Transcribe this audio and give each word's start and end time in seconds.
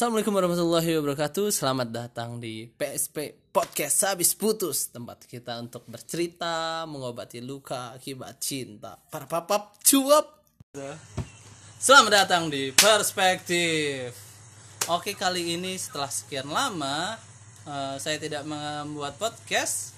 Assalamualaikum 0.00 0.32
warahmatullahi 0.32 0.96
wabarakatuh. 0.96 1.52
Selamat 1.52 1.92
datang 1.92 2.40
di 2.40 2.64
PSP 2.64 3.36
Podcast. 3.52 4.08
Habis 4.08 4.32
Putus 4.32 4.88
Tempat 4.88 5.28
kita 5.28 5.60
untuk 5.60 5.84
bercerita 5.84 6.88
Mengobati 6.88 7.44
luka 7.44 7.92
akibat 7.92 8.40
cinta. 8.40 8.96
Para 8.96 9.28
papap 9.28 9.76
cuap. 9.84 10.40
Selamat 11.76 12.24
datang 12.24 12.48
di 12.48 12.72
Perspektif. 12.72 14.16
Oke 14.88 15.12
kali 15.12 15.60
ini 15.60 15.76
setelah 15.76 16.08
sekian 16.08 16.48
lama 16.48 17.20
eh, 17.68 18.00
Saya 18.00 18.16
tidak 18.16 18.48
membuat 18.48 19.20
podcast. 19.20 19.92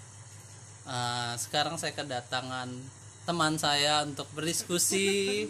Eh, 0.82 1.38
Sekarang 1.38 1.78
saya 1.78 1.94
kedatangan 1.94 2.74
teman 3.22 3.54
saya 3.54 4.02
untuk 4.02 4.26
berdiskusi. 4.34 5.46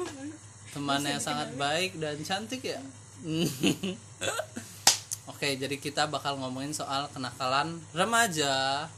Teman 0.72 1.04
yang 1.04 1.20
sangat 1.20 1.52
baik 1.60 2.00
dan 2.00 2.16
cantik 2.24 2.64
ya 2.64 2.80
Oke, 5.30 5.56
jadi 5.56 5.76
kita 5.76 6.08
bakal 6.08 6.40
ngomongin 6.40 6.72
soal 6.72 7.08
kenakalan 7.12 7.80
remaja 7.92 8.88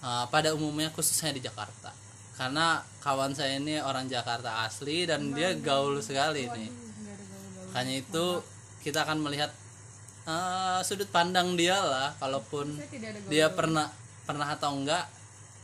uh, 0.00 0.24
pada 0.28 0.56
umumnya 0.56 0.88
khususnya 0.92 1.32
di 1.32 1.40
Jakarta. 1.44 1.92
Karena 2.36 2.80
kawan 3.04 3.36
saya 3.36 3.60
ini 3.60 3.80
orang 3.80 4.08
Jakarta 4.08 4.64
asli 4.64 5.04
dan 5.04 5.36
dia 5.36 5.52
gaul 5.60 6.00
sekali 6.00 6.48
nih. 6.48 6.70
Makanya 7.68 7.94
itu 8.00 8.26
kita 8.80 9.04
akan 9.04 9.20
melihat 9.20 9.52
uh, 10.24 10.80
sudut 10.80 11.08
pandang 11.12 11.52
dia 11.56 11.76
lah, 11.76 12.16
kalaupun 12.16 12.80
dia 13.28 13.52
pernah 13.52 13.92
pernah 14.24 14.56
atau 14.56 14.76
enggak. 14.76 15.04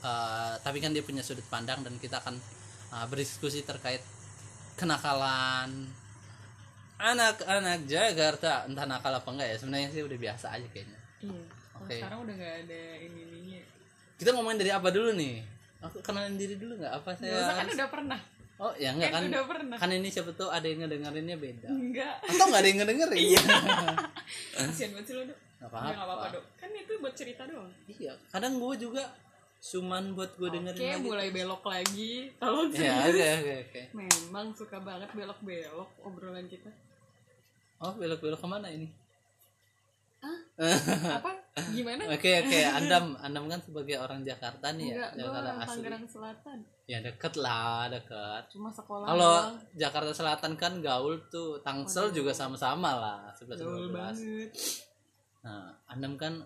uh, 0.05 0.60
tapi 0.60 0.84
kan 0.84 0.92
dia 0.92 1.00
punya 1.00 1.24
sudut 1.24 1.44
pandang 1.48 1.80
dan 1.80 1.97
kita 1.97 2.20
akan 2.20 2.36
uh, 2.92 3.08
berdiskusi 3.08 3.64
terkait 3.64 4.05
kenakalan 4.77 5.88
anak-anak 6.98 7.84
Jakarta 7.84 8.64
entah 8.64 8.84
nakal 8.84 9.12
apa 9.12 9.28
enggak 9.28 9.48
ya 9.48 9.56
sebenarnya 9.56 9.89
sih 9.91 10.02
udah 10.02 10.19
biasa 10.19 10.47
aja 10.52 10.66
kayaknya 10.66 10.98
Iya. 11.19 11.33
Kalau 11.72 11.80
Oke. 11.83 11.94
sekarang 11.94 12.19
udah 12.22 12.34
nggak 12.34 12.55
ada 12.62 12.80
ini 12.98 13.20
ininya. 13.22 13.61
kita 14.16 14.30
ngomongin 14.30 14.58
dari 14.58 14.70
apa 14.70 14.89
dulu 14.89 15.11
nih 15.12 15.41
aku 15.78 15.97
kenalin 16.00 16.34
diri 16.34 16.56
dulu 16.56 16.77
nggak 16.77 16.92
apa 16.94 17.11
Gak 17.14 17.24
usah 17.27 17.55
kan 17.55 17.64
saya 17.64 17.77
udah 17.77 17.89
pernah. 17.91 18.20
oh 18.56 18.72
ya 18.74 18.91
enggak 18.91 19.11
Kan 19.11 19.22
kan 19.22 19.30
udah 19.30 19.44
pernah. 19.47 19.77
kan 19.77 19.91
ini 19.91 20.08
siapa 20.08 20.30
tuh 20.33 20.48
ada 20.48 20.64
yang 20.64 20.80
ngedengerinnya 20.83 21.36
beda 21.36 21.69
Enggak. 21.69 22.14
atau 22.22 22.44
nggak 22.47 22.58
ada 22.58 22.69
yang 22.69 22.78
ngedengerin 22.80 23.19
iya 23.19 23.42
Kasian 24.56 24.91
banget 24.92 25.05
sih 25.05 25.14
lo, 25.14 25.22
Dok. 25.22 25.39
nggak 25.56 25.69
Udah 25.69 25.80
nggak 25.80 25.94
apa-apa, 25.94 26.05
apa-apa 26.17 26.34
Dok. 26.34 26.44
Kan 26.55 26.69
itu 26.74 26.92
buat 26.97 27.14
cerita 27.14 27.42
doang. 27.44 27.72
iya 27.91 28.12
kadang 28.28 28.52
gue 28.56 28.74
juga 28.78 29.05
cuman 29.58 30.05
buat 30.12 30.33
gue 30.33 30.48
dengerin 30.50 30.77
Oke, 30.78 30.89
lagi 30.91 31.00
mulai 31.02 31.28
belok 31.30 31.62
lagi. 31.64 32.12
Tolong 32.36 32.69
ya 32.70 32.92
oke 33.02 33.24
oke 33.34 33.55
oke 33.62 33.80
Memang 33.94 34.47
suka 34.52 34.77
banget 34.78 35.08
belok-belok 35.11 35.89
obrolan 36.02 36.44
kita. 36.47 36.69
Oh 37.78 37.92
belok 37.94 38.20
belok 38.20 38.41
ke 38.41 38.48
mana 38.48 38.69
ini 38.69 38.88
Apa? 40.56 41.30
Gimana? 41.72 42.08
oke 42.08 42.30
oke 42.42 42.58
andam 42.72 43.12
andam 43.20 43.44
kan 43.46 43.60
sebagai 43.60 44.00
orang 44.00 44.24
Jakarta 44.24 44.72
nih 44.72 44.92
ya 44.92 44.94
Enggak, 44.96 45.10
gue 45.12 45.20
Jakarta 45.22 45.50
asli 45.52 45.68
Tangerang 45.77 46.06
Selatan. 46.08 46.58
ya 46.86 46.98
deket 47.05 47.34
lah 47.36 47.80
deket 47.92 48.42
Cuma 48.52 48.68
sekolah 48.72 49.05
Kalau. 49.05 49.36
Jakarta 49.77 50.12
Selatan 50.12 50.52
kan 50.56 50.72
gaul 50.80 51.20
tuh, 51.28 51.60
Tangsel 51.60 52.08
juga 52.10 52.33
sama-sama 52.33 52.96
lah, 52.96 53.20
11 53.36 53.60
Gaul 53.60 53.88
12. 53.88 53.92
banget. 53.92 54.48
Nah, 55.44 55.68
Andam 55.86 56.16
kan 56.16 56.40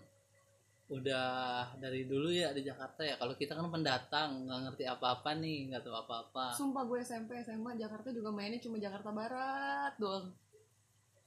udah 0.90 1.30
dari 1.78 2.02
dulu 2.04 2.28
ya 2.28 2.50
di 2.50 2.66
Jakarta 2.66 3.06
ya. 3.06 3.14
Kalau 3.14 3.38
kita 3.38 3.54
kan 3.54 3.70
pendatang, 3.70 4.42
nggak 4.44 4.60
ngerti 4.66 4.84
apa-apa 4.84 5.38
nih, 5.38 5.70
nggak 5.70 5.86
tahu 5.86 5.94
apa-apa. 5.94 6.50
Sumpah 6.50 6.82
gue 6.82 6.98
SMP, 6.98 7.38
SMA, 7.40 7.78
Jakarta 7.78 8.10
juga 8.10 8.34
mainnya 8.34 8.58
cuma 8.58 8.74
Jakarta 8.76 9.14
Barat 9.14 9.94
doang. 9.96 10.26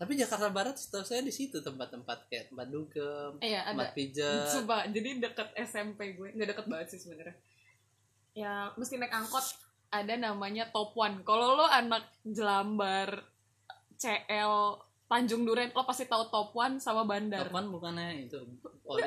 Tapi 0.04 0.20
Jakarta 0.20 0.48
Barat 0.50 0.76
setahu 0.76 1.02
saya 1.02 1.20
di 1.20 1.32
situ 1.32 1.58
tempat-tempat 1.58 2.28
kayak 2.28 2.52
tempat 2.52 2.68
dugem, 2.68 3.40
Eh, 3.40 3.50
ya, 3.50 3.64
ada. 3.64 3.72
tempat 3.72 3.96
pijat. 3.96 4.48
Sumpah, 4.50 4.84
jadi 4.86 5.16
deket 5.18 5.48
SMP 5.64 6.12
gue 6.14 6.28
nggak 6.30 6.50
deket 6.50 6.66
banget 6.68 6.88
sih 6.90 7.00
sebenarnya. 7.00 7.36
Ya 8.34 8.54
mesti 8.74 8.98
naik 8.98 9.14
angkot 9.14 9.46
ada 9.90 10.14
namanya 10.14 10.68
Top 10.68 10.92
One. 10.94 11.22
Kalau 11.22 11.56
lo 11.56 11.64
anak 11.64 12.04
Jelambar, 12.22 13.24
CL, 13.96 14.54
Tanjung 15.06 15.44
Duren, 15.44 15.70
lo 15.70 15.84
pasti 15.84 16.04
tahu 16.04 16.28
Top 16.28 16.52
One 16.52 16.78
sama 16.78 17.04
Bandar. 17.04 17.48
Kapan 17.48 17.70
bukannya 17.70 18.28
itu? 18.28 18.42
Oh, 18.84 19.00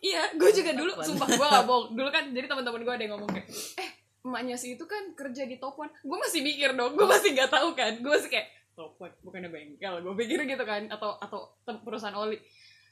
iya, 0.00 0.28
gue 0.32 0.50
juga 0.50 0.74
dulu, 0.74 0.92
Top 0.92 0.98
One. 0.98 1.08
sumpah 1.08 1.28
gue 1.30 1.46
gak 1.48 1.64
bohong. 1.70 1.86
Dulu 1.92 2.08
kan, 2.10 2.24
jadi 2.28 2.44
teman-teman 2.44 2.82
gue 2.82 2.92
ada 2.92 3.02
yang 3.02 3.14
ngomong 3.14 3.30
kayak, 3.30 3.48
eh, 3.78 3.90
emaknya 4.22 4.54
si 4.54 4.74
itu 4.74 4.84
kan 4.84 5.14
kerja 5.14 5.46
di 5.46 5.56
Top 5.56 5.78
One. 5.78 5.94
Gue 5.96 6.18
masih 6.18 6.42
mikir 6.42 6.74
dong, 6.74 6.92
gue 6.92 7.06
masih 7.06 7.32
gak 7.32 7.48
tahu 7.48 7.72
kan. 7.72 7.96
Gue 7.96 8.10
masih 8.12 8.28
kayak, 8.28 8.46
Top 8.82 8.98
One, 8.98 9.14
bukannya 9.20 9.46
bengkel. 9.48 9.94
Gue 10.00 10.14
pikir 10.16 10.42
gitu 10.44 10.64
kan, 10.64 10.82
atau 10.88 11.14
atau 11.16 11.54
perusahaan 11.80 12.14
oli. 12.16 12.34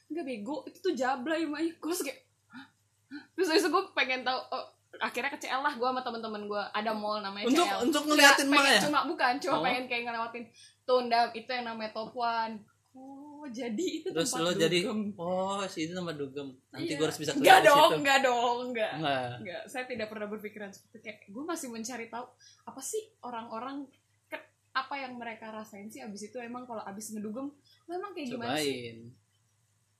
Enggak 0.06 0.24
bego, 0.24 0.62
itu 0.64 0.78
tuh 0.80 0.94
jablay 0.94 1.42
emaknya. 1.42 1.74
Gue 1.76 1.94
kayak? 1.96 2.18
Terus 3.34 3.48
itu 3.52 3.68
gue 3.68 3.82
pengen 3.90 4.22
tahu, 4.22 4.38
oh, 4.48 4.64
akhirnya 4.96 5.30
ke 5.30 5.40
CL 5.40 5.58
lah 5.58 5.74
gue 5.74 5.82
sama 5.84 5.98
teman-teman 6.00 6.46
gue. 6.46 6.62
Ada 6.70 6.90
mall 6.92 7.18
namanya 7.18 7.42
Untuk 7.44 7.66
CL. 7.66 7.78
untuk 7.82 8.02
ngeliatin 8.06 8.46
Nggak, 8.46 8.60
mah 8.60 8.70
ya. 8.70 8.80
Cuma 8.80 9.00
bukan, 9.04 9.32
cuma 9.38 9.56
Oh. 9.56 9.62
pengen 9.62 9.84
kayak 9.86 10.02
ngelewatin 10.06 10.44
Tunda, 10.82 11.20
itu 11.32 11.46
yang 11.48 11.66
namanya 11.66 11.90
Top 11.90 12.10
One. 12.12 12.62
Oh, 12.90 13.46
jadi 13.48 13.86
itu 14.02 14.10
Terus 14.10 14.26
tempat 14.28 14.42
lo 14.44 14.52
jadi 14.52 14.78
dugem. 14.82 15.00
oh 15.16 15.62
si 15.64 15.86
itu 15.86 15.92
tempat 15.92 16.12
dugem. 16.12 16.48
Nanti 16.68 16.84
Iya. 16.84 16.96
gue 16.96 17.06
harus 17.06 17.18
bisa 17.18 17.32
Enggak 17.32 17.46
kelihatan 17.56 17.70
dong, 17.70 17.86
situ. 17.86 17.98
enggak 17.98 18.18
dong. 18.20 18.56
Enggak. 18.66 18.92
Enggak, 19.38 19.62
saya 19.64 19.84
tidak 19.86 20.06
pernah 20.06 20.26
berpikiran 20.26 20.70
seperti 20.70 20.96
kayak 21.00 21.18
gue 21.24 21.44
masih 21.44 21.68
mencari 21.68 22.06
tahu 22.06 22.26
apa 22.64 22.80
sih 22.80 22.98
orang-orang 23.20 23.86
apa 24.72 24.94
yang 24.96 25.14
mereka 25.14 25.48
rasain 25.48 25.86
sih 25.86 25.98
abis 25.98 26.26
itu 26.26 26.38
emang 26.38 26.62
kalau 26.62 26.82
abis 26.82 27.10
ngedugem 27.10 27.50
memang 27.84 28.10
kayak 28.10 28.28
gimana 28.28 28.54
sih 28.54 28.70
Cobain. 28.70 28.98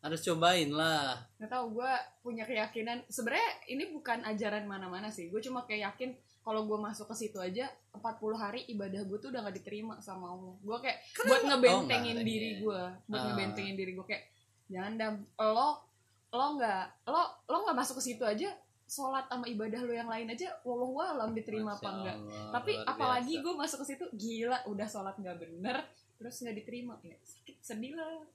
Harus 0.01 0.25
cobain 0.25 0.71
lah. 0.71 1.13
nggak 1.37 1.51
tahu 1.51 1.77
gue 1.77 1.93
punya 2.21 2.43
keyakinan 2.43 3.05
sebenarnya 3.07 3.45
ini 3.69 3.91
bukan 3.91 4.25
ajaran 4.25 4.65
mana-mana 4.65 5.09
sih 5.09 5.29
gue 5.29 5.41
cuma 5.41 5.63
kayak 5.63 5.93
yakin 5.93 6.15
kalau 6.41 6.65
gue 6.65 6.79
masuk 6.79 7.05
ke 7.07 7.17
situ 7.19 7.37
aja 7.37 7.69
40 7.93 8.01
hari 8.35 8.65
ibadah 8.67 9.05
gue 9.05 9.19
tuh 9.19 9.29
udah 9.29 9.45
gak 9.45 9.61
diterima 9.61 10.01
sama 10.01 10.31
Allah 10.31 10.57
gue 10.57 10.77
kayak 10.81 10.99
buat 11.21 11.43
ngebentengin 11.45 12.17
Oh, 12.17 12.25
diri 12.25 12.51
gue 12.57 12.81
buat 13.05 13.13
Ah. 13.13 13.27
ngebentengin 13.29 13.77
diri 13.77 13.93
gue 13.93 14.07
kayak 14.07 14.25
jangan 14.67 14.93
dam 14.97 15.15
lo 15.37 15.85
lo 16.31 16.47
nggak 16.57 16.85
lo 17.05 17.21
lo 17.45 17.57
nggak 17.61 17.77
masuk 17.77 18.01
ke 18.01 18.05
situ 18.07 18.25
aja 18.25 18.49
sholat 18.91 19.25
sama 19.25 19.47
ibadah 19.47 19.81
lo 19.81 19.93
yang 19.93 20.11
lain 20.11 20.27
aja 20.29 20.51
wallahu 20.61 20.99
alam 20.99 21.31
diterima 21.31 21.71
apa 21.71 21.79
Masya 21.81 21.91
enggak 21.95 22.17
Allah, 22.19 22.51
tapi 22.51 22.73
apalagi 22.77 23.35
gue 23.39 23.55
masuk 23.55 23.79
ke 23.81 23.87
situ 23.89 24.05
gila 24.13 24.59
udah 24.67 24.83
sholat 24.85 25.15
nggak 25.15 25.39
bener 25.39 25.77
terus 26.19 26.43
nggak 26.43 26.57
diterima 26.57 26.99
ya 27.01 27.15
sakit 27.23 27.57
sedih 27.61 27.95
lah 27.95 28.27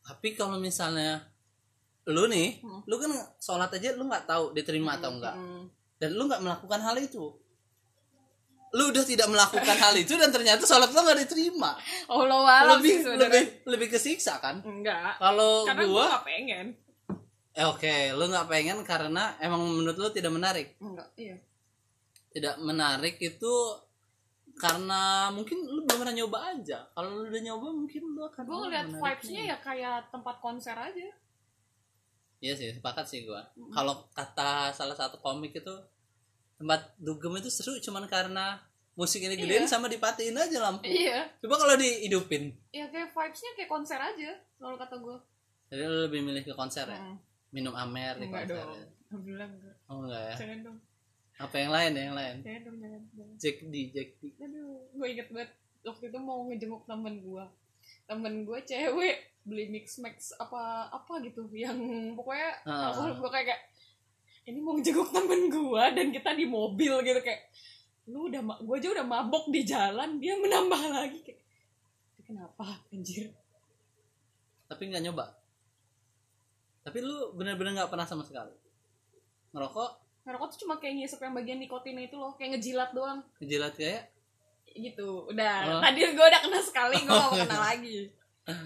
Tapi 0.00 0.32
kalau 0.32 0.56
misalnya 0.56 1.20
lu 2.08 2.24
nih, 2.26 2.58
Hmm. 2.58 2.80
lu 2.82 2.96
kan 2.96 3.12
sholat 3.36 3.68
aja 3.70 3.92
lu 3.92 4.08
nggak 4.08 4.24
tahu 4.24 4.50
diterima 4.50 4.96
atau 4.96 5.12
enggak, 5.12 5.36
Hmm. 5.36 5.68
dan 6.00 6.16
lu 6.16 6.24
nggak 6.24 6.40
melakukan 6.40 6.80
hal 6.80 6.96
itu. 6.96 7.36
Lu 8.70 8.82
udah 8.88 9.04
tidak 9.04 9.26
melakukan 9.26 9.76
hal 9.76 9.94
itu 9.94 10.16
dan 10.16 10.30
ternyata 10.30 10.64
sholat 10.64 10.88
lu 10.88 10.96
nggak 10.96 11.20
diterima. 11.20 11.76
Allah 12.08 12.40
alam 12.64 12.80
lebih 12.80 12.96
sih 12.96 13.12
lebih 13.12 13.44
lebih 13.68 13.88
kesiksa 13.92 14.40
kan? 14.40 14.64
enggak 14.64 15.20
Kalau 15.20 15.68
gua, 15.68 16.06
gak 16.16 16.24
pengen 16.24 16.66
eh, 17.52 17.64
oke, 17.64 17.94
lu 18.12 18.24
nggak 18.26 18.46
pengen 18.46 18.78
karena 18.82 19.34
emang 19.38 19.60
menurut 19.60 19.96
lu 19.96 20.08
tidak 20.10 20.30
menarik. 20.30 20.74
enggak 20.78 21.08
iya 21.16 21.36
Tidak 22.30 22.56
menarik 22.60 23.18
itu 23.18 23.54
karena 24.54 25.00
mungkin 25.30 25.64
lu 25.64 25.82
belum 25.82 25.98
pernah 25.98 26.14
nyoba 26.14 26.38
aja. 26.52 26.86
Kalau 26.88 27.08
lu 27.16 27.26
udah 27.26 27.42
nyoba 27.42 27.66
mungkin 27.70 28.02
lu 28.08 28.22
akan 28.22 28.42
gue 28.44 28.52
oh, 28.52 28.60
ngeliat 28.62 28.86
vibesnya 28.88 29.42
ya 29.46 29.56
kayak 29.58 30.08
tempat 30.08 30.36
konser 30.38 30.74
aja 30.74 31.08
Iya 32.40 32.56
sih, 32.56 32.72
sepakat 32.72 33.04
sih 33.04 33.20
gua. 33.22 33.44
Kalau 33.70 34.08
kata 34.10 34.70
salah 34.70 34.94
satu 34.94 35.20
komik 35.20 35.52
itu 35.52 35.74
tempat 36.56 36.96
dugem 36.96 37.36
itu 37.36 37.48
seru 37.48 37.76
cuman 37.78 38.04
karena 38.06 38.56
musik 38.92 39.20
ini 39.20 39.32
gedein 39.34 39.64
Iya. 39.64 39.68
sama 39.68 39.88
dipatiin 39.88 40.32
aja 40.34 40.56
lampu. 40.58 40.84
iya 40.84 41.28
Coba 41.36 41.56
kalau 41.58 41.74
dihidupin. 41.74 42.52
ya 42.70 42.84
kayak 42.86 43.10
vibesnya 43.10 43.50
kayak 43.54 43.68
konser 43.68 43.96
aja 43.96 44.30
kalau 44.56 44.76
kata 44.76 44.96
gue 44.96 45.16
Jadi 45.68 45.82
lu 45.82 45.98
lebih 46.04 46.20
milih 46.22 46.42
ke 46.42 46.52
konser 46.52 46.84
ya? 46.84 47.00
Minum 47.50 47.74
amer 47.74 48.14
di 48.16 48.26
konser. 48.26 48.54
dong 48.56 48.70
alhamdulillah 49.04 49.48
enggak 49.48 49.74
Oh 49.86 49.96
enggak 50.00 50.22
ya. 50.24 50.34
jangan 50.36 50.58
dong 50.62 50.78
Apa 51.36 51.54
yang 51.56 51.70
lain 51.70 51.90
ya 51.90 52.02
yang 52.04 52.16
lain? 52.16 52.36
jangan 52.40 52.62
dong 52.62 52.76
jangan, 52.78 53.00
jangan. 53.10 53.34
Jack 53.36 53.56
D, 53.62 53.74
Jack 53.90 54.08
D. 54.16 54.22
aduh 54.36 54.70
gue 54.90 55.06
inget 55.08 55.28
banget 55.28 55.50
waktu 55.82 56.04
itu 56.06 56.18
mau 56.18 56.38
ngejenguk 56.44 56.82
temen 56.84 57.14
gue 57.18 57.44
temen 58.04 58.34
gue 58.44 58.58
cewek 58.62 59.16
beli 59.40 59.64
mix 59.68 59.96
max 59.98 60.36
apa 60.36 60.60
apa 60.90 61.12
gitu 61.22 61.48
yang 61.50 61.74
pokoknya 62.12 62.50
Ah. 62.62 62.92
aku 62.92 63.18
gue 63.18 63.30
kayak, 63.30 63.46
kayak 63.48 63.62
ini 64.46 64.58
mau 64.58 64.74
ngejenguk 64.74 65.08
temen 65.10 65.48
gue 65.48 65.84
dan 65.90 66.06
kita 66.10 66.30
di 66.32 66.44
mobil 66.44 66.92
gitu 67.00 67.20
kayak 67.20 67.48
lu 68.06 68.26
udah 68.26 68.40
gue 68.58 68.76
aja 68.76 68.88
udah 68.92 69.06
mabok 69.06 69.48
di 69.48 69.62
jalan 69.62 70.18
dia 70.18 70.34
menambah 70.34 70.82
lagi 70.88 71.18
kayak 71.20 71.40
"Ini 72.12 72.22
kenapa 72.26 72.64
anjir 72.88 73.32
Tapi 74.66 74.82
nggak 74.86 75.02
nyoba. 75.02 75.24
Tapi 76.90 77.06
lu 77.06 77.30
bener-bener 77.38 77.78
nggak 77.78 77.90
pernah 77.94 78.02
sama 78.02 78.26
sekali. 78.26 78.50
Ngerokok, 79.54 79.90
ngerokok 80.26 80.46
tuh 80.50 80.58
cuma 80.66 80.82
kayak 80.82 80.98
ngisep 80.98 81.22
yang 81.22 81.38
bagian 81.38 81.62
nikotinnya 81.62 82.10
itu 82.10 82.18
loh 82.18 82.34
kayak 82.34 82.58
ngejilat 82.58 82.90
doang. 82.90 83.22
Ngejilat 83.38 83.78
kayak? 83.78 84.10
Gitu 84.74 85.30
udah. 85.30 85.78
Oh. 85.78 85.82
tadi 85.86 86.02
gue 86.02 86.26
udah 86.26 86.42
kena 86.42 86.58
sekali 86.58 86.98
gue 86.98 87.06
gak 87.06 87.22
mau 87.30 87.30
kena 87.46 87.58
lagi. 87.62 88.10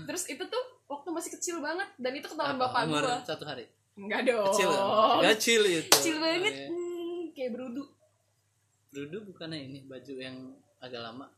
Terus 0.08 0.24
itu 0.32 0.40
tuh 0.48 0.64
waktu 0.88 1.08
masih 1.12 1.30
kecil 1.36 1.60
banget 1.60 1.88
dan 2.00 2.16
itu 2.16 2.24
ketahuan 2.24 2.56
Apa, 2.56 2.64
bapak 2.72 2.82
gua. 2.88 3.20
satu 3.28 3.44
hari? 3.44 3.68
Enggak 4.00 4.24
dong. 4.24 4.48
Kecil 4.48 4.68
kan? 4.72 5.20
kecil 5.36 5.62
itu. 5.68 5.92
Kecil 6.00 6.16
banget 6.16 6.54
Oke. 6.56 6.64
hmm, 6.72 7.20
kayak 7.36 7.50
berudu. 7.52 7.84
Brudu 8.88 9.18
bukannya 9.28 9.58
ini 9.68 9.78
baju 9.84 10.14
yang 10.16 10.36
agak 10.80 11.04
lama? 11.04 11.28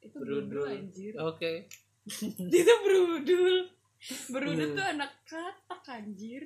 Itu 0.00 0.16
berudu. 0.16 0.64
Brudul. 0.64 0.72
anjir. 0.72 1.12
Oke. 1.20 1.52
Itu 2.52 2.72
berudul 2.84 3.68
berudu 4.28 4.64
Hmm. 4.64 4.76
tuh 4.76 4.84
anak 4.84 5.10
katak 5.24 5.82
anjir. 5.88 6.42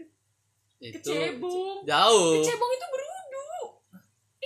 Itu 0.78 1.02
kecebong. 1.02 1.82
jauh. 1.82 2.38
Kecebong 2.38 2.70
itu 2.72 2.86
berudu 2.86 3.16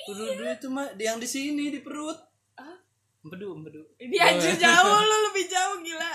Brudu 0.03 0.43
itu 0.43 0.67
mah 0.67 0.91
yang 0.99 1.23
di 1.23 1.29
sini 1.31 1.71
di 1.71 1.79
perut. 1.79 2.19
Ah 2.59 2.75
empedu 3.23 3.55
empedu. 3.55 3.83
Ini 4.01 4.17
anjir 4.19 4.59
jauh 4.59 4.99
lu 4.99 5.17
lebih 5.31 5.45
jauh 5.47 5.77
gila. 5.79 6.13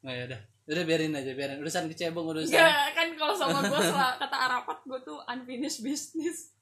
Nggak 0.00 0.14
ya 0.14 0.24
udah. 0.32 0.40
Udah 0.64 0.82
biarin 0.88 1.12
aja 1.12 1.32
biarin. 1.36 1.60
Urusan 1.60 1.92
kecebong 1.92 2.24
urusan. 2.24 2.48
Enggak, 2.48 2.96
kan 2.96 3.08
kalau 3.20 3.34
sama 3.36 3.60
gue 3.60 3.76
kata 4.24 4.36
Arafat 4.48 4.78
gue 4.88 4.98
tuh 5.04 5.20
unfinished 5.28 5.84
business. 5.84 6.56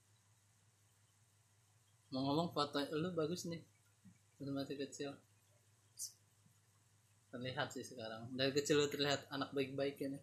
Mau 2.11 2.27
ngomong 2.27 2.51
foto 2.51 2.83
lu 2.93 3.15
bagus 3.15 3.47
nih. 3.47 3.63
Waktu 4.37 4.51
masih 4.51 4.77
kecil 4.83 5.11
terlihat 7.33 7.73
sih 7.73 7.81
sekarang. 7.83 8.29
Dari 8.37 8.53
kecil 8.53 8.77
lu 8.77 8.87
terlihat 8.87 9.25
anak 9.33 9.51
baik-baik 9.57 9.97
ya 9.97 10.13
nih 10.13 10.23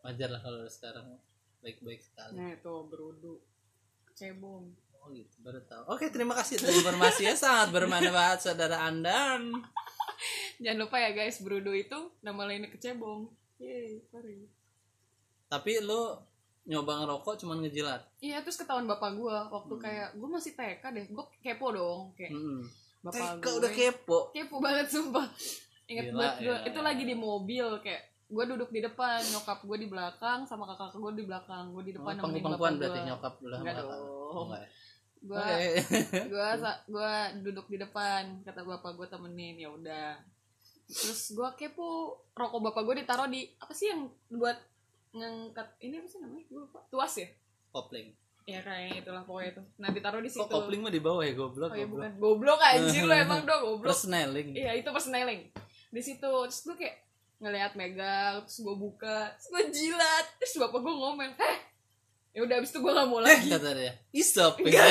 wajar 0.00 0.28
lah 0.32 0.40
kalau 0.42 0.66
sekarang 0.66 1.06
baik-baik 1.62 2.02
sekali. 2.02 2.34
Nah 2.34 2.50
itu 2.52 2.74
berudu. 2.90 3.38
Kecebong. 4.10 4.64
Oh 5.00 5.08
gitu. 5.14 5.36
Baru 5.40 5.60
tahu. 5.64 5.82
Oke 5.94 6.10
terima 6.10 6.34
kasih 6.34 6.58
atas 6.58 6.74
informasinya. 6.74 7.32
Sangat 7.38 7.68
bermanfaat 7.70 8.38
saudara 8.42 8.84
anda 8.84 9.38
jangan 10.62 10.78
lupa 10.84 11.00
ya 11.00 11.16
guys 11.16 11.40
berudu 11.40 11.72
itu 11.72 11.96
nama 12.20 12.44
lainnya 12.44 12.68
kecebong. 12.68 13.30
Yeay, 13.60 14.04
sorry. 14.10 14.44
Tapi 15.48 15.80
lu 15.80 16.16
nyoba 16.68 17.04
ngerokok 17.04 17.34
cuman 17.44 17.64
ngejilat? 17.64 18.02
Iya 18.20 18.44
terus 18.44 18.60
ketahuan 18.60 18.84
bapak 18.84 19.16
gue 19.16 19.36
waktu 19.52 19.74
Hmm. 19.78 19.82
kayak 19.82 20.08
gue 20.16 20.28
masih 20.28 20.52
TK 20.58 20.82
deh. 20.92 21.06
Gue 21.08 21.24
kepo 21.40 21.72
dong 21.72 22.12
kayak 22.16 22.32
hmm. 22.36 22.60
bapak 23.00 23.40
Teka 23.40 23.48
gue. 23.48 23.58
udah 23.60 23.70
kepo? 23.72 24.18
Kepo 24.36 24.56
banget 24.60 24.86
sumpah 24.92 25.26
Gila, 25.90 26.14
banget 26.14 26.34
gue 26.38 26.54
gila. 26.54 26.68
itu 26.70 26.80
lagi 26.86 27.02
di 27.02 27.16
mobil 27.18 27.66
kayak 27.82 28.02
gue 28.30 28.44
duduk 28.46 28.70
di 28.70 28.80
depan 28.86 29.18
nyokap 29.34 29.58
gue 29.66 29.78
di 29.82 29.88
belakang 29.90 30.46
sama 30.46 30.62
kakak 30.70 30.94
gue 30.94 31.12
di 31.18 31.24
belakang 31.26 31.74
gue 31.74 31.82
di 31.82 31.92
depan 31.98 32.14
Oh, 32.14 32.30
nemenin 32.30 32.46
bapak 32.46 32.70
berarti 32.78 33.00
gue 33.02 33.08
nyokap 33.10 33.34
lu 33.42 33.48
sama 33.50 33.58
Enggak 33.58 33.74
dong. 33.82 33.90
Ya? 33.90 34.62
gue 35.20 35.44
gue 36.30 36.50
gue 36.88 37.12
duduk 37.42 37.66
di 37.68 37.76
depan 37.82 38.22
kata 38.46 38.62
bapak 38.62 38.94
gue 38.94 39.06
temenin 39.10 39.58
ya 39.58 39.68
udah. 39.74 40.14
Terus 40.86 41.34
gue 41.34 41.48
kepo 41.58 42.22
rokok 42.38 42.60
bapak 42.70 42.82
gue 42.86 42.94
ditaruh 43.02 43.26
di 43.26 43.50
apa 43.58 43.74
sih 43.74 43.90
yang 43.90 44.06
buat 44.30 44.56
ngangkat 45.10 45.66
ini 45.82 45.98
apa 45.98 46.06
sih 46.06 46.18
namanya? 46.22 46.46
Gue 46.46 46.60
lupa. 46.70 46.80
Tuas 46.86 47.18
ya? 47.18 47.28
Kopling. 47.74 48.14
Ya 48.46 48.62
kayaknya 48.62 49.02
itulah 49.02 49.22
pokoknya 49.26 49.58
itu. 49.58 49.62
Nah 49.82 49.88
ditaruh 49.90 50.22
di 50.22 50.30
situ. 50.30 50.46
kok 50.46 50.54
kopling 50.54 50.86
mah 50.86 50.94
di 50.94 51.02
bawah 51.02 51.26
ya 51.26 51.34
goblok 51.34 51.74
oh 51.74 51.76
ya 51.76 51.84
goblok. 51.84 51.98
bukan. 51.98 52.10
Goblok 52.22 52.60
anjir 52.62 53.02
lo 53.04 53.14
emang 53.26 53.42
dong 53.42 53.62
goblok. 53.66 53.90
Persneling. 53.90 54.54
Iya 54.54 54.78
itu 54.78 54.88
persneling 54.94 55.50
di 55.90 56.00
situ. 56.00 56.22
Terus 56.46 56.60
gue 56.64 56.76
kayak 56.76 56.96
ngeliat 57.40 57.72
megang 57.72 58.44
terus 58.44 58.60
gue 58.60 58.74
buka 58.74 59.34
terus 59.34 59.48
gue 59.48 59.62
jilat. 59.70 60.26
Terus 60.38 60.54
bapak 60.58 60.78
gue 60.78 60.94
ngomel 60.94 61.32
heh 61.34 61.58
ya 62.30 62.46
udah 62.46 62.62
abis 62.62 62.70
itu 62.70 62.78
gue 62.78 62.92
gak 62.94 63.08
mau 63.10 63.18
eh 63.18 63.26
lagi. 63.26 63.50
kata 63.50 63.70
dia 63.74 63.92
isop 64.12 64.54
nggak. 64.62 64.86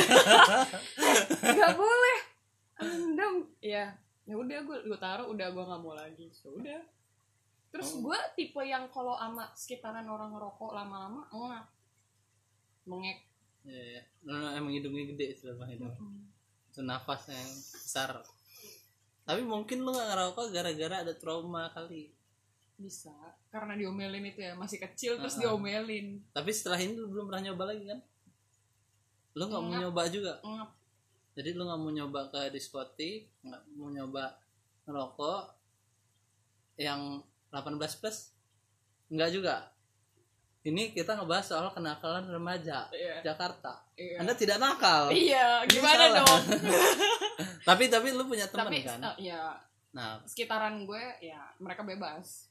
Boleh. 1.73 2.17
Rendam 2.75 3.35
ya 3.59 3.95
ya 4.23 4.35
udah 4.35 4.59
gue 4.61 4.77
gue 4.85 4.99
taruh 4.99 5.27
udah 5.27 5.47
gue 5.49 5.63
nggak 5.63 5.81
mau 5.81 5.93
lagi. 5.93 6.27
So 6.31 6.53
udah. 6.53 6.79
Terus 7.69 7.95
Oh. 7.95 8.01
gue 8.01 8.17
tipe 8.35 8.59
yang 8.61 8.89
kalau 8.89 9.13
ama 9.13 9.45
sekitaran 9.53 10.03
orang 10.03 10.33
ngerokok 10.33 10.71
lama-lama 10.73 11.21
enggak 11.29 11.65
mengek. 12.83 13.17
Iya, 13.61 13.83
iya. 13.93 14.01
Lu 14.25 14.33
emang 14.49 14.73
hidungnya 14.73 15.05
gede 15.07 15.37
selama 15.37 15.69
hidup 15.69 15.93
itu 16.69 16.81
nafas 16.81 17.29
yang 17.29 17.49
besar 17.69 18.09
tapi 19.29 19.45
mungkin 19.45 19.85
lu 19.85 19.93
gak 19.93 20.09
ngerokok 20.09 20.45
gara-gara 20.49 21.05
ada 21.05 21.13
trauma 21.13 21.69
kali. 21.69 22.09
Bisa 22.81 23.13
karena 23.53 23.77
diomelin 23.77 24.25
itu 24.25 24.41
ya 24.41 24.57
masih 24.57 24.81
kecil 24.81 25.21
terus 25.21 25.37
Uh-uh. 25.37 25.53
diomelin. 25.53 26.17
Tapi 26.33 26.49
setelah 26.49 26.81
ini 26.81 26.97
lu 26.97 27.13
belum 27.13 27.29
pernah 27.29 27.53
nyoba 27.53 27.69
lagi 27.69 27.85
kan? 27.85 28.01
Lu 29.37 29.45
nggak 29.45 29.61
mau 29.61 29.75
nyoba 29.77 30.01
juga? 30.09 30.33
Ngap. 30.41 30.69
jadi 31.37 31.53
lu 31.53 31.61
nggak 31.69 31.77
mau 31.77 31.91
nyoba 31.93 32.19
ke 32.33 32.41
diskotik 32.49 33.29
nggak 33.45 33.61
mau 33.77 33.93
nyoba 33.93 34.33
ngerokok 34.89 35.43
yang 36.81 37.21
18 37.53 38.01
plus? 38.01 38.33
Nggak 39.13 39.29
juga 39.29 39.69
ini 40.61 40.91
kita 40.91 41.15
ngebahas 41.15 41.45
soal 41.45 41.67
kenakalan 41.71 42.27
remaja 42.27 42.83
Iya. 42.91 43.23
Jakarta 43.23 43.79
Iya. 43.95 44.19
anda 44.19 44.33
tidak 44.33 44.59
nakal 44.59 45.07
Iya, 45.09 45.63
gimana 45.65 46.03
salah. 46.05 46.17
dong? 46.23 46.43
tapi 47.69 47.87
tapi 47.87 48.11
lu 48.11 48.23
punya 48.25 48.45
teman 48.45 48.71
kan 48.75 48.99
uh, 49.03 49.15
ya 49.15 49.55
nah 49.89 50.21
sekitaran 50.23 50.85
gue 50.85 51.03
ya 51.19 51.39
mereka 51.57 51.81
bebas. 51.81 52.45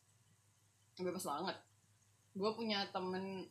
Bebas 0.99 1.22
banget. 1.22 1.55
Gue 2.34 2.50
punya 2.50 2.82
temen 2.90 3.46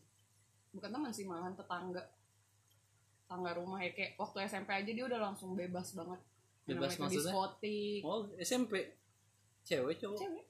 bukan 0.71 0.91
teman 0.91 1.07
sih 1.07 1.23
malahan 1.23 1.55
tetangga. 1.55 2.03
Tetangga 3.23 3.55
rumah 3.55 3.79
ya 3.79 3.95
kayak 3.95 4.19
waktu 4.19 4.43
SMP 4.43 4.75
aja 4.75 4.91
dia 4.91 5.05
udah 5.07 5.31
langsung 5.31 5.55
bebas 5.55 5.95
banget. 5.95 6.19
Bebas 6.67 6.99
maksudnya? 6.99 7.31
diskotik. 7.31 8.01
oh 8.03 8.27
SMP 8.35 8.91
cewek 9.63 9.95
cowok 9.97 10.19
Cewek 10.19 10.45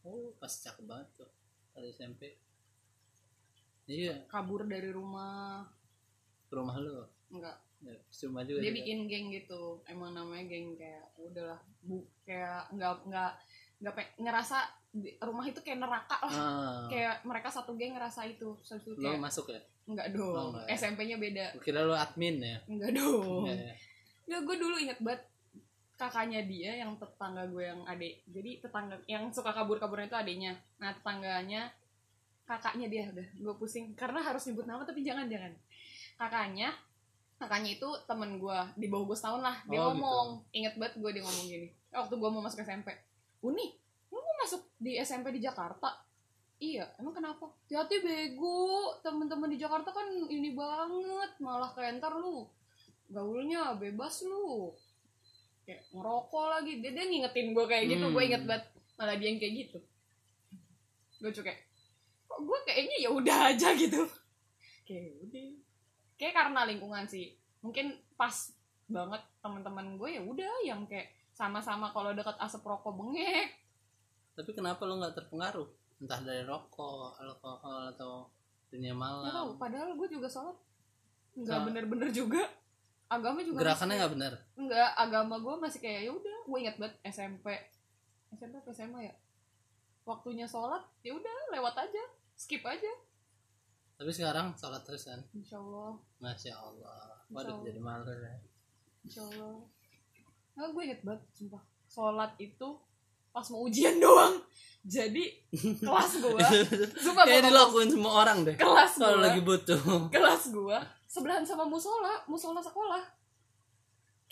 oh 0.00 0.32
pas 0.36 0.48
cakep 0.48 0.84
banget 0.88 1.08
tuh 1.16 1.28
pada 1.72 1.84
SMP 1.86 2.32
iya 3.90 4.14
kabur 4.26 4.62
dari 4.64 4.88
rumah. 4.88 5.66
rumah 6.48 6.76
lu 6.76 7.02
Enggak, 7.28 7.54
ya, 7.80 7.94
cuma 8.12 8.42
juga 8.42 8.58
dia 8.58 8.68
juga. 8.68 8.78
bikin 8.78 8.98
geng 9.06 9.26
gitu. 9.30 9.78
Emang 9.84 10.10
namanya 10.10 10.42
geng 10.44 10.74
kayak 10.74 11.06
udahlah 11.16 11.58
bu 11.80 11.98
kayak 12.22 12.70
enggak 12.70 12.90
enggak 13.04 13.32
enggak 13.78 13.94
pe- 13.94 14.14
ngerasa 14.16 14.58
di- 14.90 15.14
rumah 15.16 15.42
itu 15.44 15.58
kayak 15.60 15.78
neraka 15.78 16.18
lah. 16.20 16.32
ah, 16.32 16.82
Kayak 16.86 17.22
mereka 17.22 17.48
satu 17.48 17.74
geng 17.74 17.94
ngerasa 17.94 18.26
itu. 18.26 18.58
Itu 18.58 18.90
lu 18.90 18.98
kayak 19.00 19.18
masuk 19.20 19.46
ya 19.48 19.62
Enggak 19.84 20.06
Oh, 20.12 20.34
dong. 20.34 20.46
enggak 20.52 20.64
ya. 20.64 20.74
SMP-nya 20.76 21.16
beda. 21.16 21.46
Kira 21.60 21.80
lu 21.82 21.94
admin 21.94 22.36
ya 22.40 22.58
Enggak 22.66 22.90
dong. 22.92 23.46
Iya, 23.46 23.54
iya. 23.56 23.74
Ya 24.26 24.36
gue 24.40 24.56
dulu 24.56 24.74
inget 24.76 24.98
banget 24.98 25.22
kakaknya 25.96 26.40
dia 26.42 26.72
yang 26.76 26.94
tetangga 26.96 27.46
gue 27.46 27.62
yang 27.62 27.82
adik. 27.84 28.26
Jadi 28.26 28.58
tetangga 28.58 28.98
yang 29.04 29.28
suka 29.28 29.50
kabur-kaburnya 29.50 30.08
itu 30.08 30.18
adiknya. 30.18 30.52
Nah, 30.76 30.90
tetangganya 30.92 31.70
kakaknya 32.50 32.90
dia 32.90 33.02
udah 33.14 33.28
gue 33.30 33.54
pusing. 33.54 33.94
Karena 33.94 34.18
harus 34.18 34.42
nyebut 34.50 34.66
nama 34.66 34.82
tapi 34.82 35.06
jangan 35.06 35.30
jangan. 35.30 35.54
Kakaknya 36.18 36.74
kakaknya 37.40 37.70
itu 37.78 37.88
temen 38.04 38.36
gue 38.36 38.58
di 38.76 38.86
bawah 38.90 39.08
gue 39.08 39.16
setahun 39.16 39.40
lah 39.40 39.56
dia 39.70 39.78
Oh, 39.78 39.94
ngomong. 39.94 40.44
Inget 40.50 40.74
banget 40.76 40.98
gue 40.98 41.10
dia 41.14 41.22
ngomong 41.24 41.46
gini 41.46 41.68
waktu 41.90 42.14
gue 42.20 42.30
mau 42.30 42.42
masuk 42.44 42.62
SMP 42.62 42.92
Uni 43.40 43.74
lu 44.12 44.18
mau 44.18 44.34
masuk 44.44 44.60
di 44.76 44.98
SMP 45.00 45.30
di 45.32 45.40
Jakarta? 45.40 46.02
Iya 46.60 46.84
emang 47.00 47.16
kenapa? 47.16 47.48
Hati 47.72 48.04
bego. 48.04 48.92
Temen-temen 49.00 49.48
di 49.48 49.56
Jakarta 49.56 49.94
kan 49.94 50.12
ini 50.28 50.52
banget. 50.52 51.40
Malah 51.40 51.72
kayak 51.72 52.02
ntar 52.02 52.18
lu 52.20 52.44
gaulnya 53.08 53.72
bebas 53.80 54.26
lu. 54.28 54.76
Kayak 55.64 55.88
ngerokok 55.96 56.46
lagi. 56.52 56.84
Dia, 56.84 56.92
dia 56.92 57.04
ngingetin 57.08 57.56
gue 57.56 57.64
kayak 57.64 57.84
gitu. 57.88 58.04
Hmm. 58.04 58.12
gue 58.12 58.22
inget 58.28 58.44
banget. 58.44 58.64
Malah 59.00 59.16
dia 59.16 59.28
yang 59.32 59.40
kayak 59.40 59.54
gitu. 59.64 59.78
Gue 61.24 61.32
kayak 61.32 61.69
kok 62.40 62.48
gue 62.48 62.58
kayaknya 62.64 62.96
ya 63.04 63.10
udah 63.12 63.38
aja 63.52 63.68
gitu. 63.76 64.08
Kayak 64.88 65.12
udah. 65.28 65.48
Kayak 66.16 66.34
karena 66.40 66.60
lingkungan 66.64 67.04
sih. 67.04 67.36
Mungkin 67.60 68.00
pas 68.16 68.32
banget 68.88 69.20
teman-teman 69.44 70.00
gue 70.00 70.08
ya 70.16 70.22
udah 70.24 70.64
yang 70.64 70.88
kayak 70.88 71.12
sama-sama 71.36 71.92
kalau 71.92 72.16
dekat 72.16 72.34
asap 72.40 72.64
rokok 72.64 72.96
bengek. 72.96 73.52
Tapi 74.32 74.50
kenapa 74.56 74.88
lu 74.88 74.96
nggak 74.96 75.20
terpengaruh? 75.20 75.68
Entah 76.00 76.20
dari 76.24 76.48
rokok 76.48 77.20
alkohol 77.20 77.92
atau 77.92 78.32
dunia 78.72 78.96
Nggak 78.96 79.36
tahu 79.36 79.52
malam 79.52 79.60
padahal 79.60 79.92
gue 80.00 80.08
juga 80.08 80.28
sholat. 80.32 80.56
Nggak 81.36 81.60
bener-bener 81.68 82.08
juga. 82.08 82.42
Agama 83.10 83.42
juga 83.42 83.66
gerakannya 83.66 83.98
nggak 83.98 84.12
benar 84.14 84.32
enggak 84.54 84.90
agama 84.94 85.34
gue 85.42 85.54
masih 85.58 85.82
kayak 85.82 86.06
ya 86.06 86.12
udah 86.14 86.36
gue 86.46 86.58
ingat 86.62 86.76
banget 86.78 86.94
SMP 87.10 87.58
SMP 88.30 88.54
atau 88.54 88.70
SMA 88.70 89.10
ya? 89.10 89.14
Waktunya 90.06 90.46
sholat 90.46 90.86
ya 91.02 91.18
udah 91.18 91.36
lewat 91.50 91.74
aja 91.74 92.04
skip 92.40 92.64
aja. 92.64 92.92
Tapi 94.00 94.08
sekarang 94.08 94.56
sholat 94.56 94.80
terus 94.88 95.04
kan? 95.04 95.20
Insya 95.36 95.60
Allah 95.60 95.92
masya 96.16 96.56
allah. 96.56 97.20
Waduh 97.28 97.60
jadi 97.60 97.76
malu 97.76 98.08
ya. 98.08 98.32
Insya 99.04 99.28
Allah 99.28 99.60
nah, 100.56 100.72
gue 100.72 100.82
inget 100.88 101.04
banget 101.04 101.20
sumpah. 101.36 101.60
Sholat 101.84 102.32
itu 102.40 102.68
pas 103.28 103.44
mau 103.52 103.68
ujian 103.68 104.00
doang. 104.04 104.40
Jadi 104.80 105.28
kelas 105.84 106.12
gue 106.16 106.40
sumpah 107.04 107.28
kayak 107.28 107.44
gue 107.44 107.52
dilakuin 107.52 107.92
semua 107.92 108.24
orang 108.24 108.48
deh 108.48 108.56
kelas 108.56 108.96
kalau 108.96 109.20
gue 109.20 109.24
lagi 109.28 109.40
butuh. 109.44 109.80
kelas 110.16 110.48
gua 110.56 110.80
sebelahan 111.04 111.44
sama 111.44 111.68
musola 111.68 112.24
musola 112.24 112.64
sekolah. 112.64 113.04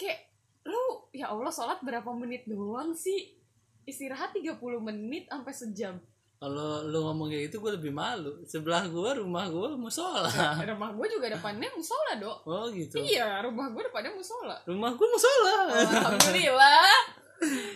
Kayak 0.00 0.32
lu 0.64 1.12
ya 1.12 1.28
Allah 1.28 1.52
sholat 1.52 1.84
berapa 1.84 2.08
menit 2.16 2.48
doang 2.48 2.96
sih? 2.96 3.36
Istirahat 3.84 4.32
30 4.32 4.56
menit 4.80 5.28
sampai 5.28 5.52
sejam 5.52 6.00
kalau 6.38 6.86
lu 6.86 7.02
ngomong 7.02 7.34
kayak 7.34 7.50
gitu 7.50 7.58
gue 7.58 7.72
lebih 7.74 7.90
malu. 7.90 8.30
Sebelah 8.46 8.86
gue 8.86 9.10
rumah 9.18 9.50
gue 9.50 9.74
musola. 9.74 10.30
Rumah 10.70 10.94
gue 10.94 11.06
juga 11.10 11.26
depannya 11.34 11.66
musola 11.74 12.14
dok. 12.14 12.38
Oh 12.46 12.70
gitu. 12.70 12.94
Iya 13.02 13.42
rumah 13.42 13.74
gue 13.74 13.82
depannya 13.82 14.14
musola. 14.14 14.54
Rumah 14.62 14.90
gue 14.94 15.08
musola. 15.10 15.54
Alhamdulillah. 15.82 16.94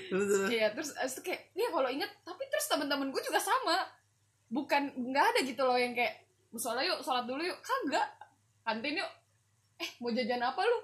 Terus, 0.07 0.27
terus. 0.31 0.49
Iya 0.55 0.67
terus 0.79 0.91
terus 0.95 1.15
kayak 1.27 1.51
ya 1.59 1.75
kalau 1.75 1.91
inget 1.91 2.11
tapi 2.23 2.47
terus 2.47 2.67
teman-teman 2.71 3.11
gue 3.11 3.23
juga 3.27 3.43
sama. 3.43 3.83
Bukan 4.47 5.11
nggak 5.11 5.25
ada 5.35 5.41
gitu 5.43 5.67
loh 5.67 5.75
yang 5.75 5.91
kayak 5.91 6.23
musola 6.55 6.87
yuk 6.87 7.03
sholat 7.03 7.27
dulu 7.27 7.43
yuk. 7.43 7.59
Kagak. 7.67 8.15
Kantin 8.63 9.03
yuk. 9.03 9.11
Eh 9.83 9.91
mau 9.99 10.15
jajan 10.15 10.39
apa 10.39 10.63
lu? 10.63 10.79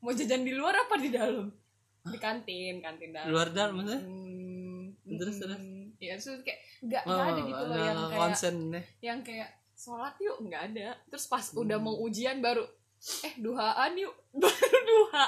Mau 0.00 0.16
jajan 0.16 0.48
di 0.48 0.56
luar 0.56 0.80
apa 0.80 0.96
di 0.96 1.12
dalam? 1.12 1.52
Di 2.08 2.16
kantin 2.16 2.80
kantin 2.80 3.12
dalam. 3.12 3.28
Luar 3.28 3.52
dalam 3.52 3.76
maksudnya? 3.76 4.00
Hmm, 4.00 4.96
Terus, 5.04 5.36
hmm. 5.36 5.42
terus? 5.44 5.60
Iya, 5.98 6.14
terus 6.14 6.46
kayak 6.46 6.60
nggak 6.86 7.02
oh, 7.10 7.18
ada 7.18 7.40
gitu 7.42 7.62
loh 7.66 7.76
yang 7.76 7.98
kayak 7.98 8.18
konsen 8.22 8.56
deh 8.70 8.84
yang 9.02 9.18
kayak 9.26 9.50
sholat 9.74 10.14
yuk 10.22 10.38
nggak 10.46 10.62
ada. 10.74 10.94
Terus 11.10 11.24
pas 11.26 11.44
udah 11.54 11.78
mau 11.78 11.94
ujian 12.02 12.38
baru 12.38 12.62
eh 13.26 13.34
duhaan 13.38 13.92
yuk 13.98 14.14
baru 14.42 14.78
duha. 14.86 15.26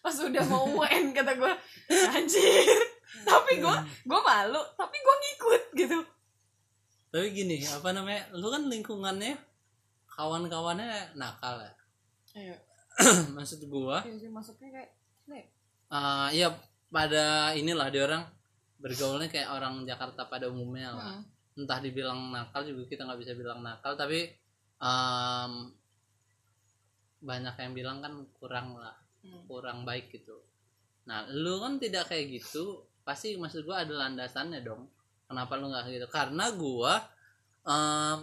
Pas 0.00 0.16
udah 0.16 0.44
mau 0.48 0.64
UN 0.80 1.12
kata 1.12 1.36
gue 1.36 1.52
anjir. 2.16 2.80
Tapi 3.28 3.52
gue 3.60 3.76
gue 4.04 4.20
malu 4.20 4.62
tapi 4.76 4.96
gue 5.00 5.16
ngikut 5.16 5.62
gitu. 5.80 5.98
tapi 7.08 7.32
gini 7.32 7.64
apa 7.64 7.96
namanya 7.96 8.28
lu 8.36 8.52
kan 8.52 8.68
lingkungannya 8.68 9.32
kawan-kawannya 10.12 11.16
nakal 11.16 11.56
ya 11.56 11.72
Ayo, 12.36 12.56
maksud 13.36 13.64
gua 13.72 14.04
iya 14.04 14.14
sih 14.20 14.28
masuknya 14.28 14.68
kayak 14.76 14.90
eh 15.32 15.44
ya 16.36 16.52
pada 16.92 17.56
inilah 17.56 17.88
dia 17.88 18.04
orang 18.04 18.28
bergaulnya 18.78 19.26
kayak 19.26 19.50
orang 19.50 19.82
Jakarta 19.82 20.24
pada 20.24 20.46
umumnya 20.46 20.90
lah 20.92 21.12
Hmm. 21.14 21.24
entah 21.58 21.78
dibilang 21.78 22.30
nakal 22.30 22.62
juga 22.62 22.86
kita 22.86 23.02
nggak 23.02 23.18
bisa 23.18 23.32
bilang 23.34 23.58
nakal 23.58 23.94
tapi 23.94 24.30
em, 24.78 25.52
banyak 27.18 27.54
yang 27.56 27.72
bilang 27.74 27.98
kan 27.98 28.14
kurang 28.32 28.74
lah 28.74 28.94
Hmm. 29.18 29.42
kurang 29.44 29.82
baik 29.82 30.14
gitu 30.14 30.38
nah 31.04 31.26
lu 31.26 31.58
kan 31.58 31.76
tidak 31.76 32.06
kayak 32.06 32.30
gitu 32.32 32.64
pasti 33.02 33.34
maksud 33.34 33.64
gua 33.64 33.82
ada 33.82 33.98
landasannya 33.98 34.62
dong 34.62 34.86
kenapa 35.26 35.58
lu 35.58 35.66
nggak 35.66 35.90
gitu 35.90 36.06
karena 36.08 36.54
gua 36.54 37.02
em, 37.64 38.18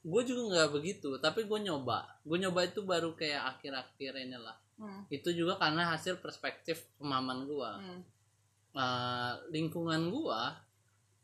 gue 0.00 0.22
juga 0.22 0.42
nggak 0.50 0.70
begitu 0.72 1.16
tapi 1.16 1.44
gue 1.44 1.58
nyoba 1.60 2.06
gue 2.22 2.38
nyoba 2.38 2.60
itu 2.62 2.80
baru 2.82 3.12
kayak 3.12 3.56
akhir-akhir 3.56 4.12
ini 4.18 4.36
lah 4.36 4.56
Hmm. 4.76 5.02
itu 5.08 5.32
juga 5.32 5.58
karena 5.58 5.90
hasil 5.90 6.20
perspektif 6.20 6.86
pemahaman 6.94 7.42
gua 7.44 7.80
Hmm. 7.80 8.04
Eh, 8.78 9.32
lingkungan 9.50 10.06
gua 10.14 10.54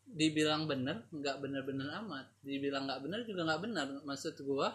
dibilang 0.04 0.66
bener 0.66 1.06
nggak 1.14 1.38
bener-bener 1.38 1.87
amat. 2.02 2.26
Dibilang 2.42 2.90
nggak 2.90 3.00
bener 3.06 3.20
juga 3.23 3.46
nggak 3.46 3.62
bener. 3.62 3.87
Maksud 4.02 4.34
gua 4.42 4.75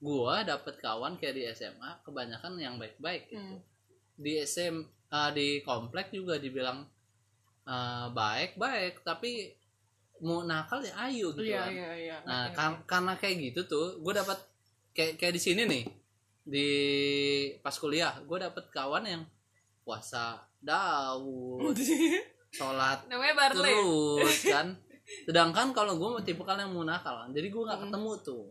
gua 0.00 0.40
dapet 0.40 0.80
kawan 0.80 1.20
kayak 1.20 1.34
di 1.36 1.42
SMA 1.52 2.00
kebanyakan 2.04 2.56
yang 2.56 2.76
baik-baik 2.76 3.28
gitu. 3.28 3.40
Hmm. 3.40 3.60
di 4.16 4.40
SM 4.40 4.76
eh, 5.12 5.30
di 5.36 5.46
komplek 5.60 6.08
juga 6.08 6.40
dibilang 6.40 6.88
eh, 7.68 8.06
baik-baik 8.08 9.04
tapi 9.04 9.52
mau 10.24 10.40
nakal 10.40 10.80
ya 10.80 10.96
ayo 11.12 11.36
gitu 11.36 11.44
Iya 11.44 11.60
kan. 11.60 11.70
iya 11.76 11.90
iya. 11.92 12.16
Nah, 12.24 12.48
karena 12.88 13.12
kayak 13.20 13.36
gitu 13.52 13.60
tuh, 13.68 14.00
gue 14.00 14.12
dapat 14.16 14.40
kayak 14.96 15.20
kayak 15.20 15.36
di 15.36 15.42
sini 15.44 15.62
nih 15.68 15.84
di 16.40 16.68
pas 17.60 17.76
kuliah, 17.76 18.16
gue 18.24 18.38
dapat 18.40 18.64
kawan 18.72 19.04
yang 19.04 19.22
puasa 19.86 20.34
Daud, 20.58 21.78
sholat 22.52 23.06
Namanya 23.06 23.34
Barley. 23.38 23.70
terus 24.18 24.42
kan. 24.54 24.74
Sedangkan 25.22 25.70
kalau 25.70 25.94
gue 25.94 26.08
mau 26.10 26.18
tipe 26.18 26.42
kalian 26.42 26.66
yang 26.66 26.74
mau 26.74 26.82
nakal, 26.82 27.30
jadi 27.30 27.46
gue 27.46 27.62
nggak 27.62 27.86
ketemu 27.86 28.10
tuh. 28.20 28.50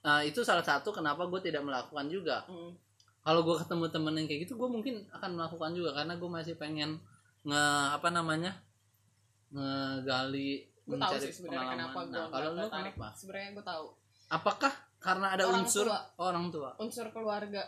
Nah 0.00 0.20
itu 0.20 0.44
salah 0.44 0.60
satu 0.60 0.92
kenapa 0.92 1.24
gue 1.24 1.40
tidak 1.40 1.64
melakukan 1.64 2.04
juga. 2.06 2.44
Hmm. 2.44 2.76
Kalau 3.20 3.40
gue 3.40 3.56
ketemu 3.56 3.84
temen 3.88 4.12
yang 4.14 4.26
kayak 4.26 4.40
gitu, 4.44 4.54
gue 4.54 4.68
mungkin 4.68 5.00
akan 5.10 5.30
melakukan 5.34 5.72
juga 5.72 5.90
karena 5.94 6.14
gue 6.14 6.28
masih 6.30 6.54
pengen 6.54 7.00
nge 7.40 7.64
apa 7.90 8.08
namanya 8.10 8.52
ngegali 9.50 10.68
Gue 10.80 10.96
tahu 10.96 11.12
mencari 11.12 11.22
sih 11.22 11.32
sebenarnya 11.34 11.66
kenapa 11.70 11.98
gue 12.02 12.12
Nah, 12.12 12.26
kalau 12.28 12.48
lu 12.50 12.60
tertarik. 12.60 12.92
kenapa? 12.92 13.06
Sebenarnya 13.14 13.48
gue 13.50 13.64
tahu. 13.64 13.86
Apakah 14.28 14.72
karena 14.98 15.26
ada 15.30 15.44
Orang 15.44 15.62
unsur 15.62 15.86
tua. 15.86 16.00
orang 16.18 16.46
tua? 16.50 16.70
Unsur 16.76 17.06
keluarga. 17.08 17.62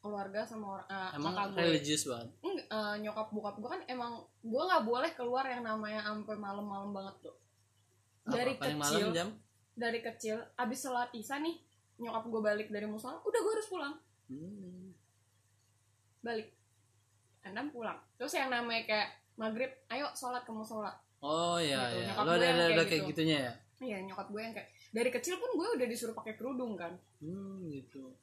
Keluarga 0.00 0.40
sama 0.42 0.66
orang 0.74 0.86
eh, 0.86 1.10
Emang 1.14 1.32
kakak 1.32 1.48
gue. 1.50 1.60
religius 1.62 2.02
banget. 2.04 2.28
Enggak, 2.40 2.66
eh, 2.66 2.94
nyokap 3.00 3.28
bokap 3.30 3.56
gue 3.56 3.70
kan 3.70 3.80
emang 3.86 4.12
gue 4.40 4.62
nggak 4.62 4.82
boleh 4.82 5.10
keluar 5.12 5.44
yang 5.44 5.62
namanya 5.62 6.00
sampai 6.02 6.36
malam-malam 6.36 6.90
banget 6.90 7.16
tuh 7.22 7.36
dari 8.22 8.52
Apa, 8.52 8.64
kecil 8.66 8.78
malam 9.02 9.12
jam? 9.12 9.28
dari 9.72 9.98
kecil 9.98 10.36
abis 10.54 10.78
sholat 10.82 11.08
isya 11.10 11.36
nih 11.38 11.56
nyokap 11.96 12.24
gue 12.26 12.40
balik 12.40 12.68
dari 12.68 12.84
musola 12.84 13.16
udah 13.18 13.40
gue 13.40 13.52
harus 13.52 13.68
pulang 13.68 13.94
Hmm. 14.26 14.94
balik 16.20 16.54
enam 17.42 17.66
pulang 17.68 17.98
terus 18.14 18.30
yang 18.30 18.46
namanya 18.46 18.84
kayak 18.84 19.08
maghrib 19.34 19.72
ayo 19.86 20.06
sholat 20.12 20.40
ke 20.40 20.50
musola 20.50 20.92
Oh 21.18 21.56
iya 21.56 21.76
Gitu, 21.86 21.96
iya. 21.98 22.06
nyokap 22.08 22.22
Lo 22.22 22.30
gue 22.30 22.38
ada 22.38 22.48
ada, 22.70 22.82
kayak 22.82 23.02
gitu. 23.02 23.10
gitunya 23.10 23.38
ya? 23.42 23.52
iya 23.82 23.98
nyokap 24.00 24.26
gue 24.26 24.40
yang 24.40 24.54
kayak 24.54 24.68
dari 24.90 25.10
kecil 25.10 25.34
pun 25.36 25.50
gue 25.50 25.68
udah 25.74 25.86
disuruh 25.86 26.14
pakai 26.14 26.34
kerudung 26.34 26.72
kan 26.74 26.92
Hmm 27.18 27.66
gitu. 27.66 28.14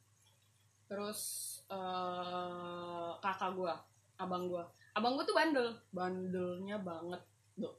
terus 0.86 1.57
eh 1.68 3.10
kakak 3.18 3.52
gue 3.54 3.74
abang 4.18 4.44
gue 4.48 4.62
abang 4.92 5.14
gue 5.14 5.24
tuh 5.24 5.36
bandel. 5.36 5.68
Bandelnya 5.94 6.76
banget 6.82 7.22
tuh 7.54 7.74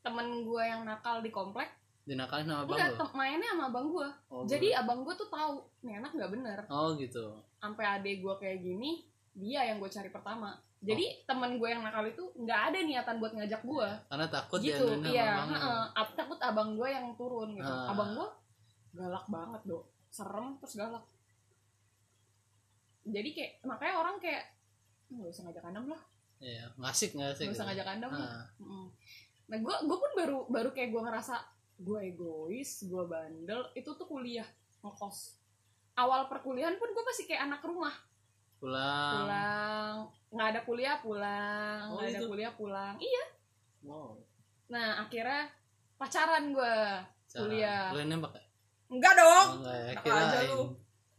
temen 0.00 0.46
gue 0.46 0.62
yang 0.62 0.82
nakal 0.84 1.20
di 1.20 1.28
komplek. 1.28 1.68
Dinakalin 2.06 2.48
sama 2.48 2.64
bang 2.64 2.76
enggak 2.80 2.90
lo? 2.96 3.06
mainnya 3.12 3.48
sama 3.52 3.64
abang 3.68 3.86
gue 3.92 4.08
Oh, 4.32 4.42
jadi 4.48 4.80
abang 4.80 5.04
gue 5.04 5.14
tuh 5.14 5.28
tahu 5.28 5.60
nih 5.82 6.00
anak 6.00 6.16
nggak 6.16 6.30
bener. 6.32 6.58
Oh 6.68 6.96
gitu. 6.96 7.36
sampai 7.60 7.84
adek 7.84 8.24
gue 8.24 8.34
kayak 8.40 8.64
gini 8.64 9.04
dia 9.36 9.68
yang 9.68 9.76
gue 9.78 9.90
cari 9.90 10.08
pertama. 10.08 10.56
Jadi 10.80 11.04
Oh. 11.04 11.16
temen 11.28 11.60
gue 11.60 11.68
yang 11.68 11.84
nakal 11.84 12.08
itu 12.08 12.24
nggak 12.34 12.60
ada 12.72 12.78
niatan 12.80 13.16
buat 13.20 13.32
ngajak 13.36 13.60
gue 13.60 13.88
Karena 14.08 14.26
takut 14.32 14.58
gitu 14.64 14.84
sama 14.88 15.06
iya. 15.12 15.44
Ab- 15.92 16.16
takut 16.16 16.40
abang 16.40 16.72
gue 16.72 16.88
yang 16.88 17.12
turun 17.20 17.52
gitu. 17.52 17.68
Ah. 17.68 17.92
abang 17.92 18.16
gue 18.16 18.28
galak 18.90 19.26
banget 19.28 19.62
dong 19.66 19.84
serem 20.10 20.56
terus 20.58 20.74
galak 20.74 21.04
jadi 23.10 23.28
kayak 23.30 23.52
makanya 23.62 23.94
orang 23.96 24.16
kayak 24.16 24.42
"Hmm, 25.06 25.20
nggak 25.20 25.30
usah 25.30 25.42
ngajak 25.44 25.64
andam 25.64 25.86
lah 25.86 26.02
Iya, 26.40 26.64
ngasik 26.74 27.12
ngasik. 27.12 27.44
nggak 27.44 27.54
usah 27.54 27.66
ngajak 27.66 27.88
andam 27.90 28.10
lah 28.10 28.30
Ah. 28.32 28.46
Mm. 28.58 28.86
nah 29.46 29.58
gue 29.58 29.74
gue 29.82 29.98
pun 29.98 30.12
baru 30.14 30.38
baru 30.46 30.70
kayak 30.70 30.88
gue 30.88 31.02
ngerasa 31.02 31.34
gue 31.78 31.98
egois 32.06 32.70
gue 32.82 33.02
bandel 33.04 33.62
itu 33.74 33.90
tuh 33.90 34.04
kuliah 34.04 34.46
ngekos 34.80 35.36
awal 35.94 36.24
perkuliahan 36.26 36.74
pun 36.74 36.88
gue 36.88 37.04
masih 37.04 37.26
kayak 37.26 37.44
anak 37.44 37.60
rumah 37.60 37.92
Pulang. 38.56 39.14
pulang 39.18 39.94
nggak 40.30 40.48
ada 40.48 40.60
kuliah 40.62 40.96
pulang 40.98 41.80
Oh, 41.86 41.98
nggak 41.98 42.08
ada 42.08 42.18
gitu? 42.18 42.28
kuliah 42.28 42.52
pulang 42.52 42.94
iya 42.98 43.24
Wow. 43.80 44.20
nah 44.68 45.00
akhirnya 45.00 45.48
pacaran 45.94 46.50
gue 46.50 46.76
Kuliah. 47.30 47.94
Yang 47.94 48.08
nembak 48.10 48.32
ya? 48.32 48.44
enggak 48.88 49.12
dong 49.14 49.48
Oh, 49.48 49.58
enggak 49.60 49.76
ya, 49.78 49.92
kirain. 50.02 50.26
aja 50.26 50.38
lu. 50.50 50.62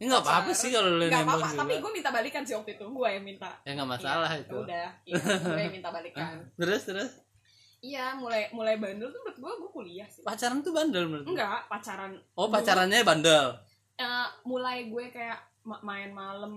Ya 0.02 0.10
enggak 0.10 0.24
apa-apa 0.24 0.50
sih 0.50 0.68
kalau 0.68 0.98
nggak 0.98 1.14
nembak 1.14 1.38
apa-apa 1.38 1.54
tapi 1.56 1.72
gue 1.78 1.92
minta 1.94 2.10
balikan 2.10 2.42
sih 2.42 2.58
waktu 2.58 2.74
itu. 2.74 2.84
Gue 2.84 3.06
yang 3.08 3.22
minta. 3.22 3.50
Ya 3.62 3.70
enggak 3.72 3.90
masalah 3.92 4.26
Iya, 4.28 4.42
itu. 4.42 4.56
udah. 4.58 4.88
Iya, 5.06 5.14
gue 5.46 5.62
yang 5.62 5.72
minta 5.72 5.90
balikan. 5.90 6.34
Terus 6.58 6.82
terus? 6.82 7.10
Iya 7.78 8.14
mulai 8.14 8.50
mulai 8.50 8.74
bandel 8.76 9.08
tuh 9.08 9.22
menurut 9.22 9.38
gue 9.38 9.52
gue 9.56 9.70
kuliah 9.72 10.06
sih. 10.06 10.22
Pacaran 10.22 10.58
tuh 10.60 10.70
bandel 10.70 11.06
menurut 11.06 11.22
lu? 11.22 11.30
enggak 11.32 11.66
pacaran 11.66 12.18
Oh, 12.34 12.46
pacarannya 12.46 13.02
bandel. 13.02 13.54
Eh, 13.94 14.26
mulai 14.42 14.86
gue 14.86 15.04
kayak 15.08 15.38
ma- 15.62 15.78
main 15.80 16.10
malam 16.10 16.54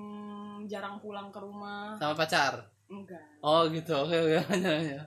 jarang 0.65 0.97
pulang 0.97 1.29
ke 1.29 1.37
rumah. 1.37 1.93
Sama 1.95 2.13
pacar. 2.13 2.65
enggak 2.87 3.21
Oh 3.39 3.65
gitu, 3.67 3.93
oke 3.95 4.13
oke. 4.15 4.37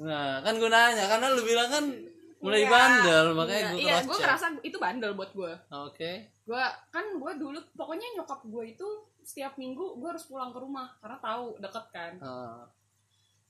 Nah 0.00 0.38
kan 0.40 0.54
gue 0.54 0.68
nanya 0.68 1.04
karena 1.04 1.26
lu 1.28 1.42
bilang 1.42 1.66
kan 1.66 1.84
mulai 2.38 2.62
Iya, 2.62 2.70
bandel 2.70 3.26
makanya 3.32 3.62
gue 3.72 3.80
iya 3.80 3.96
gue 4.00 4.14
ngerasa 4.14 4.46
itu 4.60 4.76
bandel 4.76 5.12
buat 5.12 5.32
gue 5.32 5.52
Oke. 5.72 6.12
Gue 6.44 6.64
kan 6.92 7.06
gue 7.16 7.32
dulu 7.40 7.56
pokoknya 7.72 8.20
nyokap 8.20 8.44
gue 8.44 8.76
itu 8.76 8.88
setiap 9.24 9.56
minggu 9.56 9.96
gue 9.96 10.08
harus 10.12 10.28
pulang 10.28 10.52
ke 10.52 10.60
rumah 10.60 10.92
karena 11.00 11.18
tahu 11.20 11.56
deket 11.60 11.84
kan. 11.92 12.12
Ah, 12.20 12.64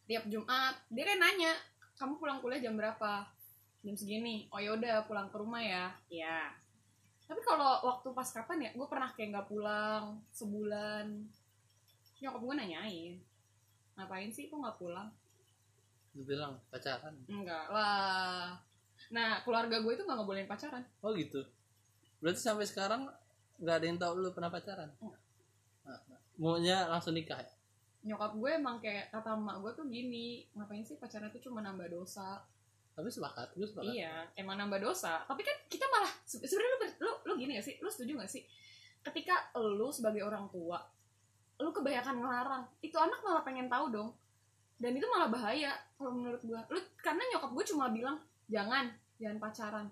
tiap 0.07 0.25
Jumat 0.31 0.75
dia 0.91 1.05
kan 1.07 1.19
nanya 1.19 1.53
kamu 1.99 2.19
pulang 2.19 2.39
kuliah 2.39 2.63
jam 2.63 2.79
berapa? 2.79 3.27
Jam 3.83 3.95
segini. 3.99 4.47
Oh 4.55 4.63
yaudah 4.63 5.05
pulang 5.11 5.27
ke 5.29 5.37
rumah 5.37 5.63
ya. 5.63 5.91
Ya 6.07 6.55
tapi 7.25 7.41
kalau 7.41 7.81
waktu 7.89 8.09
pas 8.13 8.29
kapan 8.29 8.69
ya 8.69 8.71
gue 8.77 8.89
pernah 8.89 9.09
kayak 9.17 9.29
nggak 9.33 9.49
pulang 9.49 10.21
sebulan. 10.29 11.25
Nyokap 12.21 12.41
gue 12.41 12.55
nanyain 12.57 13.15
ngapain 13.95 14.31
sih 14.35 14.51
kok 14.51 14.59
nggak 14.61 14.77
pulang? 14.77 15.09
Lu 16.15 16.23
bilang 16.27 16.61
pacaran. 16.69 17.15
enggak 17.27 17.67
lah. 17.73 18.61
Nah 19.11 19.41
keluarga 19.43 19.81
gue 19.81 19.93
itu 19.95 20.03
nggak 20.05 20.19
ngebolehin 20.21 20.51
pacaran. 20.51 20.85
Oh 21.01 21.17
gitu. 21.17 21.41
Berarti 22.25 22.41
sampai 22.41 22.65
sekarang 22.65 23.05
nggak 23.61 23.77
ada 23.77 23.85
yang 23.85 23.99
tahu 24.01 24.13
lu 24.25 24.33
pernah 24.33 24.49
pacaran. 24.49 24.89
Enggak. 24.97 25.21
Ah, 25.85 26.01
ah. 26.01 26.21
Maunya 26.41 26.89
langsung 26.89 27.13
nikah 27.13 27.45
ya? 27.45 27.53
nyokap 28.05 28.37
gue 28.37 28.51
emang 28.53 28.77
kayak 28.85 29.09
kata 29.09 29.33
emak 29.33 29.65
gue 29.65 29.73
tuh 29.81 29.87
gini 29.89 30.45
ngapain 30.53 30.85
sih 30.85 31.01
pacaran 31.01 31.33
itu 31.33 31.49
cuma 31.49 31.65
nambah 31.65 31.89
dosa 31.89 32.45
tapi 32.95 33.09
sepakat 33.09 33.57
gue 33.57 33.67
sepakat 33.67 33.91
Iya, 33.91 34.23
emang 34.39 34.55
nambah 34.55 34.79
dosa. 34.79 35.27
Tapi 35.27 35.43
kan 35.43 35.57
kita 35.67 35.83
malah 35.91 36.13
se- 36.23 36.39
sebenarnya 36.39 36.79
lu, 36.79 36.79
lu 37.03 37.13
lu 37.27 37.33
gini 37.43 37.59
gak 37.59 37.67
sih? 37.67 37.75
Lu 37.83 37.91
setuju 37.91 38.15
gak 38.23 38.31
sih? 38.31 38.47
Ketika 39.03 39.51
lu 39.59 39.91
sebagai 39.91 40.23
orang 40.23 40.47
tua, 40.55 40.79
lu 41.59 41.75
kebanyakan 41.75 42.23
ngelarang, 42.23 42.63
itu 42.87 42.95
anak 42.95 43.19
malah 43.27 43.43
pengen 43.43 43.67
tahu 43.67 43.91
dong. 43.91 44.15
Dan 44.79 44.95
itu 44.95 45.11
malah 45.11 45.27
bahaya 45.27 45.75
kalau 45.99 46.15
menurut 46.15 46.39
gua. 46.47 46.63
Lu 46.71 46.79
karena 47.03 47.19
nyokap 47.35 47.51
gue 47.51 47.65
cuma 47.75 47.91
bilang, 47.91 48.23
"Jangan, 48.47 48.87
jangan 49.19 49.39
pacaran." 49.43 49.87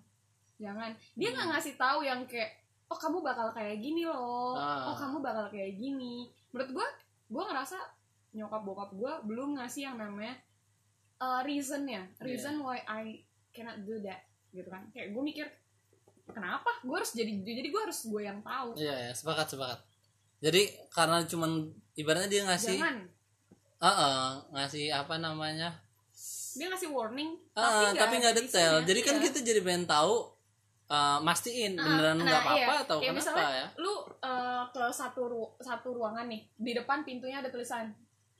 Jangan. 0.62 0.90
Dia 1.12 1.28
nggak 1.28 1.42
Hmm. 1.44 1.54
ngasih 1.58 1.74
tahu 1.74 1.98
yang 2.00 2.22
kayak, 2.24 2.54
"Oh, 2.86 2.94
kamu 2.94 3.18
bakal 3.18 3.50
kayak 3.50 3.82
gini 3.82 4.06
loh. 4.06 4.54
Ah. 4.54 4.86
Oh, 4.86 4.96
kamu 4.96 5.18
bakal 5.18 5.50
kayak 5.50 5.74
gini." 5.74 6.30
Menurut 6.50 6.70
gua, 6.72 6.86
gua 7.26 7.42
ngerasa 7.50 7.76
nyokap 8.32 8.62
bokap 8.62 8.90
gua 8.94 9.20
belum 9.20 9.58
ngasih 9.58 9.82
yang 9.84 9.98
namanya 9.98 10.32
uh, 11.18 11.42
reasonnya 11.42 12.08
reason 12.18 12.58
why 12.58 12.80
I 12.82 13.20
cannot 13.52 13.84
do 13.84 14.00
that 14.00 14.24
gitu 14.50 14.64
kan 14.66 14.88
kayak 14.88 15.12
gue 15.12 15.22
mikir 15.22 15.44
kenapa 16.26 16.80
gue 16.80 16.92
harus 16.92 17.12
jadi 17.12 17.28
jadi 17.38 17.68
gue 17.68 17.82
harus 17.82 18.00
gue 18.02 18.22
yang 18.22 18.40
tahu 18.40 18.72
iya 18.74 19.08
ya 19.08 19.12
sepakat 19.12 19.52
sepakat 19.52 19.80
jadi 20.40 20.64
karena 20.88 21.20
cuman 21.22 21.50
ibaratnya 21.92 22.28
dia 22.28 22.42
ngasih 22.44 22.76
jangan 22.76 22.96
Ah, 23.78 23.88
ah, 23.92 24.26
ngasih 24.50 24.88
apa 24.88 25.18
namanya 25.18 25.76
dia 26.52 26.66
ngasih 26.66 26.88
warning 26.88 27.36
Ah, 27.52 27.92
tapi 27.92 28.16
nggak 28.16 28.36
detail 28.38 28.80
jadi 28.82 29.00
kan 29.02 29.14
Iya. 29.16 29.24
kita 29.28 29.38
jadi 29.42 29.60
pengen 29.60 29.84
tahu 29.84 30.24
uh, 30.92 31.18
mastiin 31.18 31.72
Ah, 31.74 31.82
beneran 31.82 32.14
nah, 32.14 32.24
nggak 32.26 32.40
apa-apa 32.42 32.60
iya. 32.70 32.84
atau 32.84 32.96
Kayak 32.98 33.08
kenapa 33.08 33.18
misalnya, 33.18 33.48
ya? 33.50 33.66
lu 33.78 33.94
uh, 34.20 34.62
ke 34.68 34.84
satu 34.92 35.22
ru- 35.24 35.54
satu 35.58 35.88
ruangan 35.90 36.28
nih 36.28 36.44
di 36.52 36.72
depan 36.72 37.00
pintunya 37.00 37.40
ada 37.40 37.48
tulisan 37.48 37.88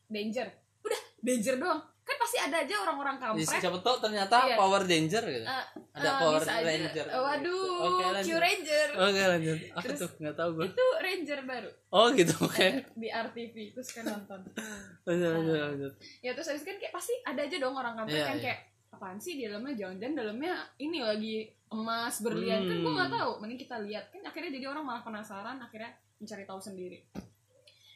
danger. 0.07 0.45
Udah 0.83 1.01
danger 1.19 1.57
doang. 1.57 1.81
Kan 2.03 2.19
pasti 2.19 2.35
ada 2.37 2.59
aja 2.59 2.75
orang-orang 2.77 3.15
kampret. 3.17 3.47
Siapa 3.47 3.79
tahu 3.79 3.97
ternyata 4.01 4.35
Iya. 4.43 4.59
Power 4.59 4.83
Danger 4.83 5.23
gitu. 5.23 5.47
Uh, 5.47 5.65
ada 5.95 6.09
uh, 6.11 6.19
Power 6.19 6.43
aja. 6.43 6.59
Ranger. 6.61 7.07
Uh, 7.07 7.23
waduh 7.23 7.71
Oke, 7.81 8.05
Q. 8.21 8.31
Ranger. 8.37 8.89
Oke 8.99 9.21
lanjut. 9.25 9.59
Apa 9.71 9.83
Terus- 9.87 10.01
tuh 10.03 10.11
nggak 10.19 10.35
tahu 10.35 10.51
gue 10.53 10.65
itu 10.67 10.87
Ranger 10.99 11.41
baru. 11.47 11.71
Oh 11.89 12.07
gitu 12.11 12.35
oke. 12.37 12.67
Di 12.93 13.07
RTV 13.09 13.55
terus 13.71 13.89
kan 13.89 14.05
nonton. 14.05 14.41
Lanjut 15.07 15.29
lanjut 15.31 15.57
lanjut. 15.57 15.93
Ya 16.19 16.31
terus 16.33 16.49
habis 16.49 16.63
kan 16.63 16.75
kayak 16.77 16.91
pasti 16.91 17.15
ada 17.23 17.41
aja 17.41 17.57
dong 17.57 17.73
orang 17.73 17.95
kampret 17.97 18.19
Iya, 18.19 18.27
yang 18.29 18.35
iya. 18.37 18.45
kayak 18.45 18.61
apaan 18.93 19.19
sih 19.19 19.33
di 19.35 19.43
dalamnya? 19.45 19.75
Jangan-jangan 19.77 20.15
dalamnya 20.17 20.53
ini 20.79 20.99
lagi 21.01 21.37
emas 21.73 22.15
berlian. 22.19 22.63
Kan 22.63 22.77
gue 22.77 22.87
Hmm. 22.87 22.99
nggak 22.99 23.13
tahu. 23.13 23.33
Mending 23.39 23.61
kita 23.61 23.77
lihat. 23.81 24.05
Kan 24.09 24.23
akhirnya 24.23 24.51
jadi 24.51 24.67
orang 24.67 24.85
malah 24.85 25.01
penasaran 25.01 25.57
akhirnya 25.59 25.91
mencari 26.17 26.45
tahu 26.45 26.61
sendiri. 26.61 27.03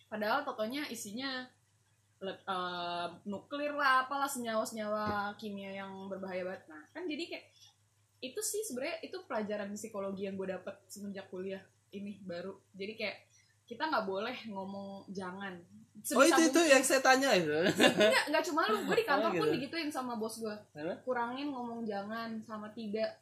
Padahal 0.07 0.43
totonya 0.43 0.87
isinya 0.87 1.45
eh, 2.19 3.07
nuklir 3.25 3.73
lah 3.73 4.03
apalah 4.03 4.25
senyawa-senyawa 4.27 5.37
kimia 5.37 5.77
yang 5.77 6.09
berbahaya 6.09 6.43
banget. 6.43 6.63
Nah 6.67 6.83
kan 6.91 7.05
jadi 7.05 7.23
kayak 7.29 7.45
itu 8.19 8.41
sih 8.41 8.65
sebenarnya 8.65 8.97
itu 9.03 9.21
pelajaran 9.23 9.69
psikologi 9.71 10.25
yang 10.25 10.35
gue 10.35 10.49
dapet 10.49 10.75
semenjak 10.87 11.29
kuliah 11.29 11.61
ini 11.91 12.17
baru. 12.23 12.57
Jadi 12.73 12.93
kayak 12.97 13.17
kita 13.65 13.85
nggak 13.85 14.07
boleh 14.07 14.37
ngomong 14.49 15.05
jangan. 15.11 15.61
Oh 16.07 16.23
Sebisa 16.23 16.37
itu 16.39 16.43
itu 16.47 16.57
mungkin. 16.57 16.73
yang 16.73 16.83
saya 16.83 17.01
tanya 17.01 17.31
itu. 17.33 17.53
Enggak 18.29 18.45
cuma 18.45 18.65
lu, 18.65 18.79
gue 18.85 18.97
di 18.97 19.05
kantor 19.05 19.29
Oh, 19.29 19.35
pun 19.35 19.47
gitu. 19.49 19.55
digituin 19.59 19.91
sama 19.91 20.15
bos 20.15 20.39
gue? 20.39 20.57
Kurangin 21.03 21.49
ngomong 21.51 21.85
jangan 21.85 22.37
sama 22.41 22.69
tidak 22.71 23.13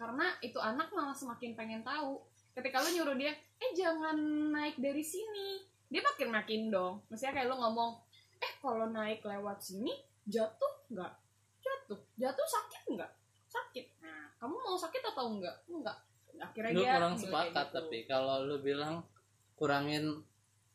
Karena 0.00 0.32
itu 0.40 0.56
anak 0.56 0.88
malah 0.96 1.12
semakin 1.12 1.52
pengen 1.52 1.84
tahu 1.84 2.24
Ketika 2.56 2.80
lu 2.80 2.88
nyuruh 2.96 3.20
dia, 3.20 3.36
eh 3.36 3.70
jangan 3.76 4.16
naik 4.48 4.80
dari 4.80 5.04
sini 5.04 5.60
Dia 5.92 6.00
makin-makin 6.00 6.72
dong 6.72 7.04
Maksudnya 7.12 7.36
kayak 7.36 7.52
lu 7.52 7.60
ngomong, 7.60 8.00
eh 8.40 8.52
kalau 8.64 8.88
naik 8.88 9.20
lewat 9.20 9.60
sini 9.60 9.92
jatuh 10.24 10.88
enggak? 10.88 11.12
Jatuh, 11.60 12.00
jatuh 12.16 12.48
sakit 12.48 12.82
enggak? 12.96 13.12
Sakit 13.44 13.86
Nah, 14.00 14.32
kamu 14.40 14.56
mau 14.56 14.76
sakit 14.80 15.02
atau 15.04 15.36
enggak? 15.36 15.56
Enggak 15.68 15.98
Akhirnya 16.40 16.72
lu 16.72 16.80
dia 16.80 16.92
kurang 16.96 17.16
sepakat 17.20 17.66
gitu. 17.68 17.76
tapi 17.76 17.98
kalau 18.08 18.36
lu 18.48 18.56
bilang 18.64 19.04
kurangin 19.60 20.24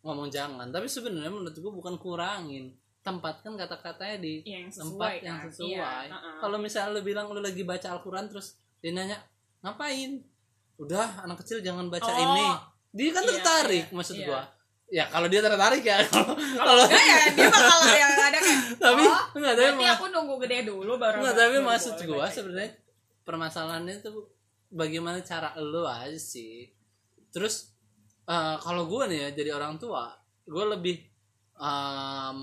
ngomong 0.06 0.30
jangan 0.30 0.70
tapi 0.70 0.86
sebenarnya 0.86 1.34
menurut 1.34 1.58
gua 1.58 1.74
bukan 1.74 1.96
kurangin 1.98 2.70
tempatkan 3.02 3.58
kata-katanya 3.58 4.18
di 4.22 4.46
yang 4.46 4.70
sesuai 4.70 4.94
tempat 4.94 5.12
yang 5.26 5.38
kan? 5.42 5.46
sesuai 5.50 6.06
Iya, 6.10 6.20
kalau 6.42 6.58
misalnya 6.62 6.90
lu 6.94 7.02
bilang 7.02 7.26
lu 7.34 7.42
lagi 7.42 7.66
baca 7.66 7.98
Al-Quran 7.98 8.30
terus 8.30 8.58
dia 8.86 8.94
nanya 8.94 9.18
ngapain? 9.66 10.22
Udah 10.78 11.26
anak 11.26 11.42
kecil 11.42 11.58
jangan 11.66 11.90
baca 11.90 12.06
Oh, 12.06 12.14
ini. 12.22 12.46
Dia 12.94 13.10
kan 13.18 13.26
iya, 13.26 13.30
tertarik 13.34 13.86
iya, 13.90 13.96
maksud 13.98 14.16
iya. 14.22 14.28
gua. 14.30 14.42
Ya 14.94 15.04
kalau 15.10 15.26
dia 15.26 15.42
tertarik 15.42 15.82
ya 15.82 15.98
kalau 16.14 16.38
Kalau 16.38 16.84
enggak 16.86 17.02
ya 17.02 17.18
dia 17.34 17.50
bakal 17.50 17.80
yang 17.90 18.14
ada 18.14 18.38
kayak 18.38 18.62
tapi 18.86 19.04
oh, 19.10 19.24
enggak 19.42 19.54
tapi 19.58 19.70
Berarti 19.74 19.86
aku 19.90 20.06
nunggu 20.14 20.36
gede 20.46 20.58
dulu 20.70 21.02
baru 21.02 21.18
enggak 21.26 21.34
tapi 21.34 21.58
maksud 21.66 21.94
gua 22.06 22.30
sebenarnya 22.30 22.72
permasalahannya 23.26 23.94
itu 24.06 24.14
bagaimana 24.70 25.18
cara 25.26 25.50
lu 25.58 25.82
aja 25.90 26.14
sih. 26.22 26.70
Terus 27.34 27.74
eh, 28.30 28.56
kalau 28.62 28.86
gua 28.86 29.10
nih 29.10 29.18
ya 29.18 29.30
jadi 29.34 29.58
orang 29.58 29.82
tua 29.82 30.14
gua 30.46 30.78
lebih 30.78 31.02
em, 31.58 32.38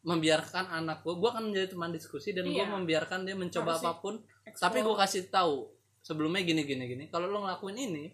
membiarkan 0.00 0.72
anak 0.72 1.04
gua 1.04 1.20
gua 1.20 1.28
akan 1.36 1.52
menjadi 1.52 1.76
teman 1.76 1.92
diskusi 1.92 2.32
dan 2.32 2.48
gua 2.48 2.64
Iya. 2.64 2.72
membiarkan 2.80 3.28
dia 3.28 3.36
mencoba 3.36 3.76
Harus 3.76 3.84
apa 3.84 4.00
pun 4.00 4.14
tapi 4.42 4.82
gue 4.82 4.96
kasih 4.98 5.30
tahu 5.30 5.70
sebelumnya 6.02 6.42
gini 6.42 6.62
gini 6.62 6.84
gini 6.84 7.04
kalau 7.06 7.26
lo 7.26 7.38
ngelakuin 7.40 7.78
ini 7.80 8.04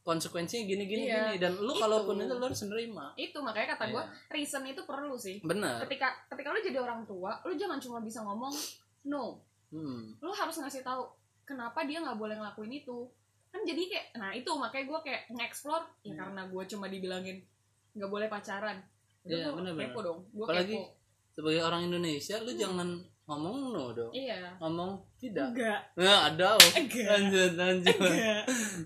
konsekuensinya 0.00 0.64
gini 0.64 0.84
gini 0.84 1.04
Iya, 1.04 1.16
gini 1.26 1.36
dan 1.38 1.52
lo 1.56 1.72
itu. 1.72 1.80
kalaupun 1.80 2.14
itu 2.18 2.30
lo 2.30 2.44
harus 2.44 2.62
nerima 2.64 3.06
itu 3.16 3.38
makanya 3.38 3.74
kata 3.74 3.84
gue 3.88 3.98
Iya. 3.98 4.12
reason 4.30 4.62
itu 4.64 4.82
perlu 4.82 5.16
sih 5.16 5.40
benar 5.40 5.80
ketika 5.82 6.12
ketika 6.28 6.48
lu 6.48 6.60
jadi 6.60 6.78
orang 6.78 7.02
tua 7.04 7.40
lu 7.42 7.54
jangan 7.54 7.78
cuma 7.78 7.98
bisa 7.98 8.20
ngomong 8.20 8.52
no 9.04 9.40
hmm. 9.70 10.20
lu 10.20 10.30
harus 10.30 10.54
ngasih 10.54 10.80
tahu 10.80 11.08
kenapa 11.42 11.82
dia 11.82 11.98
nggak 11.98 12.14
boleh 12.14 12.36
ngelakuin 12.36 12.72
itu 12.74 13.08
kan 13.48 13.62
jadi 13.62 13.82
kayak 13.82 14.06
nah 14.14 14.30
itu 14.30 14.50
makanya 14.50 14.84
gue 14.84 14.98
kayak 15.02 15.22
nge-explore 15.30 15.84
ya 16.00 16.10
Hmm. 16.10 16.18
karena 16.20 16.42
gue 16.46 16.62
cuma 16.66 16.86
dibilangin 16.86 17.38
nggak 17.92 18.08
boleh 18.08 18.28
pacaran 18.28 18.78
Iya, 19.24 19.48
gua 19.48 19.56
bener-bener. 19.56 19.88
kepo 19.88 20.00
dong 20.00 20.20
gue 20.28 20.44
Apalagi 20.44 20.76
kepo 20.76 20.92
sebagai 21.32 21.62
orang 21.62 21.82
Indonesia 21.86 22.36
lo 22.38 22.52
Hmm. 22.52 22.60
jangan 22.60 22.88
ngomong 23.24 23.72
no 23.72 23.84
dong. 23.96 24.12
Iya. 24.12 24.52
Ngomong 24.60 25.00
tidak. 25.16 25.56
Enggak. 25.56 25.80
Nah, 25.96 26.28
ada. 26.28 26.60
Oh. 26.60 26.70
Enggak. 26.76 27.08
lanjut 27.08 27.52
lanjut. 27.56 27.96
Enggak. 27.96 28.42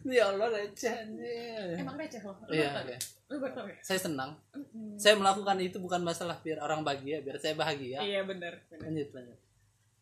Ya 0.06 0.24
Allah 0.30 0.48
receh 0.54 0.94
anjir. 0.94 1.74
emang 1.74 1.98
receh 1.98 2.22
loh 2.22 2.38
lu 2.46 2.54
iya 2.54 2.70
oke. 2.70 2.94
ya? 2.94 2.98
lu 3.34 3.36
ya? 3.42 3.78
Saya 3.82 3.98
senang. 3.98 4.30
Mm-mm. 4.54 4.94
saya 4.94 5.18
melakukan 5.18 5.58
itu 5.58 5.82
bukan 5.82 6.00
masalah 6.06 6.38
biar 6.40 6.62
orang 6.62 6.86
bahagia 6.86 7.18
biar 7.18 7.36
saya 7.42 7.58
bahagia. 7.58 7.98
Iya 7.98 8.22
bener 8.22 8.62
bener 8.70 8.86
lanjut 8.86 9.08
lanjut. 9.10 9.38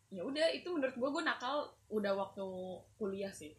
Ya 0.07 0.21
udah 0.23 0.47
itu 0.53 0.67
menurut 0.69 0.95
gue 0.95 1.09
gue 1.17 1.23
nakal 1.25 1.67
udah 1.89 2.13
waktu 2.13 2.45
kuliah 3.01 3.33
sih. 3.33 3.57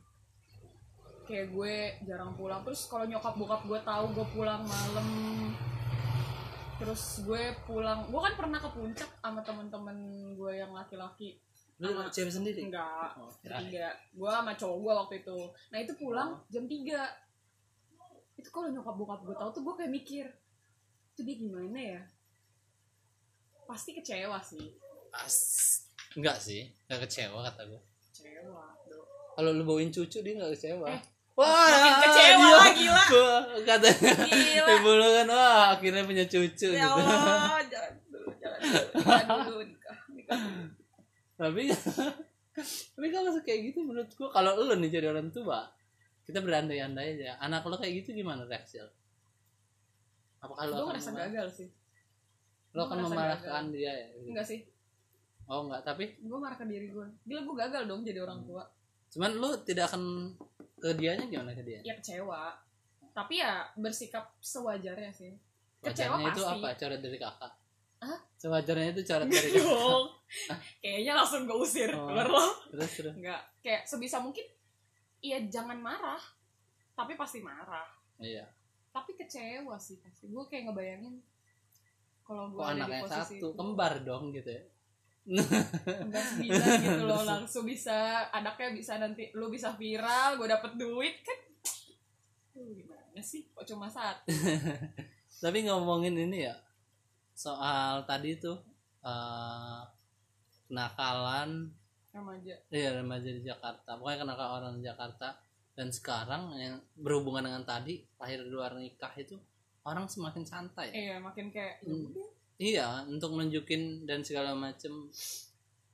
Kayak 1.27 1.53
gue 1.53 1.75
jarang 2.07 2.33
pulang. 2.39 2.63
Terus 2.63 2.87
kalau 2.87 3.05
nyokap 3.05 3.35
bokap 3.35 3.63
gue 3.67 3.81
tahu 3.83 4.05
gue 4.15 4.27
pulang 4.33 4.63
malam 4.63 5.07
terus 6.79 7.03
gue 7.23 7.43
pulang 7.67 8.07
gue 8.07 8.21
kan 8.23 8.35
pernah 8.39 8.59
ke 8.59 8.71
puncak 8.71 9.11
sama 9.19 9.43
temen-temen 9.43 9.97
gue 10.35 10.53
yang 10.55 10.71
laki-laki. 10.71 11.43
Lu 11.79 11.91
Sama- 11.91 12.11
cewek 12.11 12.33
sendiri? 12.33 12.61
Enggak 12.67 13.15
oh, 13.15 13.31
tiga. 13.43 13.95
gue 14.11 14.31
sama 14.31 14.53
cowok 14.55 14.77
gue 14.79 14.93
waktu 14.97 15.15
itu. 15.23 15.39
Nah 15.71 15.79
itu 15.79 15.93
pulang 15.95 16.29
Oh. 16.35 16.43
jam 16.49 16.65
3 16.67 17.03
itu 18.35 18.49
kalau 18.49 18.71
nyokap 18.71 18.95
bokap 18.95 19.21
gue 19.23 19.35
tahu 19.35 19.51
tuh 19.51 19.63
gue 19.63 19.75
kayak 19.77 19.93
mikir 19.93 20.27
itu 21.13 21.21
dia 21.23 21.37
gimana 21.37 21.79
ya? 21.79 22.03
Pasti 23.67 23.91
kecewa 23.93 24.39
sih. 24.41 24.79
As 25.11 25.37
enggak 26.15 26.39
sih 26.39 26.67
enggak 26.87 27.07
kecewa 27.07 27.43
kata 27.43 27.63
gue. 27.67 27.81
Kecewa 28.11 28.65
kalau 29.35 29.55
lu 29.55 29.63
bawain 29.63 29.91
cucu 29.91 30.19
dia 30.19 30.35
nggak 30.35 30.51
kecewa. 30.55 30.87
Eh, 30.91 31.03
wah 31.39 31.71
makin 31.71 31.95
kecewa 32.03 32.35
dia- 32.35 32.51
lah, 32.51 32.69
gila. 32.75 33.03
Katanya 33.63 34.13
Gila. 34.27 34.69
ibu 34.75 34.91
lu 34.91 35.07
kan 35.15 35.29
wah 35.31 35.63
akhirnya 35.73 36.03
punya 36.03 36.25
cucu 36.27 36.69
ya 36.69 36.83
gitu. 36.83 36.99
Allah 36.99 37.63
jangan 37.65 37.93
dulu 38.11 38.29
jangan 38.35 38.61
dulu 38.61 38.91
jangan 39.07 39.39
dulu 39.47 39.61
nikah 39.63 39.99
nikah 40.11 40.41
tapi 41.39 41.63
tapi 42.99 43.07
kalau 43.09 43.31
kayak 43.39 43.61
gitu 43.71 43.87
menurut 43.87 44.11
gua 44.13 44.29
kalau 44.35 44.59
lu 44.59 44.75
nih 44.77 44.91
jadi 44.91 45.07
orang 45.09 45.31
tua 45.31 45.71
kita 46.27 46.43
berandai-andai 46.43 47.17
aja. 47.17 47.41
Anak 47.41 47.65
lo 47.65 47.79
kayak 47.79 48.05
gitu 48.05 48.13
gimana 48.13 48.43
reaksi 48.45 48.83
lo 48.83 48.91
apakah 50.39 50.67
lo 50.67 50.75
gue 50.77 50.87
ngerasa 50.93 51.11
gagal 51.17 51.47
sih. 51.55 51.69
Lo 52.77 52.85
akan 52.85 52.99
memarahkan 53.01 53.65
dia 53.71 53.91
ya? 53.91 54.07
Enggak 54.23 54.45
sih. 54.45 54.61
Oh 55.49 55.65
enggak. 55.65 55.83
Tapi? 55.83 56.21
Gue 56.21 56.37
marah 56.37 56.55
ke 56.55 56.67
diri 56.67 56.91
gue 56.91 57.07
gila 57.25 57.41
gue 57.43 57.57
gagal 57.57 57.83
dong 57.87 58.05
jadi 58.05 58.21
orang 58.21 58.45
tua. 58.45 58.63
Cuman 59.09 59.31
lu 59.35 59.57
tidak 59.65 59.89
akan 59.89 60.35
ke 60.79 60.91
dianya 60.95 61.27
gimana 61.27 61.53
ke 61.55 61.63
dia? 61.63 61.81
Ya 61.83 61.95
kecewa. 61.99 62.55
Tapi 63.13 63.43
ya 63.43 63.67
bersikap 63.75 64.35
sewajarnya 64.39 65.11
sih. 65.11 65.35
Kecewa 65.83 66.19
Wajarnya 66.19 66.35
itu 66.35 66.43
apa? 66.47 66.69
Coret 66.79 67.01
dari 67.03 67.19
kakak. 67.19 67.53
Hah? 67.99 68.19
sewajarnya 68.39 68.95
itu 68.95 69.03
coret 69.03 69.27
dari 69.27 69.49
kakak. 69.51 69.67
Dong 69.67 70.07
kayaknya 70.83 71.13
langsung 71.19 71.43
gue 71.51 71.59
usir. 71.59 71.91
Oh. 71.95 72.11
lo 72.15 72.47
terus 72.71 72.91
terus. 72.95 73.15
Enggak. 73.19 73.43
Kayak 73.59 73.83
sebisa 73.91 74.23
mungkin 74.23 74.47
iya 75.19 75.43
jangan 75.51 75.79
marah. 75.83 76.23
Tapi 76.95 77.19
pasti 77.19 77.43
marah. 77.43 77.87
Iya. 78.23 78.47
Tapi 78.95 79.19
kecewa 79.19 79.75
sih 79.79 79.99
pasti. 79.99 80.31
Gue 80.31 80.47
kayak 80.47 80.71
ngebayangin 80.71 81.19
kalau 82.29 82.53
gue 82.53 82.61
anaknya 82.61 83.09
posisi 83.09 83.41
satu? 83.41 83.49
itu. 83.49 83.49
kembar 83.57 83.93
dong 84.05 84.37
gitu 84.37 84.53
ya 84.53 84.63
sembilan 85.29 86.69
gitu 86.81 87.03
loh 87.05 87.23
langsung 87.23 87.69
bisa 87.69 88.29
anaknya 88.33 88.73
bisa 88.73 88.97
nanti 88.97 89.29
lu 89.37 89.53
bisa 89.53 89.77
viral 89.77 90.41
gue 90.41 90.49
dapet 90.49 90.73
duit 90.81 91.21
kan? 91.21 91.39
Gimana 92.57 93.21
sih? 93.21 93.45
Kok 93.53 93.67
cuma 93.69 93.87
satu? 93.93 94.25
Tapi 95.45 95.59
ngomongin 95.69 96.17
ini 96.17 96.49
ya 96.49 96.57
soal 97.37 98.03
tadi 98.09 98.41
tuh 98.41 98.59
eh 99.05 99.83
kenakalan 100.69 101.73
remaja. 102.13 102.55
Iya 102.69 103.01
remaja 103.01 103.31
di 103.31 103.43
Jakarta. 103.45 103.97
Pokoknya 103.97 104.19
kenakalan 104.25 104.53
orang 104.61 104.73
di 104.81 104.85
Jakarta. 104.85 105.29
Dan 105.79 105.95
sekarang 105.95 106.59
yang 106.59 106.83
berhubungan 106.99 107.47
dengan 107.47 107.63
tadi 107.63 108.03
lahir 108.19 108.43
di 108.43 108.51
luar 108.51 108.75
nikah 108.75 109.15
itu 109.15 109.39
orang 109.87 110.11
semakin 110.11 110.43
santai. 110.43 110.91
Iya 110.91 111.23
makin 111.23 111.55
kayak 111.55 111.81
ya 111.87 111.95
Hmm. 111.95 112.11
Iya 112.59 113.07
untuk 113.07 113.33
nunjukin 113.33 114.05
dan 114.05 114.21
segala 114.21 114.53
macem. 114.53 115.09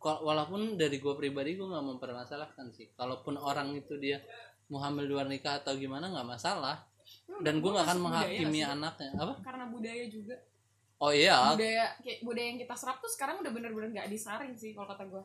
Walaupun 0.00 0.76
dari 0.76 1.00
gue 1.00 1.14
pribadi 1.16 1.56
gue 1.56 1.64
nggak 1.64 1.86
mempermasalahkan 1.96 2.68
sih. 2.70 2.92
Kalaupun 2.92 3.36
orang 3.36 3.72
itu 3.72 3.96
dia 3.96 4.20
mau 4.68 4.80
hamil 4.80 5.04
di 5.04 5.12
luar 5.12 5.24
nikah 5.24 5.60
atau 5.60 5.72
gimana 5.76 6.08
nggak 6.08 6.28
masalah. 6.28 6.84
Ya 7.24 7.40
dan 7.40 7.60
gue 7.60 7.68
nggak 7.68 7.86
akan 7.88 7.98
budaya 8.00 8.04
menghakimi 8.28 8.60
sih. 8.60 8.68
anaknya. 8.68 9.10
Apa? 9.16 9.34
Karena 9.40 9.64
budaya 9.64 10.04
juga. 10.08 10.36
Oh 11.00 11.08
iya. 11.08 11.56
Budaya 11.56 11.84
kayak 12.00 12.18
budaya 12.20 12.46
yang 12.52 12.60
kita 12.60 12.74
serap 12.76 12.96
tuh 13.00 13.08
sekarang 13.08 13.40
udah 13.40 13.52
bener-bener 13.52 13.88
nggak 13.92 14.08
disaring 14.08 14.52
sih 14.54 14.72
kalau 14.72 14.88
kata 14.88 15.04
gue 15.04 15.24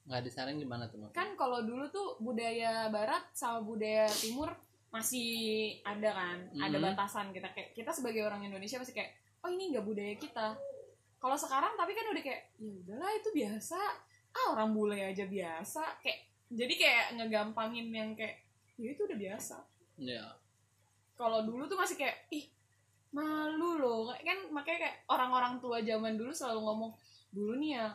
nggak 0.00 0.22
disaring 0.24 0.56
gimana 0.56 0.88
tuh 0.88 0.96
Mak? 0.96 1.12
kan 1.12 1.28
kalau 1.36 1.60
dulu 1.60 1.86
tuh 1.86 2.16
budaya 2.18 2.88
barat 2.88 3.20
sama 3.30 3.60
budaya 3.60 4.08
timur 4.08 4.48
masih 4.90 5.28
ada 5.84 6.10
kan 6.10 6.38
ada 6.56 6.76
Hmm. 6.76 6.84
batasan 6.88 7.30
kita. 7.30 7.52
Kayak 7.52 7.76
kita 7.76 7.90
sebagai 7.92 8.24
orang 8.24 8.42
Indonesia 8.42 8.80
masih 8.80 8.96
kayak 8.96 9.12
oh 9.44 9.50
ini 9.50 9.72
nggak 9.72 9.86
budaya 9.86 10.14
kita. 10.16 10.48
Kalau 11.20 11.36
sekarang 11.36 11.76
tapi 11.76 11.92
kan 11.92 12.06
udah 12.12 12.22
kayak 12.24 12.42
ya 12.56 12.70
udahlah 12.84 13.10
itu 13.16 13.28
biasa. 13.32 13.80
Ah 14.30 14.46
orang 14.56 14.70
bule 14.72 14.98
aja 15.00 15.24
biasa. 15.28 16.00
Kayak 16.00 16.20
jadi 16.50 16.74
kayak 16.76 17.06
ngegampangin 17.20 17.88
yang 17.92 18.10
kayak 18.16 18.40
ya 18.80 18.88
itu 18.92 19.04
udah 19.04 19.18
biasa. 19.18 19.56
Ya 20.00 20.24
kalau 21.20 21.44
dulu 21.44 21.68
tuh 21.68 21.76
masih 21.76 22.00
kayak 22.00 22.24
ih 22.32 22.48
malu 23.12 23.76
loh. 23.76 24.12
Kan 24.24 24.48
makanya 24.48 24.88
kayak 24.88 24.96
orang-orang 25.12 25.60
tua 25.60 25.84
zaman 25.84 26.16
dulu 26.16 26.32
selalu 26.32 26.60
ngomong 26.64 26.92
dulu 27.30 27.52
nih 27.60 27.76
ya 27.76 27.86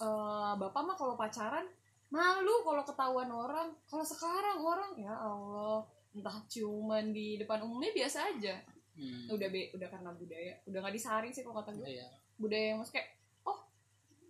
eh, 0.00 0.52
bapak 0.56 0.82
mah 0.86 0.96
kalau 0.96 1.18
pacaran 1.18 1.66
malu 2.14 2.62
kalau 2.62 2.82
ketahuan 2.86 3.30
orang. 3.30 3.68
Kalau 3.90 4.06
sekarang 4.06 4.62
orang 4.62 4.92
ya 4.94 5.14
Allah 5.14 5.82
entah 6.14 6.38
ciuman 6.46 7.10
di 7.10 7.34
depan 7.42 7.66
umumnya 7.66 7.90
biasa 7.90 8.30
aja 8.30 8.54
hmm. 8.98 9.30
udah 9.30 9.48
be 9.50 9.70
udah 9.74 9.88
karena 9.90 10.10
budaya 10.14 10.54
udah 10.66 10.78
nggak 10.80 10.94
disaring 10.94 11.32
sih 11.34 11.42
kalau 11.42 11.62
kata 11.62 11.70
gue 11.74 11.86
iya 11.86 12.06
budaya 12.38 12.74
yang 12.74 12.78
maksud 12.82 12.94
kayak 12.94 13.08
oh 13.46 13.58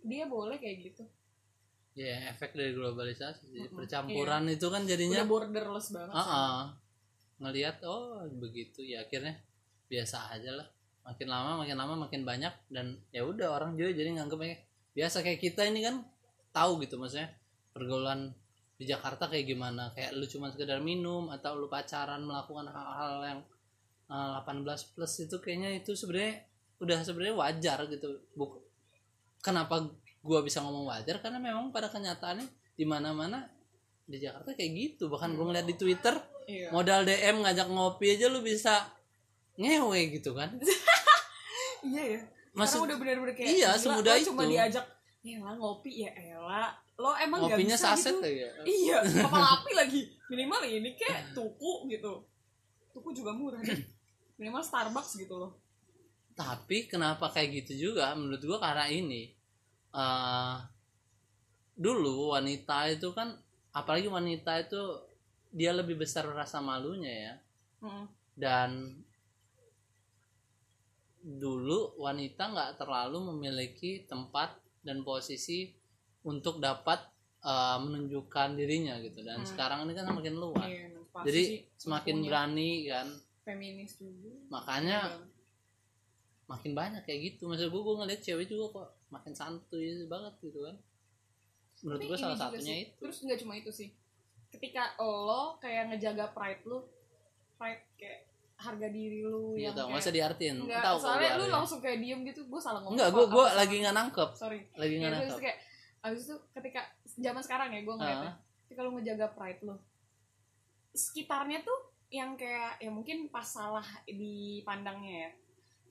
dia 0.05 0.25
boleh 0.29 0.57
kayak 0.57 0.77
gitu 0.91 1.03
ya 1.95 2.35
efek 2.35 2.51
dari 2.51 2.75
globalisasi 2.75 3.43
sih. 3.55 3.59
Mm-mm. 3.65 3.77
percampuran 3.79 4.43
itu 4.51 4.67
kan 4.67 4.83
jadinya 4.83 5.23
udah 5.23 5.29
borderless 5.31 5.95
banget 5.95 6.15
sih. 6.19 6.27
ah. 6.27 6.65
ngelihat 7.39 7.77
oh 7.87 8.27
begitu 8.35 8.83
ya 8.83 9.07
akhirnya 9.07 9.39
biasa 9.87 10.35
aja 10.35 10.51
lah 10.59 10.67
makin 11.05 11.27
lama 11.29 11.61
makin 11.63 11.77
lama 11.77 11.93
makin 12.07 12.21
banyak 12.27 12.51
dan 12.67 12.99
ya 13.13 13.23
udah 13.23 13.55
orang 13.55 13.77
juga 13.79 13.95
jadi 13.95 14.17
nganggepnya 14.17 14.57
biasa 14.97 15.21
kayak 15.21 15.39
kita 15.39 15.61
ini 15.69 15.85
kan 15.85 16.01
tahu 16.51 16.81
gitu 16.83 16.97
maksudnya 16.97 17.29
pergaulan 17.71 18.31
di 18.75 18.83
Jakarta 18.83 19.31
kayak 19.31 19.47
gimana 19.47 19.91
kayak 19.95 20.15
lu 20.19 20.27
cuma 20.27 20.51
sekedar 20.51 20.83
minum 20.83 21.31
atau 21.31 21.55
lu 21.55 21.71
pacaran 21.71 22.19
melakukan 22.23 22.67
hal-hal 22.67 23.23
yang 23.23 23.39
eh, 24.05 24.37
18 24.41 24.65
plus 24.93 25.13
itu 25.19 25.35
kayaknya 25.39 25.69
itu 25.75 25.91
sebenarnya 25.93 26.43
udah 26.77 26.97
sebenarnya 27.01 27.35
wajar 27.35 27.79
gitu. 27.87 28.07
Buk 28.33 28.61
kenapa 29.39 29.85
gua 30.19 30.41
bisa 30.41 30.61
ngomong 30.61 30.89
wajar? 30.89 31.21
Karena 31.21 31.37
memang 31.37 31.69
pada 31.69 31.87
kenyataannya 31.87 32.45
di 32.75 32.83
mana-mana 32.83 33.45
di 34.05 34.17
Jakarta 34.17 34.53
kayak 34.53 34.71
gitu. 34.73 35.07
Bahkan 35.07 35.33
gua 35.33 35.49
ngeliat 35.49 35.65
di 35.65 35.75
Twitter 35.75 36.13
iya. 36.45 36.69
modal 36.69 37.01
DM 37.03 37.41
ngajak 37.41 37.67
ngopi 37.67 38.17
aja 38.17 38.29
lu 38.29 38.41
bisa 38.41 38.85
ngewe 39.55 40.19
gitu 40.19 40.33
kan. 40.33 40.53
Iya 41.85 42.03
ya. 42.17 42.21
Maksud- 42.57 42.81
Sekarang 42.81 42.87
udah 42.89 42.97
bener-bener 42.97 43.33
kayak 43.37 43.45
Iya, 43.51 43.69
gila, 43.69 43.77
semudah 43.77 44.13
lo 44.17 44.25
cuma 44.25 44.41
itu. 44.41 44.51
diajak 44.57 44.85
ya 45.21 45.37
ngopi 45.37 45.91
ya 46.01 46.11
elah. 46.17 46.73
Lo 46.97 47.13
emang 47.13 47.45
ngopinya 47.45 47.77
bisa 47.77 47.93
saset 47.93 48.15
gitu. 48.17 48.25
ya 48.25 48.49
iya 48.65 48.97
kapal 49.21 49.37
api 49.43 49.71
lagi. 49.77 50.01
Minimal 50.25 50.61
ini 50.65 50.89
kayak 50.97 51.37
tuku 51.37 51.85
gitu. 51.91 52.25
Tuku 52.89 53.09
juga 53.13 53.37
murah. 53.37 53.61
deh. 53.61 53.75
minimal 54.35 54.63
Starbucks 54.63 55.15
gitu 55.17 55.35
loh. 55.35 55.51
Tapi 56.35 56.91
kenapa 56.91 57.31
kayak 57.31 57.63
gitu 57.63 57.91
juga? 57.91 58.11
Menurut 58.13 58.41
gua 58.43 58.59
karena 58.59 58.85
ini 58.91 59.31
eh 59.95 60.55
dulu 61.75 62.31
wanita 62.35 62.87
itu 62.91 63.11
kan 63.11 63.35
apalagi 63.71 64.07
wanita 64.07 64.59
itu 64.63 64.79
dia 65.51 65.71
lebih 65.71 65.95
besar 65.99 66.27
rasa 66.27 66.59
malunya 66.59 67.11
ya. 67.11 67.35
Mm. 67.75 68.05
dan 68.35 68.71
dulu 71.21 71.95
wanita 71.97 72.51
nggak 72.51 72.71
terlalu 72.77 73.33
memiliki 73.33 74.03
tempat 74.05 74.55
dan 74.83 75.01
posisi 75.01 75.71
untuk 76.23 76.59
dapat 76.59 76.99
eh, 77.45 77.77
menunjukkan 77.77 78.57
dirinya 78.57 78.97
gitu. 79.05 79.21
Dan 79.21 79.45
Hmm. 79.45 79.49
sekarang 79.49 79.79
ini 79.85 79.93
kan 79.93 80.09
semakin 80.09 80.35
luas. 80.35 80.65
Iya, 80.65 80.89
jadi 81.25 81.43
semakin 81.77 82.15
punya 82.17 82.25
berani 82.25 82.71
kan 82.89 83.07
feminis 83.45 83.95
juga. 83.95 84.33
Makanya 84.49 84.97
Iya. 85.05 85.25
makin 86.45 86.71
banyak 86.73 87.01
kayak 87.05 87.19
gitu. 87.31 87.45
Maksud 87.45 87.69
gue 87.69 87.81
gue 87.81 87.95
ngeliat 87.95 88.21
cewek 88.21 88.45
juga 88.49 88.65
kok 88.73 88.87
makin 89.09 89.31
santuy 89.31 90.03
banget 90.05 90.33
gitu 90.41 90.65
kan. 90.65 90.75
Menurut 91.85 92.01
gue 92.03 92.17
salah 92.17 92.37
satunya 92.37 92.73
sih. 92.75 92.83
itu. 92.89 92.97
Terus 92.99 93.17
nggak 93.21 93.39
cuma 93.45 93.53
itu 93.53 93.71
sih. 93.71 93.89
Ketika 94.49 94.97
lo 94.99 95.61
kayak 95.61 95.93
ngejaga 95.93 96.33
pride 96.33 96.65
lu 96.65 96.81
pride 97.55 97.85
kayak 97.95 98.25
harga 98.55 98.87
diri 98.87 99.19
lu 99.21 99.53
Iya 99.53 99.75
yang 99.75 99.91
kayak 99.91 99.99
usah 100.01 100.13
diartiin? 100.15 100.55
Enggak, 100.63 100.81
tahu 100.81 100.97
soalnya 100.97 101.31
lu 101.35 101.45
langsung 101.51 101.79
kayak 101.83 101.99
diem 101.99 102.19
gitu 102.23 102.41
gue 102.47 102.61
salah 102.61 102.79
ngomong. 102.81 102.97
Enggak 102.97 103.09
gue 103.13 103.25
gue 103.29 103.45
lagi 103.53 103.75
nggak 103.83 103.95
nangkep. 103.95 104.29
Sorry. 104.33 104.59
Lagi 104.73 104.93
ya, 104.95 104.99
nggak 105.05 105.11
terus 105.11 105.27
nangkep. 105.29 105.43
kayak 105.45 105.57
abis 106.05 106.21
itu 106.25 106.35
ketika 106.53 106.81
zaman 107.17 107.41
sekarang 107.41 107.69
ya 107.73 107.81
gue 107.81 107.95
ngeliatnya. 107.95 108.31
Ah. 108.31 108.35
ketika 108.65 108.81
lu 108.81 108.91
ngejaga 108.97 109.27
pride 109.33 109.61
lu 109.61 109.75
sekitarnya 110.95 111.59
tuh 111.61 111.79
yang 112.13 112.37
kayak 112.37 112.77
ya 112.79 112.89
mungkin 112.93 113.27
pas 113.33 113.45
salah 113.45 113.85
dipandangnya 114.05 115.29
ya. 115.29 115.31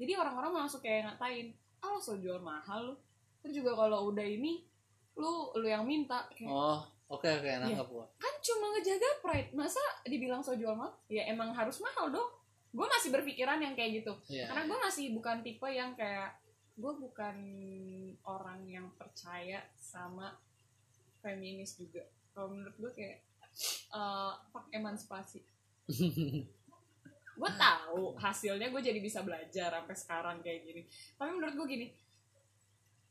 Jadi 0.04 0.12
orang-orang 0.18 0.64
langsung 0.64 0.82
kayak 0.82 1.06
ngatain 1.06 1.54
ah 1.84 1.92
lo 1.92 2.00
so 2.00 2.16
jual 2.16 2.40
mahal 2.40 2.80
lu 2.80 2.94
terus 3.44 3.60
juga 3.60 3.76
kalau 3.76 4.08
udah 4.08 4.24
ini 4.24 4.64
lu 5.20 5.52
lu 5.52 5.68
yang 5.68 5.84
minta 5.84 6.24
kayak 6.32 6.48
oh 6.48 6.80
oke 7.12 7.28
oke 7.28 7.44
nangkep 7.44 7.88
gua 7.92 8.08
kan 8.16 8.34
cuma 8.40 8.72
ngejaga 8.72 9.10
pride. 9.20 9.50
Masa 9.52 9.80
dibilang 10.08 10.40
so 10.40 10.56
jual 10.56 10.72
mahal? 10.72 10.96
Ya 11.12 11.28
emang 11.28 11.52
harus 11.52 11.76
mahal 11.84 12.08
dong. 12.08 12.30
Gue 12.74 12.90
masih 12.90 13.14
berpikiran 13.14 13.62
yang 13.62 13.78
kayak 13.78 14.02
gitu. 14.02 14.12
Iya. 14.26 14.50
karena 14.50 14.66
gue 14.66 14.78
masih 14.82 15.14
bukan 15.14 15.46
tipe 15.46 15.68
yang 15.70 15.94
kayak 15.94 16.34
gue 16.74 16.92
bukan 16.98 17.36
orang 18.26 18.66
yang 18.66 18.90
percaya 18.98 19.62
sama 19.78 20.34
feminis 21.22 21.78
juga. 21.78 22.02
Kalau 22.34 22.50
menurut 22.50 22.74
gue 22.80 22.92
kayak 22.98 23.22
fuck 24.50 24.66
emansipasi 24.74 25.53
gue 27.34 27.50
tahu 27.58 28.14
hasilnya 28.16 28.70
gue 28.70 28.82
jadi 28.82 29.00
bisa 29.02 29.20
belajar 29.20 29.74
sampai 29.74 29.96
sekarang 29.96 30.36
kayak 30.40 30.64
gini. 30.64 30.82
Tapi 31.18 31.30
menurut 31.34 31.54
gue 31.58 31.66
gini 31.68 31.86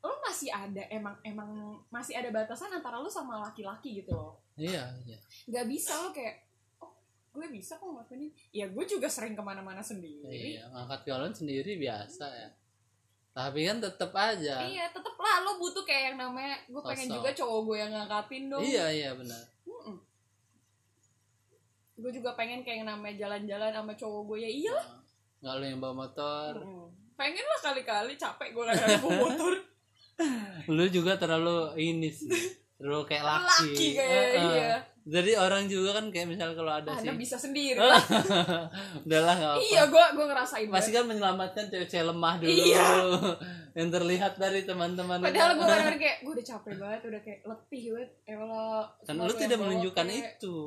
lo 0.04 0.20
masih 0.20 0.52
ada 0.52 0.84
emang 0.92 1.16
emang 1.24 1.80
masih 1.88 2.20
ada 2.20 2.28
batasan 2.28 2.76
antara 2.76 3.00
lo 3.00 3.08
sama 3.08 3.40
laki-laki 3.40 4.04
gitu 4.04 4.12
loh. 4.12 4.36
Iya 4.60 4.84
iya. 5.08 5.18
Nggak 5.48 5.66
bisa 5.72 5.96
lo 6.04 6.12
kayak 6.12 6.44
oh 6.84 6.92
gue 7.32 7.48
bisa 7.52 7.80
kok 7.80 7.88
ngelakuin 7.88 8.28
ini. 8.28 8.32
Ya 8.52 8.66
gue 8.68 8.84
juga 8.84 9.08
sering 9.08 9.38
ke 9.38 9.44
mana-mana 9.44 9.80
sendiri. 9.80 10.28
Iya 10.28 10.68
ngangkat 10.72 11.02
galon 11.08 11.32
sendiri 11.32 11.80
biasa 11.80 12.26
ya. 12.28 12.50
Tapi 13.34 13.60
kan 13.64 13.80
tetep 13.80 14.12
aja. 14.12 14.56
Iya 14.68 14.92
tetep 14.92 15.16
lah 15.16 15.46
lo 15.48 15.56
butuh 15.56 15.88
kayak 15.88 16.14
yang 16.14 16.18
namanya 16.20 16.60
gue 16.68 16.82
pengen 16.84 17.08
Sosok. 17.08 17.18
juga 17.24 17.30
cowok 17.32 17.60
gue 17.64 17.78
yang 17.80 17.92
ngangkatin 17.96 18.44
dong. 18.52 18.64
Iya 18.64 18.86
iya 18.92 19.12
benar 19.16 19.53
gue 22.04 22.12
juga 22.12 22.36
pengen 22.36 22.68
kayak 22.68 22.84
namanya 22.84 23.16
jalan-jalan 23.16 23.72
sama 23.72 23.94
cowok 23.96 24.22
gue 24.28 24.38
ya 24.44 24.52
iya 24.52 24.72
lah 24.76 24.88
nggak 25.44 25.54
lu 25.60 25.66
yang 25.68 25.80
bawa 25.84 26.08
motor. 26.08 26.52
Mm. 26.64 26.88
pengen 27.20 27.46
lah 27.46 27.60
kali-kali 27.60 28.14
capek 28.16 28.50
gue 28.56 28.64
kayak 28.64 29.00
bawa 29.04 29.18
motor. 29.28 29.54
Lu 30.76 30.86
juga 30.88 31.20
terlalu 31.20 31.76
ini 31.78 32.10
sih 32.10 32.32
terlalu 32.80 33.04
kayak 33.12 33.24
laki, 33.28 33.70
laki 33.72 33.88
kayak 33.96 34.24
Heeh. 34.36 34.44
iya. 34.56 34.74
Jadi 35.04 35.36
orang 35.36 35.68
juga 35.68 36.00
kan 36.00 36.06
kayak 36.16 36.32
misal 36.32 36.56
kalau 36.56 36.72
ada 36.80 36.96
anda 36.96 37.12
sih 37.12 37.20
bisa 37.20 37.36
sendiri. 37.36 37.76
Lah 37.92 38.00
udahlah 39.04 39.34
nggak 39.36 39.52
apa 39.56 39.64
iya 39.68 39.82
gue 39.88 40.06
gue 40.16 40.26
ngerasain 40.32 40.68
pasti 40.72 40.92
kan 40.96 41.04
menyelamatkan 41.08 41.66
cewek-cewek 41.68 42.08
lemah 42.08 42.34
dulu. 42.40 42.52
Iya. 42.52 42.88
yang 43.84 43.90
terlihat 43.92 44.34
dari 44.40 44.64
teman-teman 44.64 45.20
padahal 45.20 45.60
gue 45.60 45.68
bener 45.68 45.96
kayak 46.00 46.18
gue 46.24 46.34
udah 46.40 46.48
capek 46.56 46.74
banget 46.80 47.02
udah 47.04 47.22
kayak 47.24 47.40
letih 47.44 47.84
banget. 47.92 48.12
Ya 48.24 48.36
Allah 48.40 48.82
kan 49.04 49.16
lu 49.20 49.34
tidak 49.36 49.58
menunjukkan 49.60 50.06
kek, 50.08 50.24
itu 50.40 50.58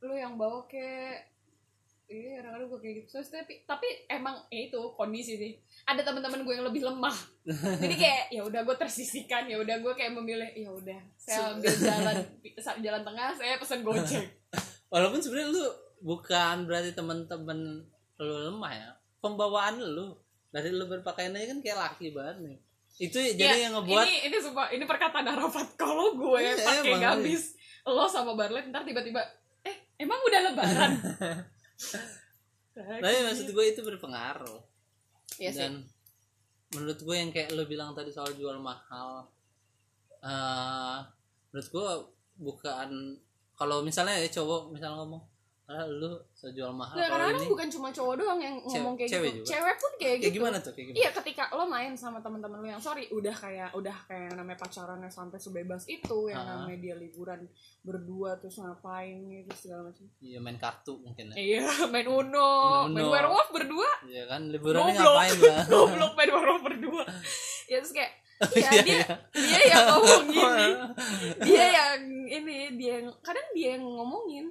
lu 0.00 0.14
yang 0.14 0.34
bawa 0.34 0.64
kayak 0.64 1.28
iya 2.06 2.42
kadang-kadang 2.42 2.68
gue 2.68 2.80
kayak 2.80 2.94
gitu. 2.98 3.08
Terus, 3.14 3.28
tapi 3.30 3.62
tapi 3.62 3.86
emang 4.06 4.34
ya 4.48 4.66
itu 4.66 4.80
kondisi 4.92 5.38
sih. 5.38 5.52
Ada 5.84 6.02
teman-teman 6.02 6.42
gue 6.42 6.54
yang 6.56 6.66
lebih 6.66 6.82
lemah. 6.82 7.14
Jadi 7.82 7.94
kayak 7.94 8.22
ya 8.28 8.42
udah 8.42 8.60
gue 8.60 8.76
tersisihkan 8.76 9.46
ya 9.46 9.56
udah 9.56 9.78
gue 9.78 9.92
kayak 9.94 10.12
memilih 10.12 10.50
ya 10.50 10.68
udah 10.68 10.98
saya 11.14 11.54
ambil 11.54 11.70
jalan 11.70 12.16
jalan 12.84 13.02
tengah 13.04 13.28
saya 13.32 13.54
pesen 13.56 13.80
gojek. 13.80 14.26
Walaupun 14.90 15.22
sebenarnya 15.22 15.54
lu 15.54 15.64
bukan 16.02 16.66
berarti 16.66 16.90
teman-teman 16.92 17.86
lu 18.18 18.36
lemah 18.48 18.72
ya. 18.74 18.90
Pembawaan 19.20 19.78
lu 19.78 20.16
dari 20.50 20.74
lu 20.74 20.90
berpakaian 20.90 21.30
aja 21.30 21.46
kan 21.46 21.60
kayak 21.62 21.78
laki 21.78 22.10
banget 22.10 22.36
nih. 22.42 22.58
Itu 22.98 23.16
jadi 23.16 23.38
Ya, 23.38 23.70
yang 23.70 23.78
ngebuat 23.78 24.02
ini 24.02 24.16
ini 24.26 24.36
sumpah 24.42 24.66
ini 24.74 24.82
perkataan 24.82 25.24
Arafat. 25.24 25.78
Kalau 25.78 26.18
gue 26.18 26.38
Iya, 26.42 26.58
pakai 26.58 26.90
emang. 26.90 27.22
gamis 27.22 27.54
lo 27.80 28.04
sama 28.04 28.34
Barlet 28.34 28.66
ntar 28.66 28.82
tiba-tiba 28.82 29.22
emang 30.00 30.20
udah 30.24 30.40
lebaran 30.48 30.92
tapi 32.74 33.16
maksud 33.22 33.48
gue 33.50 33.64
itu 33.66 33.80
berpengaruh 33.84 34.60
Iya 35.36 35.50
sih. 35.52 35.60
dan 35.60 35.72
menurut 36.72 36.98
gue 36.98 37.16
yang 37.16 37.30
kayak 37.30 37.52
lo 37.52 37.64
bilang 37.64 37.92
tadi 37.92 38.10
soal 38.10 38.32
jual 38.32 38.56
mahal 38.58 39.26
eh 40.20 40.98
menurut 41.50 41.68
gue 41.68 41.86
bukan 42.40 42.88
kalau 43.54 43.82
misalnya 43.82 44.16
ya 44.16 44.28
cowok 44.30 44.72
misalnya 44.72 45.02
ngomong 45.02 45.22
ah 45.70 45.86
lu 45.86 46.10
sejual 46.32 46.72
mahal 46.72 46.92
kalau 46.92 47.06
kadang-kadang 47.06 47.38
ini 47.38 47.46
bukan 47.46 47.68
cuma 47.70 47.88
cowok 47.88 48.14
doang 48.16 48.40
yang 48.40 48.58
ngomong 48.60 48.94
kayak 48.94 49.06
cewek 49.08 49.30
gitu 49.30 49.38
juga. 49.38 49.48
cewek 49.48 49.76
pun 49.76 49.92
kayak, 49.92 50.00
kayak 50.00 50.18
gitu 50.20 50.34
gimana 50.34 50.56
tuh 50.58 50.72
kayak 50.72 50.86
gimana 50.88 50.98
Iya 50.98 51.10
ketika 51.14 51.42
lo 51.52 51.64
main 51.64 51.92
sama 51.94 52.18
teman-teman 52.18 52.58
lo 52.58 52.66
yang 52.66 52.82
sorry 52.82 53.04
udah 53.08 53.30
kayak 53.32 53.70
udah 53.70 53.96
kayak 54.04 54.34
namanya 54.34 54.58
pacarannya 54.58 55.06
sampai 55.08 55.38
sebebas 55.38 55.86
itu 55.86 56.18
yang 56.26 56.42
Ah. 56.42 56.48
namanya 56.58 56.78
dia 56.80 56.94
liburan 56.96 57.40
berdua 57.80 58.34
terus 58.36 58.58
ngapain 58.58 59.14
gitu 59.22 59.52
segala 59.56 59.86
macam. 59.86 60.04
iya 60.18 60.38
main 60.38 60.56
kartu 60.56 60.98
mungkin 60.98 61.30
ya 61.30 61.36
Iya 61.38 61.62
main 61.86 62.08
Uno, 62.18 62.50
Main 62.84 62.92
main 62.92 63.00
Uno. 63.00 63.12
werewolf 63.12 63.48
berdua, 63.50 63.90
iya 64.04 64.26
kan 64.26 64.50
Goblok. 64.50 64.90
ngapain 64.90 65.36
lah 65.38 65.62
goblok 65.70 66.12
main 66.12 66.30
werewolf 66.30 66.62
berdua. 66.62 67.02
Ya 67.64 67.78
terus 67.78 67.94
kayak 67.94 68.12
Iya, 68.50 68.72
Iya, 68.72 68.80
dia 68.80 68.96
iya. 68.96 69.06
dia 69.36 69.60
yang 69.68 69.84
ngomong 69.86 70.24
gini. 70.26 70.68
Dia 71.44 71.66
yang 71.70 72.00
ini, 72.26 72.56
dia 72.74 72.92
yang 72.96 73.12
kadang 73.20 73.44
dia 73.52 73.76
yang 73.76 73.84
ngomongin. 73.84 74.48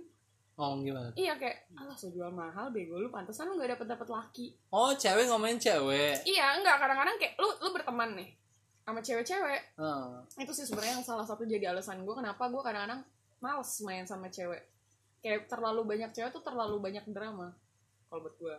Ngomong 0.60 0.84
gimana 0.84 1.10
Iya 1.15 1.39
kayak, 1.39 1.72
alah 1.72 1.95
so 1.95 2.12
jual 2.12 2.28
mahal 2.28 2.67
bego 2.69 3.00
lu 3.00 3.08
pantesan 3.08 3.48
lu 3.48 3.56
gak 3.56 3.80
dapet 3.80 3.88
dapet 3.88 4.08
laki. 4.12 4.48
oh 4.69 4.91
cewek 4.91 5.32
ngomongin 5.32 5.56
cewek 5.56 6.19
Iya, 6.28 6.60
enggak 6.60 6.76
kadang-kadang 6.78 7.15
kayak 7.15 7.39
lu 7.39 7.48
lu 7.63 7.69
berteman 7.72 8.19
nih 8.19 8.30
sama 8.84 9.06
cewek-cewek. 9.06 9.62
Heeh. 9.78 10.10
Itu 10.41 10.50
sih 10.50 10.65
sebenarnya 10.65 10.98
yang 10.98 11.06
salah 11.06 11.22
satu 11.22 11.45
jadi 11.45 11.69
alasan 11.69 12.02
gue 12.02 12.10
kenapa 12.12 12.50
gue 12.50 12.58
kadang-kadang 12.58 13.06
males 13.38 13.72
main 13.86 14.02
sama 14.04 14.28
cewek. 14.28 14.65
Kayak 15.22 15.45
terlalu 15.45 15.86
banyak 15.86 16.10
cewek 16.10 16.34
tuh 16.34 16.41
terlalu 16.41 16.82
banyak 16.82 17.06
drama 17.13 17.54
kalau 18.10 18.26
buat 18.26 18.36
gue. 18.36 18.56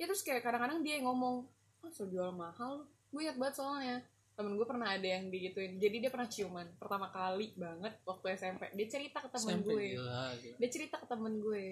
Ya 0.00 0.08
terus 0.08 0.24
kayak 0.24 0.40
kadang-kadang 0.40 0.80
dia 0.80 0.96
yang 0.96 1.12
ngomong, 1.12 1.44
ah 1.84 1.92
so 1.92 2.08
jual 2.08 2.32
mahal. 2.32 2.88
Gue 3.12 3.28
ingat 3.28 3.36
banget 3.36 3.60
soalnya 3.60 3.96
temen 4.36 4.52
gue 4.60 4.66
pernah 4.68 4.92
ada 4.92 5.08
yang 5.08 5.32
digituin. 5.32 5.80
Jadi 5.80 5.96
dia 6.04 6.10
pernah 6.12 6.28
ciuman 6.28 6.68
pertama 6.76 7.08
kali 7.08 7.56
banget 7.56 7.96
waktu 8.04 8.36
SMP 8.36 8.68
dia 8.76 8.86
cerita 8.86 9.24
ke 9.24 9.32
temen 9.32 9.64
SMP 9.64 9.72
gue. 9.72 9.86
gila, 9.96 10.22
gila. 10.36 10.56
dia 10.60 10.68
cerita 10.68 10.96
ke 11.00 11.06
temen 11.08 11.34
gue. 11.40 11.66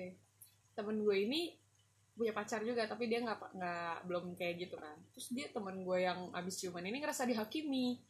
Temen 0.73 0.97
gue 1.05 1.17
ini 1.29 1.41
punya 2.17 2.33
pacar 2.33 2.65
juga 2.65 2.89
tapi 2.89 3.11
dia 3.11 3.21
nggak 3.21 3.53
nggak 3.53 3.97
belum 4.09 4.33
kayak 4.33 4.55
gitu 4.65 4.81
kan. 4.81 4.97
Terus 5.13 5.29
dia 5.37 5.47
temen 5.53 5.85
gue 5.85 5.99
yang 6.01 6.33
abis 6.33 6.65
ciuman 6.65 6.89
ini 6.89 7.05
ngerasa 7.05 7.29
dihakimi. 7.29 8.01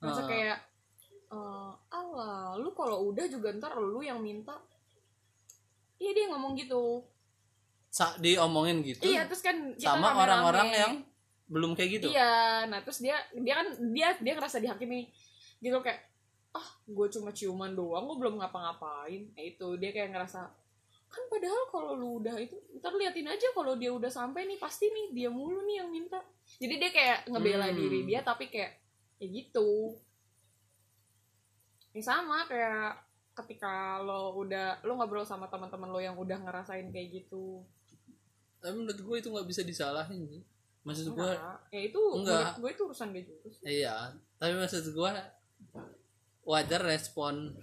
Ngerasa 0.00 0.22
Ah. 0.24 0.28
kayak 0.32 0.58
eh 1.34 1.72
Allah 1.92 2.56
lu 2.56 2.72
kalau 2.72 3.12
udah 3.12 3.28
juga 3.28 3.52
ntar 3.52 3.76
lu 3.76 4.00
yang 4.00 4.24
minta. 4.24 4.56
Iya 6.00 6.10
dia 6.16 6.26
ngomong 6.32 6.56
gitu. 6.56 7.04
Sa 7.92 8.16
diomongin 8.16 8.80
gitu? 8.80 9.04
Iya 9.04 9.28
terus 9.28 9.44
kan 9.44 9.76
sama 9.76 10.16
orang-orang 10.16 10.68
yang 10.72 10.92
belum 11.44 11.76
kayak 11.76 11.90
gitu? 12.00 12.08
Iya 12.10 12.64
nah 12.68 12.80
terus 12.80 13.04
dia 13.04 13.20
dia 13.36 13.54
kan 13.60 13.66
dia 13.92 14.16
dia 14.20 14.32
ngerasa 14.36 14.58
dihakimi. 14.60 15.12
Gitu 15.60 15.76
kayak 15.84 16.00
ah 16.54 16.68
gue 16.86 17.06
cuma 17.10 17.34
ciuman 17.34 17.74
doang 17.74 18.06
gue 18.08 18.16
belum 18.20 18.38
ngapa-ngapain. 18.40 19.34
Nah, 19.34 19.44
itu 19.44 19.66
dia 19.76 19.90
kayak 19.90 20.14
ngerasa 20.14 20.40
kan 21.14 21.22
padahal 21.30 21.70
kalau 21.70 21.94
lu 21.94 22.18
udah 22.18 22.34
itu 22.42 22.58
ntar 22.82 22.90
liatin 22.98 23.30
aja 23.30 23.46
kalau 23.54 23.78
dia 23.78 23.94
udah 23.94 24.10
sampai 24.10 24.50
nih 24.50 24.58
pasti 24.58 24.90
nih 24.90 25.14
dia 25.14 25.28
mulu 25.30 25.62
nih 25.62 25.82
yang 25.84 25.90
minta. 25.90 26.18
Jadi 26.58 26.74
dia 26.74 26.90
kayak 26.90 27.18
ngebela 27.30 27.70
Hmm. 27.70 27.78
diri 27.78 28.00
dia 28.02 28.20
tapi 28.26 28.50
kayak 28.50 28.82
ya 29.22 29.26
gitu. 29.30 29.94
Ya 31.94 32.02
sama 32.02 32.42
kayak 32.50 32.98
ketika 33.34 34.02
lo 34.02 34.34
udah 34.42 34.82
lo 34.82 34.98
ngobrol 34.98 35.22
sama 35.26 35.46
teman-teman 35.46 35.90
lo 35.90 36.02
yang 36.02 36.18
udah 36.18 36.38
ngerasain 36.42 36.90
kayak 36.90 37.22
gitu. 37.22 37.62
Tapi 38.58 38.74
menurut 38.74 38.98
gue 38.98 39.16
itu 39.22 39.28
nggak 39.30 39.46
bisa 39.46 39.62
disalahin 39.62 40.26
sih 40.26 40.42
maksud 40.84 41.16
gue 41.16 41.30
ya 41.72 41.80
itu 41.80 42.00
Enggak. 42.12 42.60
gue 42.60 42.70
itu 42.70 42.82
urusan 42.84 43.08
dia 43.16 43.24
juga 43.24 43.48
sih. 43.48 43.80
iya 43.80 44.12
tapi 44.36 44.52
maksud 44.60 44.84
gue 44.92 45.10
wajar 46.44 46.80
respon 46.84 47.56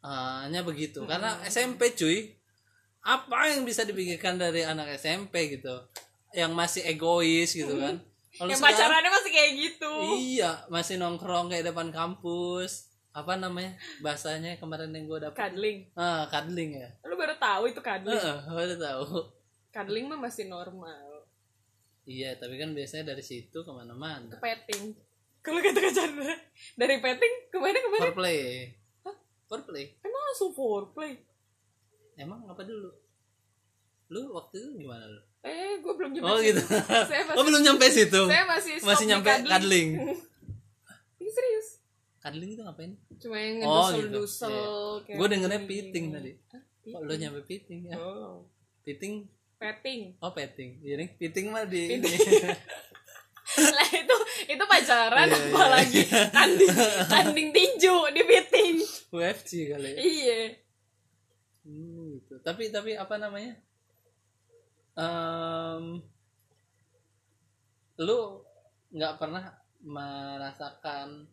eh, 0.00 0.42
nya 0.48 0.60
begitu. 0.64 1.04
Karena 1.04 1.36
SMP 1.46 1.92
cuy 1.92 2.32
apa 3.00 3.48
yang 3.48 3.64
bisa 3.64 3.84
dipikirkan 3.84 4.36
dari 4.40 4.64
anak 4.64 4.96
SMP 4.96 5.60
gitu? 5.60 5.72
Yang 6.32 6.52
masih 6.52 6.82
egois 6.88 7.52
gitu 7.52 7.76
kan? 7.76 8.00
Kalau 8.40 8.48
yang 8.48 8.62
pacarannya 8.62 9.10
masih 9.10 9.32
kayak 9.34 9.52
gitu. 9.58 9.92
Iya 10.16 10.64
masih 10.72 10.96
nongkrong 10.96 11.52
kayak 11.52 11.68
depan 11.72 11.92
kampus. 11.92 12.88
Apa 13.10 13.34
namanya 13.34 13.74
bahasanya 13.98 14.54
kemarin 14.62 14.94
yang 14.94 15.10
gue 15.10 15.18
dapet? 15.18 15.36
Cuddling. 15.36 15.78
Ah 15.98 16.30
cuddling 16.30 16.78
ya. 16.78 16.88
Lu 17.04 17.18
baru 17.18 17.34
tahu 17.36 17.74
itu 17.74 17.82
cuddling. 17.82 18.14
Heeh, 18.14 18.38
baru 18.46 18.74
tahu. 18.78 19.04
Cuddling 19.74 20.06
mah 20.06 20.20
masih 20.30 20.46
normal 20.46 21.09
iya 22.10 22.34
tapi 22.34 22.58
kan 22.58 22.74
biasanya 22.74 23.14
dari 23.14 23.22
situ 23.22 23.54
ke 23.54 23.70
mana-mana. 23.70 24.34
Petting. 24.42 24.90
Kalau 25.40 25.62
kata 25.62 25.80
Chandra 25.88 26.34
dari 26.74 26.98
petting 26.98 27.34
ke 27.48 27.56
mana 27.56 27.78
ke 27.78 27.88
mana 27.88 28.02
foreplay 28.10 28.40
foreplay. 29.46 29.84
Emang 30.02 30.22
langsung 30.30 30.50
foreplay? 30.52 31.12
Emang 32.14 32.46
apa 32.46 32.62
dulu? 32.62 32.90
Lu 34.10 34.34
waktu 34.34 34.58
itu 34.58 34.68
gimana 34.78 35.06
lu? 35.06 35.20
Eh 35.40 35.80
gue 35.80 35.92
belum 35.96 36.10
nyampe 36.12 36.28
oh 36.28 36.38
situ. 36.38 36.46
gitu. 36.52 36.62
Saya 37.10 37.22
masih 37.24 37.38
oh 37.38 37.44
belum 37.46 37.62
nyampe 37.64 37.86
situ. 37.88 38.22
saya 38.28 38.44
masih 38.44 38.72
masih 38.84 39.04
nyampe 39.08 39.30
cuddling. 39.42 39.88
Ini 41.20 41.30
serius? 41.32 41.68
Cuddling 42.20 42.50
itu 42.52 42.62
ngapain? 42.62 42.92
Cuma 43.16 43.36
yang 43.40 43.56
Oh, 43.64 43.88
ngedusel-dusel 43.88 44.52
gitu. 44.52 44.68
kayak 45.08 45.16
gue 45.16 45.26
dengernya 45.32 45.60
piting 45.64 46.06
tadi. 46.12 46.32
Hah? 46.52 46.62
kok 46.80 47.00
lu 47.06 47.14
nyampe 47.16 47.40
piting 47.48 47.80
ya? 47.88 47.94
Oh. 47.96 48.44
Piting 48.84 49.24
petting 49.60 50.16
oh 50.18 50.32
petting 50.32 50.80
jadi 50.80 51.04
piting 51.14 51.52
mah 51.52 51.68
di 51.68 52.00
Piting. 52.00 52.48
lah 53.76 53.88
itu 53.92 54.16
itu 54.48 54.64
pacaran 54.64 55.26
Iya, 55.26 55.36
iya. 55.36 55.50
apalagi 55.52 56.00
tanding 56.32 56.70
tanding 57.06 57.48
tinju 57.50 57.94
di 58.14 58.22
piting 58.24 58.76
UFC 59.12 59.68
kali 59.68 59.90
ya 59.92 59.98
iya 60.00 60.40
Hmm, 61.60 62.16
gitu. 62.16 62.40
Tapi 62.40 62.72
tapi 62.72 62.96
apa 62.96 63.20
namanya? 63.20 63.52
Em, 64.96 66.00
lu 68.00 68.20
nggak 68.90 69.20
pernah 69.20 69.44
merasakan 69.84 71.28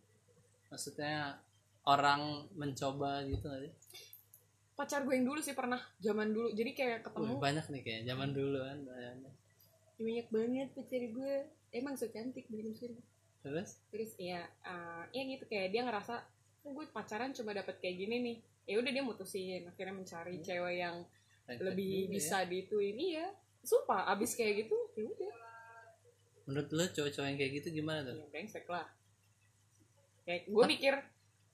maksudnya 0.67 1.39
orang 1.87 2.43
mencoba 2.53 3.23
gitu 3.23 3.47
nggak 3.47 3.61
sih? 3.65 3.73
Pacar 4.77 5.01
gue 5.03 5.13
yang 5.17 5.25
dulu 5.25 5.41
sih 5.41 5.57
pernah 5.57 5.81
zaman 5.97 6.29
dulu 6.29 6.53
jadi 6.53 6.71
kayak 6.77 6.97
Wih, 7.01 7.05
ketemu 7.09 7.33
banyak 7.41 7.65
nih 7.73 7.81
kayak 7.81 8.01
zaman 8.05 8.29
dulu 8.29 8.57
kan. 8.61 8.77
banyak. 8.85 9.13
banyak 9.97 10.27
banget 10.29 10.67
pacar 10.77 11.01
gue 11.01 11.33
emang 11.73 11.93
so 11.97 12.05
cantik 12.13 12.45
bener 12.47 12.71
sih 12.77 12.93
Terus? 13.41 13.81
terus 13.89 14.11
ya 14.21 14.45
eh, 14.61 15.03
ya 15.11 15.21
gitu 15.25 15.49
kayak 15.49 15.73
dia 15.73 15.81
ngerasa 15.81 16.21
oh, 16.61 16.71
gue 16.77 16.85
pacaran 16.93 17.33
cuma 17.33 17.57
dapet 17.57 17.81
kayak 17.81 17.97
gini 18.05 18.15
nih 18.21 18.37
ya 18.67 18.75
udah 18.77 18.91
dia 18.93 19.01
mutusin 19.01 19.65
akhirnya 19.65 19.95
mencari 19.97 20.37
cewek 20.45 20.75
yang 20.77 20.97
lebih 21.47 22.05
ya. 22.05 22.11
bisa 22.11 22.37
diituin 22.45 22.97
iya 22.99 23.25
sumpah 23.63 24.11
abis 24.13 24.37
kayak 24.37 24.67
gitu 24.67 24.77
ya 24.93 25.03
udah 25.09 25.33
Menurut 26.47 26.69
lu 26.71 26.85
cowok-cowok 26.87 27.27
yang 27.27 27.35
kayak 27.35 27.51
gitu 27.59 27.67
gimana 27.75 27.99
tuh? 28.07 28.15
ya 28.19 28.25
brengsek 28.31 28.67
lah 28.69 28.87
kayak 30.27 30.45
gue 30.47 30.63
mikir 30.67 30.93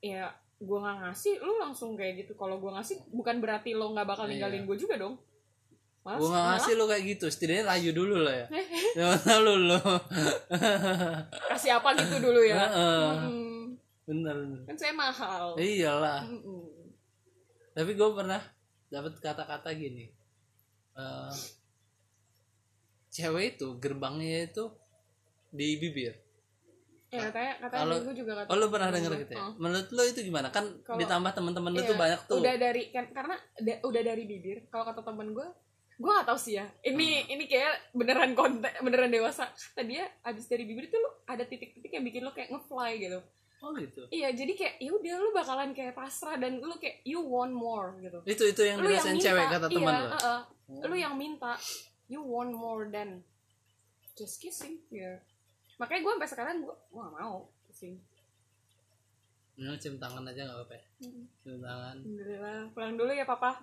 ya 0.02 0.34
gue 0.56 0.78
nggak 0.78 0.96
ngasih 1.02 1.34
lu 1.40 1.58
langsung 1.58 1.94
kayak 1.94 2.24
gitu 2.24 2.32
kalau 2.34 2.56
gue 2.56 2.70
ngasih 2.70 2.96
bukan 3.10 3.38
berarti 3.38 3.72
lo 3.72 3.90
nggak 3.90 4.06
bakal 4.06 4.24
Iya. 4.24 4.30
ninggalin 4.32 4.64
gue 4.64 4.76
juga 4.76 4.96
dong 4.96 5.16
Mas, 6.00 6.20
Gua 6.20 6.28
nggak 6.28 6.46
ngasih 6.50 6.72
lu 6.74 6.84
kayak 6.84 7.04
gitu, 7.08 7.26
setidaknya 7.26 7.64
layu 7.64 7.90
dulu 7.90 8.20
lah 8.20 8.34
ya. 8.36 8.46
Jangan 9.00 9.40
lu 9.40 9.72
lu. 9.72 9.78
kasih 11.48 11.72
apa 11.72 11.96
gitu 11.96 12.20
dulu 12.20 12.44
ya. 12.44 12.60
Mm-mm. 12.60 13.72
Bener. 14.04 14.36
bener. 14.36 14.60
kan 14.68 14.76
saya 14.76 14.92
mahal 14.92 15.56
Iyalah. 15.56 16.28
Mm-mm. 16.28 16.92
tapi 17.72 17.96
gue 17.96 18.10
pernah 18.12 18.36
dapat 18.86 19.16
kata-kata 19.16 19.72
gini 19.72 20.12
Eh, 20.92 21.32
cewek 23.10 23.56
itu 23.56 23.80
gerbangnya 23.80 24.46
itu 24.46 24.70
di 25.50 25.74
bibir 25.74 26.14
ya 27.14 27.20
katanya 27.24 27.52
katanya 27.58 27.82
Kalau- 27.84 28.02
gue 28.02 28.14
juga 28.16 28.32
kata 28.34 28.48
oh 28.48 28.56
lu 28.56 28.66
pernah 28.68 28.88
denger 28.90 29.08
gua. 29.08 29.20
gitu 29.20 29.32
ya? 29.32 29.38
Heeh. 29.38 29.52
menurut 29.56 29.88
lu 29.88 30.02
itu 30.04 30.20
gimana? 30.22 30.48
Kan 30.48 30.64
Kalau- 30.80 30.98
ditambah 30.98 31.30
teman-teman 31.32 31.70
lu 31.70 31.78
Iya, 31.78 31.86
tuh 31.86 31.96
banyak 31.96 32.20
tuh. 32.26 32.36
udah 32.36 32.54
dari 32.56 32.82
kan 32.90 33.04
karena 33.08 33.34
da- 33.56 33.80
udah 33.80 34.02
dari 34.02 34.22
bibir 34.24 34.58
kalau 34.66 34.84
kata 34.84 35.00
temen 35.00 35.30
gue 35.30 35.48
gue 35.94 36.10
gak 36.12 36.26
tahu 36.26 36.34
sih 36.36 36.54
ya. 36.54 36.66
Ini 36.82 37.08
Hmm. 37.22 37.32
ini 37.32 37.44
kayak 37.44 37.72
beneran 37.92 38.34
konten 38.34 38.66
beneran 38.80 39.08
dewasa. 39.08 39.46
Tadi 39.72 39.94
ya 39.94 40.06
abis 40.22 40.44
dari 40.44 40.64
bibir 40.64 40.84
itu 40.84 40.96
lu 40.96 41.06
ada 41.24 41.42
titik-titik 41.42 41.86
yang 41.88 42.02
bikin 42.02 42.20
lu 42.20 42.30
kayak 42.30 42.50
ngefly 42.50 42.98
gitu. 42.98 43.22
Oh 43.60 43.70
gitu? 43.72 44.02
Iya 44.10 44.28
jadi 44.30 44.52
kayak 44.52 44.74
ya 44.76 44.90
udah 44.90 45.14
lu 45.16 45.30
bakalan 45.30 45.70
kayak 45.70 45.94
pasrah 45.94 46.36
dan 46.36 46.58
lu 46.58 46.74
kayak 46.76 46.98
you 47.02 47.22
want 47.22 47.48
more 47.50 47.94
gitu. 47.96 48.18
Itu 48.24 48.42
itu 48.44 48.62
yang 48.62 48.76
lu 48.76 48.86
yang 48.86 48.98
dirasain 48.98 49.14
minta. 49.14 49.24
cewek 49.24 49.46
kata 49.48 49.66
iya, 49.66 49.76
teman 49.78 49.94
lu? 49.94 50.08
uh-uh. 50.10 50.40
lu 50.84 50.96
yang 50.96 51.14
minta 51.14 51.52
you 52.06 52.20
want 52.20 52.50
more 52.50 52.84
than 52.86 53.22
just 54.12 54.36
kissing 54.36 54.82
ya 54.88 55.16
makanya 55.76 56.00
gue 56.00 56.12
sampai 56.14 56.30
sekarang 56.30 56.54
gue 56.60 56.70
gue 56.70 57.00
gak 57.00 57.14
mau 57.14 57.36
kissing 57.66 57.96
Nah, 59.54 59.78
cium 59.78 59.94
tangan 59.96 60.26
aja 60.26 60.42
nggak 60.42 60.58
apa-apa 60.58 60.74
ya? 60.74 60.84
Hmm. 61.00 61.24
cium 61.38 61.62
tangan. 61.62 61.94
Alhamdulillah 61.96 62.58
pulang 62.74 62.94
dulu 62.98 63.12
ya 63.12 63.22
papa. 63.22 63.54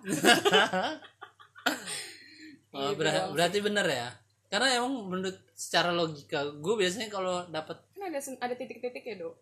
Oh, 2.72 2.88
Gitu. 2.88 2.98
ber- 2.98 3.12
doang 3.12 3.36
berarti 3.36 3.58
bener 3.60 3.84
ya? 3.84 4.08
Karena 4.48 4.72
emang 4.72 5.04
menurut 5.06 5.36
secara 5.52 5.92
logika 5.92 6.40
gue 6.50 6.74
biasanya 6.74 7.08
kalau 7.08 7.44
dapat 7.46 7.76
kan 7.92 8.08
ada 8.08 8.16
ada 8.16 8.54
titik-titik 8.56 9.04
ya 9.04 9.20
dok? 9.20 9.36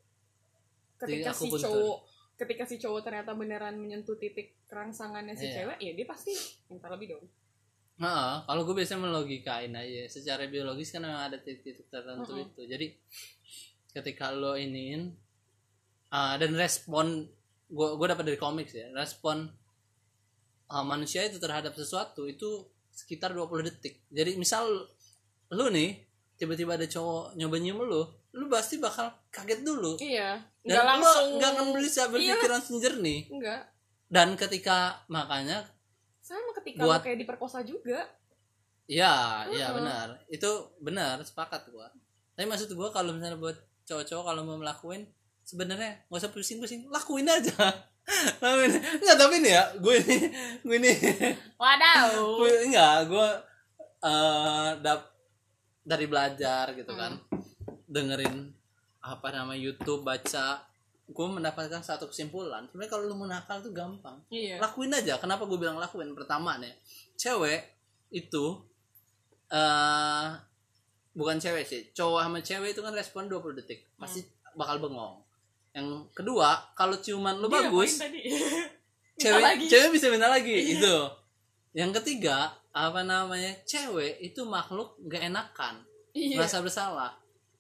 Ketika 0.99 1.31
si 1.31 1.47
cowok 1.47 1.99
ketika 2.35 2.65
si 2.67 2.77
cowok 2.77 3.01
ternyata 3.05 3.31
beneran 3.33 3.79
menyentuh 3.79 4.19
titik 4.19 4.59
kerangsangannya 4.67 5.33
si 5.33 5.47
Iya. 5.47 5.55
cewek 5.63 5.79
ya 5.79 5.93
dia 5.95 6.07
pasti 6.09 6.35
minta 6.67 6.91
lebih 6.91 7.15
dong 7.15 7.25
Nah, 8.01 8.49
kalau 8.49 8.65
gue 8.65 8.81
biasanya 8.81 9.05
melogikain 9.05 9.77
aja 9.77 10.09
secara 10.09 10.49
biologis 10.49 10.89
kan 10.89 11.05
memang 11.05 11.29
ada 11.29 11.37
titik-titik 11.37 11.93
tertentu 11.93 12.33
Mm-mm. 12.33 12.49
itu. 12.49 12.63
Jadi 12.65 12.87
ketika 13.93 14.33
lo 14.33 14.57
iniin 14.57 15.13
ah, 16.09 16.41
dan 16.41 16.57
respon 16.57 17.29
gue 17.71 17.89
gue 18.01 18.07
dapat 18.09 18.25
dari 18.25 18.41
komik 18.41 18.73
ya, 18.73 18.89
respon 18.97 19.53
ah, 20.73 20.81
manusia 20.81 21.29
itu 21.29 21.37
terhadap 21.37 21.77
sesuatu 21.77 22.25
itu 22.25 22.65
sekitar 22.89 23.37
20 23.37 23.69
detik. 23.69 24.01
Jadi 24.09 24.41
misal 24.41 24.65
lu 25.53 25.67
nih 25.69 26.01
tiba-tiba 26.41 26.81
ada 26.81 26.89
cowok 26.89 27.37
nyoba 27.37 27.57
nyium 27.61 27.85
lu, 27.85 28.03
lu 28.33 28.49
pasti 28.49 28.81
bakal 28.81 29.13
kaget 29.29 29.61
dulu. 29.61 30.01
iya 30.01 30.41
Dan 30.65 30.81
lu 30.81 30.89
langsung 30.89 31.37
nggak 31.37 31.51
akan 31.53 31.69
bisa 31.77 32.09
berpikir 32.09 32.49
langsung 32.49 32.81
jernih. 32.81 33.29
enggak 33.29 33.69
Dan 34.09 34.41
ketika 34.41 35.05
makanya 35.13 35.69
sama 36.73 36.77
ketika 36.77 36.87
Buat- 36.87 37.03
kayak 37.03 37.19
diperkosa 37.19 37.59
juga 37.63 38.01
Iya, 38.87 39.47
iya 39.49 39.71
Heeh. 39.71 39.77
benar. 39.77 40.07
Itu 40.27 40.51
benar, 40.79 41.23
sepakat 41.23 41.71
gua. 41.71 41.87
Tapi 42.35 42.43
maksud 42.45 42.75
gua 42.75 42.91
kalau 42.91 43.15
misalnya 43.15 43.39
buat 43.39 43.55
cowok-cowok 43.87 44.25
kalau 44.25 44.43
mau 44.43 44.59
melakuin 44.59 45.07
sebenarnya 45.41 46.07
nggak 46.07 46.19
usah 46.19 46.31
pusing-pusing, 46.31 46.87
lakuin 46.87 47.23
aja. 47.23 47.55
lakuin. 48.43 48.71
Enggak, 48.75 49.15
tapi 49.17 49.35
nih 49.39 49.53
ya, 49.53 49.65
gue 49.77 49.95
ini 49.97 50.17
gue 50.61 50.77
ini 50.77 50.93
wadaw 51.55 52.11
gue 52.43 52.51
enggak, 52.67 52.97
gue 53.07 53.29
eh 54.01 54.71
dap 54.83 55.01
dari 55.83 56.07
belajar 56.07 56.75
gitu 56.75 56.91
kan. 56.91 57.15
Dengerin 57.87 58.51
apa 59.01 59.29
nama 59.31 59.55
YouTube, 59.55 60.03
baca 60.03 60.67
gue 61.11 61.27
mendapatkan 61.27 61.83
satu 61.83 62.07
kesimpulan. 62.07 62.65
Sebenarnya 62.71 62.91
kalau 62.91 63.05
lu 63.11 63.15
mau 63.15 63.27
nakal 63.27 63.59
tuh 63.61 63.75
gampang. 63.75 64.15
Iya. 64.31 64.63
Lakuin 64.63 64.95
aja. 64.95 65.19
Kenapa 65.19 65.43
gue 65.45 65.59
bilang 65.59 65.77
lakuin? 65.77 66.15
Pertama 66.15 66.55
nih 66.57 66.71
cewek 67.19 67.61
itu 68.11 68.63
eh 69.51 70.29
bukan 71.13 71.37
cewek 71.37 71.67
sih. 71.67 71.91
Cowok 71.91 72.21
sama 72.23 72.39
cewek 72.41 72.71
itu 72.73 72.81
kan 72.81 72.95
respon 72.95 73.27
20 73.27 73.59
detik. 73.59 73.91
Pasti 73.99 74.23
bakal 74.55 74.79
bengong. 74.79 75.19
Yang 75.71 75.87
kedua 76.15 76.75
kalau 76.75 76.99
ciuman 76.99 77.39
lu 77.39 77.47
Dia 77.47 77.67
bagus 77.67 77.99
cewek 79.23 79.43
lagi. 79.43 79.67
cewek 79.69 79.91
bisa 79.93 80.07
minta 80.11 80.27
lagi 80.27 80.51
Iya. 80.51 80.81
itu 80.81 80.97
yang 81.71 81.93
ketiga 81.93 82.51
apa 82.73 83.03
namanya 83.03 83.55
cewek 83.63 84.19
itu 84.19 84.43
makhluk 84.43 84.95
gak 85.07 85.27
enakan. 85.27 85.83
Iya. 86.11 86.39
Merasa 86.39 86.63
bersalah. 86.63 87.15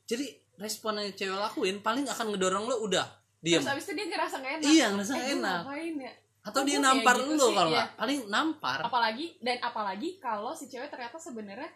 Jadi 0.06 0.26
respon 0.58 0.98
yang 0.98 1.10
cewek 1.12 1.34
lakuin 1.36 1.78
paling 1.80 2.06
akan 2.06 2.34
ngedorong 2.34 2.66
lo 2.66 2.82
udah 2.82 3.06
diam 3.40 3.58
terus 3.58 3.72
abis 3.72 3.84
itu 3.84 3.92
dia 3.94 4.06
ngerasa 4.06 4.36
gak 4.36 4.52
enak 4.54 4.64
Iya, 4.66 4.86
ngerasa 4.90 5.12
eh, 5.14 5.32
enak. 5.32 5.60
ngapain 5.62 5.94
ya 5.98 6.12
atau 6.40 6.56
Kok 6.56 6.64
dia 6.64 6.72
kayak 6.72 6.84
nampar 6.86 7.16
gitu 7.16 7.28
lo 7.30 7.36
sih? 7.42 7.52
kalau 7.52 7.68
Iya. 7.68 7.76
nggak 7.76 7.88
paling 7.96 8.18
nampar 8.26 8.78
apalagi 8.82 9.26
dan 9.38 9.56
apalagi 9.60 10.08
kalau 10.18 10.52
si 10.52 10.64
cewek 10.66 10.88
ternyata 10.88 11.16
sebenarnya 11.16 11.70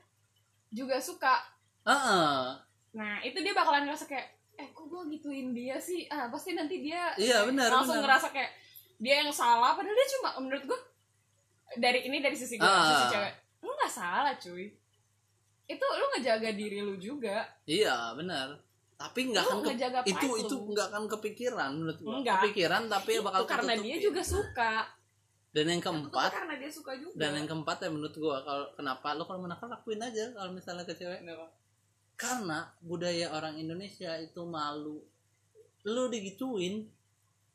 juga 0.71 0.97
suka 0.99 1.35
Heeh. 1.83 2.37
nah 2.93 3.15
itu 3.21 3.39
dia 3.39 3.53
bakalan 3.53 3.85
ngerasa 3.85 4.05
kayak 4.05 4.27
eh 4.55 4.69
kok 4.71 4.85
gue 4.85 5.03
gituin 5.11 5.51
dia 5.51 5.77
sih 5.77 6.07
ah 6.07 6.29
pasti 6.29 6.53
nanti 6.53 6.81
dia 6.81 7.13
Iya, 7.15 7.45
benar, 7.45 7.69
langsung 7.71 7.99
benar. 7.99 8.17
ngerasa 8.17 8.29
kayak 8.31 8.53
dia 8.97 9.15
yang 9.19 9.29
salah 9.31 9.73
padahal 9.73 9.93
dia 9.93 10.09
cuma 10.13 10.31
menurut 10.39 10.65
gue 10.65 10.81
dari 11.77 12.05
ini 12.05 12.19
dari 12.19 12.33
sisi 12.33 12.55
gue 12.55 12.65
Ah. 12.65 12.87
sisi 12.87 13.05
cewek 13.11 13.35
lu 13.61 13.71
nggak 13.71 13.91
salah 13.91 14.33
cuy 14.35 14.69
itu 15.65 15.87
lu 15.91 16.05
ngejaga 16.11 16.51
diri 16.51 16.79
lu 16.79 16.95
juga 16.95 17.45
Iya 17.65 18.13
benar. 18.15 18.61
Tapi 19.05 19.21
nggak 19.29 19.45
akan 19.45 19.59
ke- 19.61 19.77
itu 20.07 20.27
lu. 20.27 20.41
itu 20.41 20.55
nggak 20.67 20.87
akan 20.89 21.05
kepikiran 21.07 21.71
menurut 21.75 21.99
gua. 22.01 22.13
Enggak. 22.17 22.35
Kepikiran 22.41 22.83
tapi 22.87 23.11
itu 23.13 23.21
bakal 23.21 23.43
karena 23.45 23.73
dia 23.75 23.81
ketutupin. 23.93 24.07
juga 24.07 24.23
suka 24.25 24.73
Dan 25.51 25.65
yang 25.69 25.79
Itu 25.79 25.87
keempat 25.87 26.31
karena 26.33 26.55
dia 26.57 26.67
suka 26.69 26.93
juga 26.97 27.15
dan 27.15 27.31
yang 27.33 27.47
keempat 27.47 27.77
ya 27.79 27.89
menurut 27.89 28.15
gua 28.15 28.37
kalau 28.41 28.67
kenapa 28.75 29.09
lo 29.13 29.23
kalau 29.23 29.41
menakal 29.41 29.69
lakuin 29.69 30.01
aja 30.01 30.25
kalau 30.33 30.51
misalnya 30.51 30.83
ke 30.83 30.93
cewek 30.93 31.21
Kenapa? 31.21 31.47
karena 32.17 32.59
budaya 32.81 33.27
orang 33.31 33.55
Indonesia 33.55 34.19
itu 34.19 34.43
malu. 34.43 34.99
Lu 35.85 36.09
digituin 36.09 36.89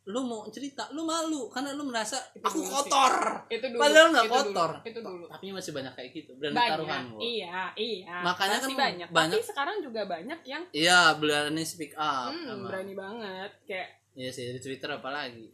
lu 0.10 0.22
mau 0.22 0.42
cerita 0.50 0.90
lu 0.90 1.06
malu 1.06 1.48
karena 1.48 1.70
lu 1.72 1.86
merasa 1.86 2.18
Itu 2.32 2.42
aku 2.42 2.60
sih. 2.60 2.68
kotor. 2.68 3.14
Itu 3.46 3.66
dulu 3.68 3.78
Padahal 3.80 4.08
nggak 4.10 4.26
itu 4.26 4.32
dulu, 4.32 4.42
kotor. 4.44 4.72
itu 4.82 5.00
dulu. 5.00 5.26
Tapi 5.28 5.46
masih 5.52 5.72
banyak 5.72 5.94
kayak 5.94 6.10
gitu 6.12 6.32
berani 6.34 6.56
banyak 6.56 6.72
taruhan 6.74 7.02
gua 7.08 7.20
iya 7.22 7.60
iya. 7.76 8.18
Makanya 8.20 8.58
Masih 8.58 8.66
kan 8.66 8.80
banyak. 8.80 9.08
banyak- 9.08 9.38
tapi 9.38 9.46
sekarang 9.46 9.78
juga 9.80 10.02
banyak 10.04 10.40
yang 10.44 10.64
iya 10.72 11.00
berani 11.14 11.62
speak 11.64 11.94
up 11.94 12.32
hmm, 12.32 12.66
berani 12.66 12.94
banget 12.94 13.52
kayak 13.64 13.90
iya 14.14 14.30
sih 14.30 14.50
di 14.50 14.60
Twitter 14.60 14.90
apalagi. 14.90 15.46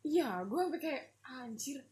Iya 0.00 0.42
gue 0.42 0.58
sampai 0.60 0.78
kayak 0.80 1.02
anjir. 1.24 1.82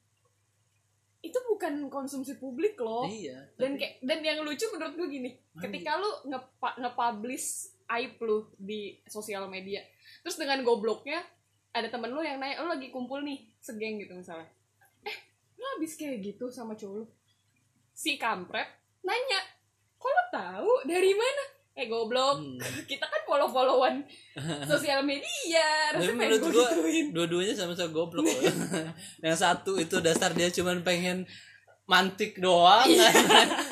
Itu 1.19 1.39
bukan 1.45 1.73
konsumsi 1.89 2.39
publik 2.39 2.79
loh. 2.79 3.03
Iya 3.05 3.51
dan 3.53 3.75
tapi- 3.75 3.83
kayak 3.83 3.95
dan 4.01 4.19
yang 4.21 4.39
lucu 4.41 4.63
menurut 4.71 4.95
gue 4.95 5.09
gini 5.11 5.31
ketika 5.57 5.99
lu 5.99 6.11
ngepa- 6.25 6.79
nge-publish 6.79 7.49
aib 7.89 8.15
lu 8.21 8.47
di 8.53 8.81
sosial 9.05 9.47
media 9.47 9.83
terus 10.21 10.35
dengan 10.37 10.59
gobloknya 10.61 11.23
ada 11.77 11.93
temen 11.93 12.09
lu 12.09 12.25
yang 12.25 12.41
nanya 12.41 12.65
lu 12.65 12.73
lagi 12.73 12.89
kumpul 12.89 13.21
nih 13.21 13.45
segeng 13.61 14.01
gitu 14.01 14.17
misalnya. 14.17 14.49
Eh 15.05 15.17
lu 15.61 15.65
habis 15.77 15.93
kayak 16.01 16.25
gitu 16.25 16.49
sama 16.49 16.73
cowok 16.73 17.05
lu? 17.05 17.07
Si 17.93 18.17
kampret 18.17 18.65
nanya 19.05 19.41
kok 20.01 20.09
lu 20.09 20.25
tahu? 20.33 20.73
Dari 20.89 21.13
mana? 21.13 21.45
Eh 21.77 21.85
goblok. 21.93 22.41
Hmm. 22.41 22.57
kita 22.91 23.05
kan 23.05 23.21
follow 23.29 23.53
followan 23.53 24.01
sosial 24.73 25.05
media 25.05 25.93
Tapi 25.93 26.17
pengen 26.17 26.41
gue 26.41 26.49
gituin. 26.49 27.07
dua-duanya 27.13 27.53
sama-sama 27.53 27.93
goblok. 27.93 28.25
Yang 29.25 29.37
satu 29.45 29.77
itu 29.77 30.01
dasar 30.01 30.33
dia 30.33 30.49
cuman 30.49 30.81
pengen 30.81 31.29
mantik 31.87 32.35
doang. 32.43 32.83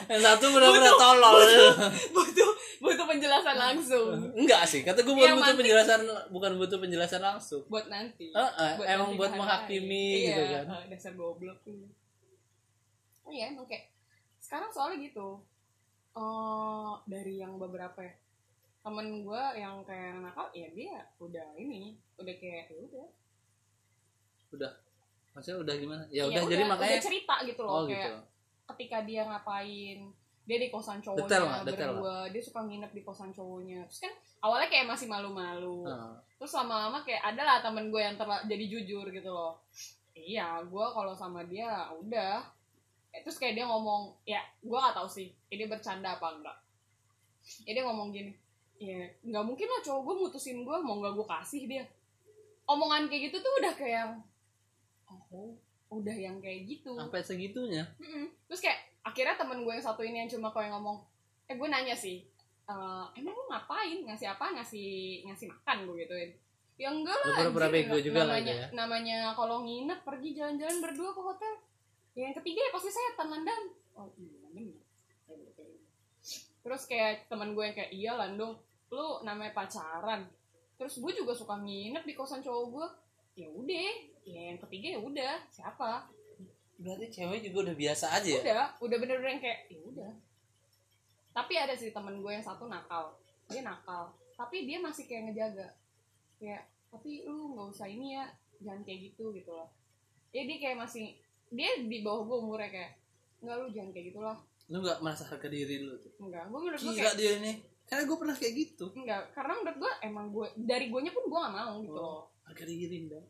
yang 0.07 0.23
satu 0.23 0.55
benar-benar 0.55 0.95
tolol. 0.95 1.35
butuh 1.35 1.75
butuh 2.15 2.51
penjelasan 2.85 3.57
langsung 3.57 4.13
Enggak 4.41 4.63
sih, 4.65 4.81
kata 4.81 5.01
gue 5.01 5.11
bukan 5.11 5.25
butuh 5.31 5.41
mantik- 5.43 5.61
penjelasan 5.63 6.01
bukan 6.29 6.53
butuh 6.55 6.79
penjelasan 6.79 7.23
langsung. 7.23 7.63
buat 7.65 7.87
nanti 7.87 8.29
Eh, 8.29 8.51
eh, 8.59 8.73
emang 8.87 9.09
nanti 9.09 9.19
buat 9.19 9.33
menghakimi 9.33 9.89
lain. 10.13 10.27
gitu 10.27 10.43
Iya, 10.43 10.61
kan. 10.63 10.85
dasar 10.87 11.13
goblok 11.15 11.59
ini 11.65 11.89
iya 13.27 13.45
emang 13.49 13.65
kayak 13.65 13.89
sekarang 14.39 14.69
soalnya 14.69 15.01
gitu 15.03 15.41
eh 16.13 16.93
dari 17.07 17.35
yang 17.37 17.57
beberapa 17.57 17.97
ya 17.99 18.13
temen 18.79 19.07
gue 19.21 19.43
yang 19.57 19.81
kayak 19.81 20.21
nakal 20.21 20.53
ya 20.53 20.69
dia 20.71 21.01
udah 21.17 21.57
ini 21.57 21.97
udah 22.15 22.35
kayak 22.35 22.69
ya 22.69 22.79
udah 22.83 23.07
Udah. 24.53 24.71
Maksudnya 25.33 25.59
udah 25.59 25.75
gimana? 25.75 26.03
Ya 26.09 26.23
Ya 26.23 26.31
udah 26.31 26.43
jadi 26.47 26.63
makanya 26.65 26.95
udah 26.95 27.03
cerita 27.03 27.35
gitu 27.43 27.61
loh 27.61 27.73
Oh 27.75 27.85
kayak 27.85 28.07
gitu. 28.07 28.19
ketika 28.71 29.03
dia 29.03 29.23
ngapain 29.25 29.99
dia 30.45 30.61
di 30.61 30.69
kosan 30.69 31.01
cowoknya 31.01 31.65
Detail 31.65 31.97
berdua. 31.97 32.17
Dia 32.29 32.43
suka 32.45 32.61
nginep 32.69 32.93
di 32.93 33.01
kosan 33.01 33.33
cowoknya. 33.33 33.81
Terus 33.89 34.01
kan 34.05 34.13
awalnya 34.45 34.69
kayak 34.69 34.87
masih 34.87 35.09
malu-malu. 35.09 35.89
Heeh. 35.89 36.13
terus 36.37 36.53
lama-lama 36.53 37.01
kayak 37.01 37.25
ada 37.25 37.41
lah 37.41 37.57
temen 37.65 37.89
gue 37.89 37.97
yang 37.97 38.21
terla- 38.21 38.45
jadi 38.45 38.65
jujur 38.69 39.09
gitu 39.09 39.31
loh. 39.33 39.57
Iya 40.13 40.61
gue 40.63 40.87
kalau 40.93 41.17
sama 41.17 41.49
dia 41.49 41.89
udah. 41.97 42.45
Eh, 43.09 43.25
terus 43.25 43.41
kayak 43.41 43.57
dia 43.57 43.65
ngomong 43.65 44.13
ya 44.27 44.43
gue 44.61 44.75
gak 44.77 44.93
tahu 44.93 45.09
sih 45.09 45.33
ini 45.49 45.65
bercanda 45.65 46.21
apa 46.21 46.29
enggak. 46.37 46.59
Ya 47.65 47.73
dia 47.77 47.85
ngomong 47.89 48.13
gini 48.13 48.33
ya 48.75 49.07
nggak 49.23 49.45
mungkin 49.47 49.71
lah 49.71 49.81
cowok 49.87 50.03
gue 50.03 50.15
mutusin 50.27 50.67
gue 50.67 50.77
mau 50.83 50.99
nggak 51.01 51.15
gue 51.17 51.27
kasih 51.27 51.63
dia. 51.65 51.85
Omongan 52.69 53.09
kayak 53.09 53.33
gitu 53.33 53.41
tuh 53.41 53.53
udah 53.65 53.73
kayak 53.73 54.05
oh 55.09 55.57
udah 55.89 56.17
yang 56.17 56.37
kayak 56.43 56.69
gitu. 56.69 56.93
Sampai 56.93 57.23
segitunya. 57.25 57.87
Mm-mm. 57.97 58.29
terus 58.45 58.61
kayak 58.61 58.93
akhirnya 59.05 59.37
temen 59.37 59.63
gue 59.63 59.73
yang 59.77 59.85
satu 59.85 60.01
ini 60.01 60.25
yang 60.25 60.31
cuma 60.33 60.49
kayak 60.51 60.73
ngomong 60.73 61.05
eh 61.45 61.55
gue 61.55 61.69
nanya 61.69 61.93
sih 61.93 62.25
"Eh, 62.65 63.05
emang 63.21 63.37
lu 63.37 63.45
ngapain? 63.53 64.09
Ngasih 64.09 64.33
apa? 64.33 64.57
Ngasih 64.57 65.21
ngasih 65.29 65.53
makan? 65.53 65.85
Gue 65.85 66.01
gituin. 66.01 66.33
Ya 66.81 66.89
enggak 66.91 67.15
lah 67.23 67.37
pura-pura 67.39 67.69
anjir, 67.71 67.87
bego 67.87 67.97
juga 68.03 68.21
lah 68.27 68.41
namanya 68.41 68.51
itu 68.51 68.59
ya. 68.59 68.69
namanya 68.75 69.19
kalau 69.39 69.57
nginep 69.63 70.01
pergi 70.03 70.31
jalan-jalan 70.35 70.79
berdua 70.81 71.11
ke 71.13 71.21
hotel. 71.23 71.55
Ya 72.17 72.23
yang 72.33 72.37
ketiga 72.41 72.61
ya 72.65 72.71
pasti 72.73 72.91
setan 72.91 73.29
landang 73.31 73.63
oh 73.95 74.09
iya 74.19 74.49
bener. 74.51 74.81
Ya, 75.29 75.37
terus 76.65 76.83
kayak 76.89 77.29
teman 77.29 77.53
gue 77.55 77.63
yang 77.63 77.77
kayak 77.77 77.93
iya 77.93 78.13
landung 78.17 78.59
lu 78.91 79.07
namanya 79.23 79.53
pacaran. 79.55 80.27
Terus 80.81 80.99
gue 80.99 81.13
juga 81.15 81.37
suka 81.37 81.61
nginep 81.61 82.03
di 82.03 82.15
kosan 82.17 82.43
cowok 82.43 82.65
gue. 82.73 82.87
Ya 83.45 83.49
udah 83.53 83.91
ya 84.25 84.41
yang 84.51 84.59
ketiga 84.67 84.99
ya 84.99 85.01
udah 85.05 85.35
siapa 85.53 86.09
berarti 86.79 87.07
cewek 87.11 87.41
juga 87.47 87.71
udah 87.71 87.77
biasa 87.77 88.07
aja 88.19 88.29
ya? 88.29 88.43
Udah 88.43 88.65
udah 88.83 88.97
bener-bener 88.99 89.31
yang 89.39 89.43
kayak 89.43 89.61
ya 89.71 89.81
udah. 89.83 90.13
Tapi 91.35 91.55
ada 91.59 91.75
sih 91.75 91.91
temen 91.91 92.23
gue 92.23 92.31
yang 92.31 92.45
satu 92.45 92.67
nakal. 92.67 93.15
Dia 93.51 93.63
nakal. 93.63 94.15
Tapi 94.35 94.67
dia 94.67 94.79
masih 94.83 95.07
kayak 95.07 95.31
ngejaga. 95.31 95.69
Kayak 96.39 96.63
tapi 96.91 97.27
lu 97.27 97.55
nggak 97.55 97.75
usah 97.75 97.87
ini 97.91 98.19
ya 98.19 98.25
jangan 98.63 98.83
kayak 98.87 99.11
gitu 99.13 99.35
gitu 99.35 99.51
loh. 99.51 99.71
Ya 100.35 100.47
dia 100.47 100.59
kayak 100.59 100.79
masih 100.83 101.15
dia 101.55 101.71
di 101.83 101.99
bawah 102.03 102.27
gue 102.27 102.37
umurnya 102.43 102.71
kayak 102.71 102.93
enggak 103.45 103.57
lu 103.61 103.67
jangan 103.71 103.91
kayak 103.93 104.07
gitulah 104.11 104.39
lu 104.65 104.81
nggak 104.81 104.99
merasa 105.05 105.29
harga 105.29 105.49
diri 105.53 105.85
lu 105.85 105.95
tuh? 106.01 106.13
Enggak 106.19 106.49
gue 106.49 106.61
menurut 106.61 106.81
gue 106.81 106.95
kayak 106.97 107.17
dia 107.21 107.33
ini 107.39 107.53
karena 107.85 108.03
gue 108.09 108.17
pernah 108.17 108.37
kayak 108.37 108.55
gitu. 108.57 108.87
Enggak 108.97 109.23
karena 109.37 109.53
menurut 109.61 109.79
gue 109.79 109.93
emang 110.01 110.27
gue 110.33 110.47
dari 110.57 110.87
gue 110.89 111.01
pun 111.13 111.25
gue 111.29 111.39
gak 111.39 111.55
mau 111.55 111.75
gitu 111.85 111.95
loh. 112.01 112.23
harga 112.45 112.65
diri 112.69 113.09
dong 113.09 113.25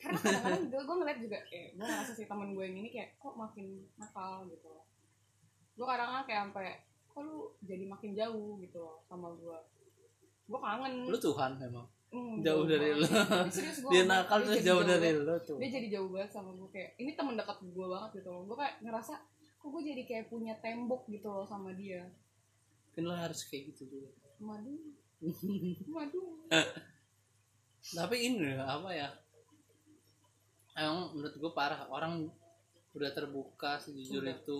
karena 0.00 0.18
kadang-kadang 0.18 0.62
gue 0.72 0.80
gue 0.80 0.96
ngeliat 0.96 1.18
juga 1.20 1.38
kayak 1.46 1.68
gue 1.76 1.86
ngerasa 1.86 2.12
sih 2.16 2.26
temen 2.26 2.48
gue 2.56 2.64
yang 2.64 2.76
ini 2.80 2.88
kayak 2.88 3.10
kok 3.20 3.34
makin 3.36 3.66
nakal 4.00 4.48
gitu 4.48 4.66
loh. 4.72 4.84
Gue 5.76 5.86
kadang-kadang 5.86 6.26
kayak 6.26 6.40
sampai 6.48 6.72
kok 7.10 7.20
lu 7.20 7.38
jadi 7.62 7.84
makin 7.84 8.10
jauh 8.16 8.56
gitu 8.64 8.78
loh 8.80 8.98
sama 9.06 9.28
gue 9.36 9.58
gue 10.50 10.60
kangen. 10.60 10.94
Lu 11.06 11.18
Tuhan 11.20 11.52
memang 11.60 11.86
Hmm, 12.10 12.42
jauh 12.42 12.66
dari 12.66 12.90
serius 13.54 13.86
gue 13.86 13.90
dia 13.94 14.02
nakal 14.02 14.42
terus 14.42 14.66
jauh 14.66 14.82
dari 14.82 15.14
lu 15.14 15.36
tuh. 15.46 15.62
Dia 15.62 15.70
jadi 15.70 15.94
jauh 15.94 16.10
banget 16.10 16.34
sama 16.34 16.50
gue 16.58 16.66
kayak 16.74 16.98
ini 16.98 17.14
temen 17.14 17.38
dekat 17.38 17.62
gue 17.62 17.86
banget 17.86 18.10
gitu 18.18 18.28
loh. 18.34 18.42
Gue 18.50 18.58
kayak 18.58 18.82
ngerasa 18.82 19.14
kok 19.62 19.68
gue 19.70 19.82
jadi 19.86 20.02
kayak 20.02 20.24
punya 20.26 20.58
tembok 20.58 21.06
gitu 21.06 21.30
loh 21.30 21.46
sama 21.46 21.70
dia. 21.78 22.02
Kan 22.98 23.06
lo 23.06 23.14
harus 23.14 23.46
kayak 23.46 23.70
gitu 23.70 23.94
juga. 23.94 24.10
Madu 24.42 24.98
madu 25.92 26.48
tapi 27.96 28.16
ini 28.16 28.56
apa 28.56 28.88
ya 28.92 29.08
emang 30.76 31.14
menurut 31.16 31.34
gue 31.36 31.50
parah 31.52 31.86
orang 31.90 32.28
udah 32.90 33.10
terbuka 33.14 33.78
sejujur 33.78 34.22
Udah. 34.22 34.36
itu. 34.36 34.58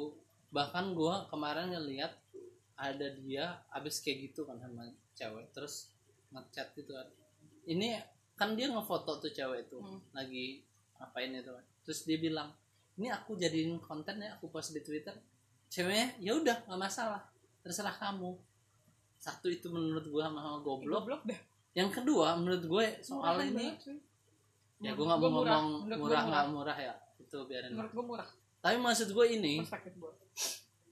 Bahkan 0.51 0.95
gue 0.95 1.15
kemarin 1.31 1.71
ngeliat 1.71 2.13
ada 2.75 3.07
dia 3.21 3.61
abis 3.71 4.01
kayak 4.01 4.33
gitu 4.33 4.49
kan 4.49 4.57
sama 4.57 4.89
cewek 5.13 5.53
terus 5.53 5.93
ngechat 6.33 6.73
gitu 6.75 6.97
kan. 6.97 7.07
Ini 7.69 8.01
kan 8.35 8.57
dia 8.57 8.73
ngefoto 8.73 9.21
tuh 9.21 9.31
cewek 9.31 9.69
itu 9.69 9.79
Hmm. 9.79 10.01
lagi 10.17 10.65
ngapain 10.97 11.31
itu 11.31 11.51
kan. 11.53 11.65
Terus 11.85 12.01
dia 12.09 12.19
bilang 12.19 12.51
ini 12.97 13.09
aku 13.13 13.37
jadiin 13.37 13.79
konten 13.79 14.19
ya 14.21 14.35
aku 14.35 14.49
post 14.49 14.73
di 14.73 14.81
twitter. 14.81 15.15
Ceweknya 15.71 16.19
ya 16.19 16.33
udah 16.35 16.57
nggak 16.67 16.81
masalah 16.81 17.23
terserah 17.63 17.95
kamu. 17.95 18.35
Satu 19.21 19.53
itu 19.53 19.69
menurut 19.69 20.09
gue 20.09 20.23
sama, 20.25 20.41
sama 20.41 20.59
goblok. 20.65 21.05
goblok 21.05 21.23
dah 21.29 21.41
yang 21.71 21.87
kedua 21.87 22.35
menurut 22.35 22.65
gue 22.67 22.87
soal 22.99 23.39
Murahan 23.39 23.55
ini 23.55 23.67
banget. 23.79 24.10
Ya 24.81 24.93
gue 24.93 25.05
nggak 25.05 25.21
mau 25.21 25.31
murah. 25.31 25.61
ngomong 25.61 25.67
murah 25.85 25.99
murah. 26.01 26.23
nggak 26.25 26.45
murah 26.51 26.79
ya 26.79 26.95
itu 27.19 27.37
biarin. 27.45 27.71
Menurut 27.73 27.93
gue 27.93 28.05
murah. 28.07 28.29
Tapi 28.61 28.77
maksud 28.77 29.09
gue 29.11 29.27
ini 29.31 29.55
gue 29.61 30.13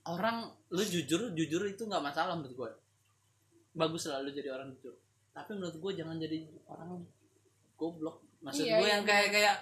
orang 0.04 0.36
lu 0.70 0.82
jujur 0.82 1.32
jujur 1.32 1.62
itu 1.64 1.82
nggak 1.84 2.00
masalah 2.00 2.32
menurut 2.32 2.54
gue 2.54 2.70
bagus 3.72 4.08
lah 4.08 4.20
lu 4.20 4.30
jadi 4.30 4.52
orang 4.52 4.72
jujur. 4.74 4.94
Tapi 5.32 5.50
menurut 5.52 5.76
gue 5.76 5.92
jangan 5.94 6.16
jadi 6.16 6.38
orang 6.66 7.00
goblok. 7.74 8.20
Maksud 8.38 8.64
Iya, 8.64 8.76
gue 8.78 8.86
iya, 8.86 8.94
yang 8.94 9.04
kayak 9.04 9.28
kayak 9.30 9.56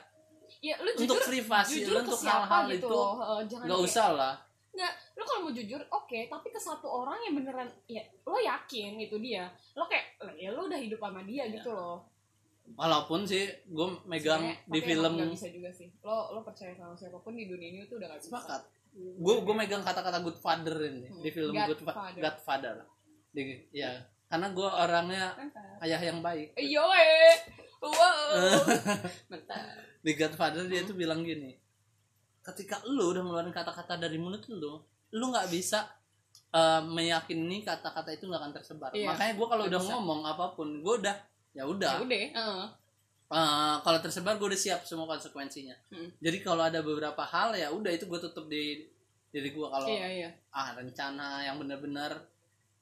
ya 0.62 0.74
lu 0.78 0.90
untuk 0.94 1.18
jujur 1.18 1.22
privasi 1.26 1.74
jujur 1.82 1.92
lu 1.92 1.98
untuk 2.06 2.20
hal-hal 2.22 2.64
gitu 2.70 2.86
itu 2.86 3.00
jangan 3.48 3.64
nggak 3.66 3.78
kayak- 3.78 3.88
usah 3.90 4.08
lah. 4.14 4.34
Nggak 4.76 4.92
lu 5.16 5.22
kalau 5.24 5.40
mau 5.42 5.52
jujur 5.52 5.80
oke 5.88 6.18
tapi 6.28 6.48
ke 6.50 6.60
satu 6.60 6.86
orang 6.86 7.18
yang 7.24 7.34
beneran 7.34 7.68
ya 7.86 8.04
lo 8.22 8.36
yakin 8.36 8.92
itu 9.00 9.16
dia 9.18 9.48
lo 9.74 9.86
kayak 9.86 10.04
ya 10.36 10.50
lo 10.52 10.68
udah 10.68 10.76
hidup 10.76 11.00
sama 11.00 11.24
dia 11.24 11.48
Iya. 11.48 11.54
gitu 11.56 11.70
loh 11.72 12.04
walaupun 12.74 13.22
sih 13.22 13.46
gue 13.64 13.86
megang 14.04 14.42
Sebenarnya, 14.42 14.66
di 14.66 14.80
film 14.82 15.12
nggak 15.14 15.30
bisa 15.30 15.48
juga 15.48 15.70
sih. 15.70 15.88
Lo 16.00 16.32
lo 16.32 16.40
percaya 16.40 16.72
sama 16.72 16.92
siapa 16.92 17.18
pun 17.18 17.32
di 17.32 17.46
dunia 17.46 17.68
ini 17.70 17.84
tuh 17.84 17.96
udah 17.96 18.08
gak 18.08 18.18
bisa. 18.18 18.28
Sepakat. 18.32 18.62
Gue 18.96 19.34
gue 19.38 19.54
megang 19.54 19.80
kata-kata 19.80 20.18
good 20.20 20.36
father 20.36 20.76
ini 20.82 21.06
Hmm. 21.06 21.20
di 21.20 21.30
film 21.30 21.54
good, 21.54 21.80
Fa- 21.80 22.10
Godfather. 22.12 22.76
Di 23.28 23.42
ya 23.70 23.92
karena 24.26 24.50
gue 24.50 24.66
orangnya 24.66 25.24
mantap. 25.32 25.78
ayah 25.80 26.00
yang 26.00 26.18
baik. 26.18 26.48
Iya 26.54 26.82
weh. 26.82 27.34
Wow. 27.76 28.66
Di 30.00 30.12
Godfather 30.12 30.64
dia 30.64 30.82
tuh 30.82 30.94
bilang 30.94 31.22
gini 31.22 31.54
ketika 32.40 32.78
lu 32.86 33.10
udah 33.10 33.20
ngeluarin 33.20 33.50
kata-kata 33.50 33.98
dari 33.98 34.16
mulut 34.16 34.46
lu 34.48 34.78
lu 35.10 35.24
nggak 35.26 35.50
bisa 35.50 35.82
eh, 36.48 36.80
meyakini 36.80 37.60
kata-kata 37.60 38.10
itu 38.10 38.24
nggak 38.24 38.38
akan 38.40 38.52
tersebar. 38.52 38.90
Iya, 38.90 39.10
makanya 39.10 39.32
gue 39.34 39.46
kalau 39.46 39.64
udah 39.66 39.80
bisa. 39.82 39.90
ngomong 39.92 40.20
apa 40.24 40.46
pun 40.54 40.78
gue 40.78 40.94
udah 40.96 41.16
ya 41.56 41.64
ya 41.64 41.64
udah 41.64 41.92
udah 42.04 42.18
heeh. 42.36 42.66
Eh, 43.26 43.76
kalau 43.82 43.98
tersebar 43.98 44.38
gue 44.38 44.54
udah 44.54 44.60
siap 44.60 44.86
semua 44.86 45.10
konsekuensinya. 45.10 45.74
Hmm. 45.90 46.14
jadi 46.22 46.38
kalau 46.46 46.62
ada 46.62 46.78
beberapa 46.84 47.26
hal 47.26 47.58
ya 47.58 47.74
udah 47.74 47.90
itu 47.90 48.06
gue 48.06 48.20
tutup 48.22 48.46
di 48.46 48.86
diri 49.34 49.50
gue 49.50 49.66
kalau 49.66 49.90
iya 49.90 50.06
iya. 50.06 50.30
ah 50.54 50.70
rencana 50.78 51.42
yang 51.42 51.58
benar-benar 51.58 52.14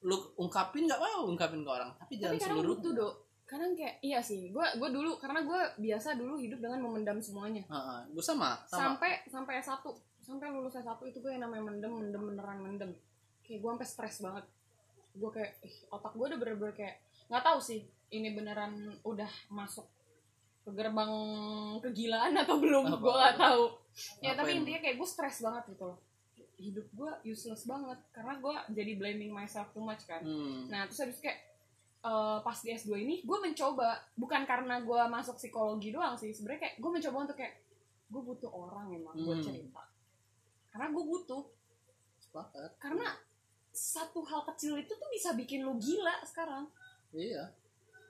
lu 0.05 0.21
ungkapin 0.37 0.85
nggak 0.85 1.01
apa 1.01 1.25
ungkapin 1.25 1.65
ke 1.65 1.71
orang 1.73 1.89
tapi 1.97 2.21
jangan 2.21 2.37
tapi 2.37 2.45
seluruh 2.45 2.77
butuh 2.77 2.93
dok. 2.93 3.13
Kadang 3.45 3.77
kayak 3.77 4.01
iya 4.05 4.21
sih 4.21 4.53
gue 4.53 4.65
gue 4.77 4.89
dulu 4.93 5.17
karena 5.17 5.41
gue 5.41 5.61
biasa 5.81 6.17
dulu 6.17 6.37
hidup 6.37 6.61
dengan 6.61 6.81
memendam 6.81 7.17
semuanya. 7.21 7.65
Gue 8.09 8.21
sama 8.21 8.61
sama. 8.69 8.93
Sampai 8.93 9.25
sampai 9.25 9.53
S1 9.61 9.81
sampai 10.21 10.47
lulus 10.53 10.77
S1 10.77 10.97
itu 11.09 11.17
gue 11.21 11.31
yang 11.33 11.45
namanya 11.45 11.73
mendem 11.73 11.93
mendem 11.93 12.21
beneran 12.21 12.57
mendem. 12.61 12.91
Kayak 13.41 13.65
gue 13.65 13.69
sampai 13.73 13.87
stres 13.89 14.17
banget. 14.21 14.45
Gue 15.17 15.29
kayak 15.33 15.51
ih, 15.65 15.75
otak 15.89 16.13
gue 16.13 16.25
udah 16.25 16.39
bener-bener 16.41 16.73
kayak 16.73 16.95
nggak 17.27 17.43
tahu 17.43 17.59
sih 17.59 17.81
ini 18.07 18.31
beneran 18.31 18.73
udah 19.01 19.27
masuk 19.49 19.85
ke 20.61 20.71
gerbang 20.71 21.11
kegilaan 21.79 22.33
atau 22.41 22.57
belum? 22.57 22.89
Gue 22.95 23.13
nggak 23.13 23.37
tahu. 23.37 23.63
Ya 24.19 24.33
tapi 24.33 24.51
yang- 24.51 24.61
intinya 24.61 24.79
kayak 24.79 24.97
gue 24.97 25.07
stres 25.07 25.39
banget 25.39 25.63
gitu 25.71 25.85
loh. 25.85 25.99
Hidup 26.55 26.87
gue 26.89 27.11
useless 27.25 27.63
banget 27.63 27.99
karena 28.09 28.33
gue 28.35 28.53
jadi 28.73 28.91
blaming 28.95 29.29
myself 29.29 29.69
too 29.71 29.81
much 29.81 30.05
kan. 30.05 30.21
Hmm. 30.21 30.65
Nah 30.67 30.85
terus 30.85 31.01
habis 31.01 31.19
kayak 31.19 31.39
eh, 32.01 32.37
pas 32.39 32.57
di 32.57 32.69
S2 32.71 32.91
ini 32.97 33.15
gue 33.21 33.37
mencoba 33.39 33.89
bukan 34.15 34.41
karena 34.43 34.79
gue 34.79 35.01
masuk 35.07 35.35
psikologi 35.35 35.89
doang 35.89 36.15
sih 36.15 36.29
sebenarnya 36.29 36.61
kayak 36.63 36.75
gue 36.77 36.91
mencoba 36.91 37.17
untuk 37.21 37.35
kayak 37.35 37.55
gue 38.05 38.21
butuh 38.23 38.49
orang 38.49 38.89
emang 38.91 39.15
buat 39.17 39.37
Hmm. 39.37 39.45
cerita. 39.45 39.83
Karena 40.69 40.87
gue 40.89 41.03
butuh. 41.03 41.43
Sepakat. 42.17 42.71
Karena 42.77 43.07
satu 43.69 44.23
hal 44.23 44.45
kecil 44.45 44.77
itu 44.77 44.91
tuh 44.91 45.09
bisa 45.09 45.33
bikin 45.33 45.61
lu 45.61 45.75
gila 45.75 46.23
sekarang 46.23 46.71
iya. 47.15 47.43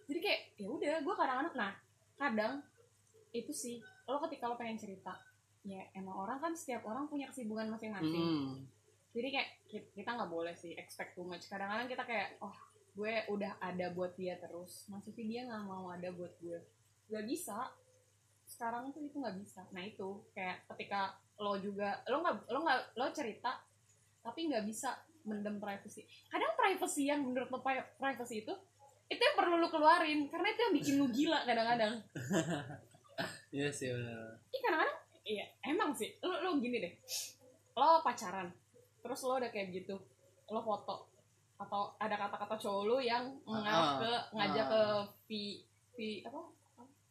Jadi 0.05 0.19
kayak 0.21 0.41
ya 0.57 0.67
udah 0.69 0.95
gue 1.01 1.15
kadang-kadang 1.15 1.55
nah 1.55 1.73
kadang 2.15 2.53
itu 3.31 3.51
sih 3.51 3.75
lo 4.05 4.21
ketika 4.23 4.47
lo 4.47 4.55
pengen 4.55 4.77
cerita 4.77 5.17
ya 5.65 5.81
emang 5.91 6.13
orang 6.13 6.37
kan 6.37 6.53
setiap 6.53 6.85
orang 6.85 7.09
punya 7.09 7.25
kesibukan 7.27 7.65
masing-masing. 7.67 8.13
Hmm. 8.13 8.53
jadi 9.09 9.27
kayak 9.31 9.49
ki- 9.65 9.89
kita 9.95 10.11
nggak 10.11 10.27
boleh 10.29 10.53
sih 10.53 10.75
expect 10.75 11.15
too 11.15 11.23
much. 11.23 11.47
Kadang-kadang 11.47 11.87
kita 11.87 12.03
kayak 12.03 12.35
oh 12.37 12.53
gue 12.93 13.25
udah 13.27 13.57
ada 13.59 13.89
buat 13.91 14.13
dia 14.13 14.35
terus 14.37 14.85
masih 14.87 15.11
sih 15.11 15.25
dia 15.25 15.47
nggak 15.47 15.63
mau 15.63 15.89
ada 15.89 16.11
buat 16.11 16.35
gue. 16.37 16.59
Nggak 17.09 17.25
bisa. 17.25 17.71
Sekarang 18.45 18.93
tuh 18.93 19.01
itu 19.01 19.17
nggak 19.17 19.39
bisa. 19.39 19.65
Nah 19.71 19.81
itu 19.81 20.21
kayak 20.35 20.67
ketika 20.75 21.15
lo 21.41 21.57
juga 21.57 22.03
lo 22.07 22.21
nggak 22.21 22.35
lo 22.45 22.59
nggak 22.61 22.79
lo 22.93 23.05
cerita 23.09 23.57
tapi 24.21 24.51
nggak 24.51 24.63
bisa 24.67 24.93
mendem 25.25 25.57
privacy. 25.57 26.05
Kadang 26.29 26.53
privacy 26.53 27.09
yang 27.09 27.25
menurut 27.25 27.49
lo 27.49 27.59
pri- 27.59 27.89
privacy 27.97 28.45
itu 28.45 28.53
itu 29.05 29.21
yang 29.21 29.35
perlu 29.37 29.55
lo 29.61 29.67
keluarin 29.69 30.25
karena 30.27 30.47
itu 30.49 30.59
yang 30.65 30.73
bikin 30.73 30.95
lo 31.01 31.07
gila 31.09 31.39
kadang-kadang. 31.45 31.93
Iya 33.55 33.71
sih 33.71 33.87
benar 33.87 34.35
Ih 34.51 34.59
kadang-kadang 34.59 34.99
iya 35.23 35.47
emang 35.63 35.95
sih. 35.95 36.11
Lo 36.19 36.35
lo 36.43 36.59
gini 36.59 36.83
deh. 36.83 36.91
Lo 37.71 38.03
pacaran 38.03 38.51
terus 38.99 39.21
lo 39.21 39.37
udah 39.37 39.53
kayak 39.53 39.69
gitu 39.69 39.95
lo 40.49 40.59
foto 40.65 41.07
atau 41.55 41.93
ada 42.01 42.17
kata-kata 42.17 42.57
cowok 42.57 42.83
lo 42.89 42.97
yang 42.97 43.31
ngarah 43.45 43.71
Ah, 43.71 43.93
ke 44.01 44.11
ngajak 44.35 44.65
ah. 44.65 44.69
ke 44.73 44.81
vi, 45.29 45.41
vi 45.95 46.09
apa? 46.25 46.41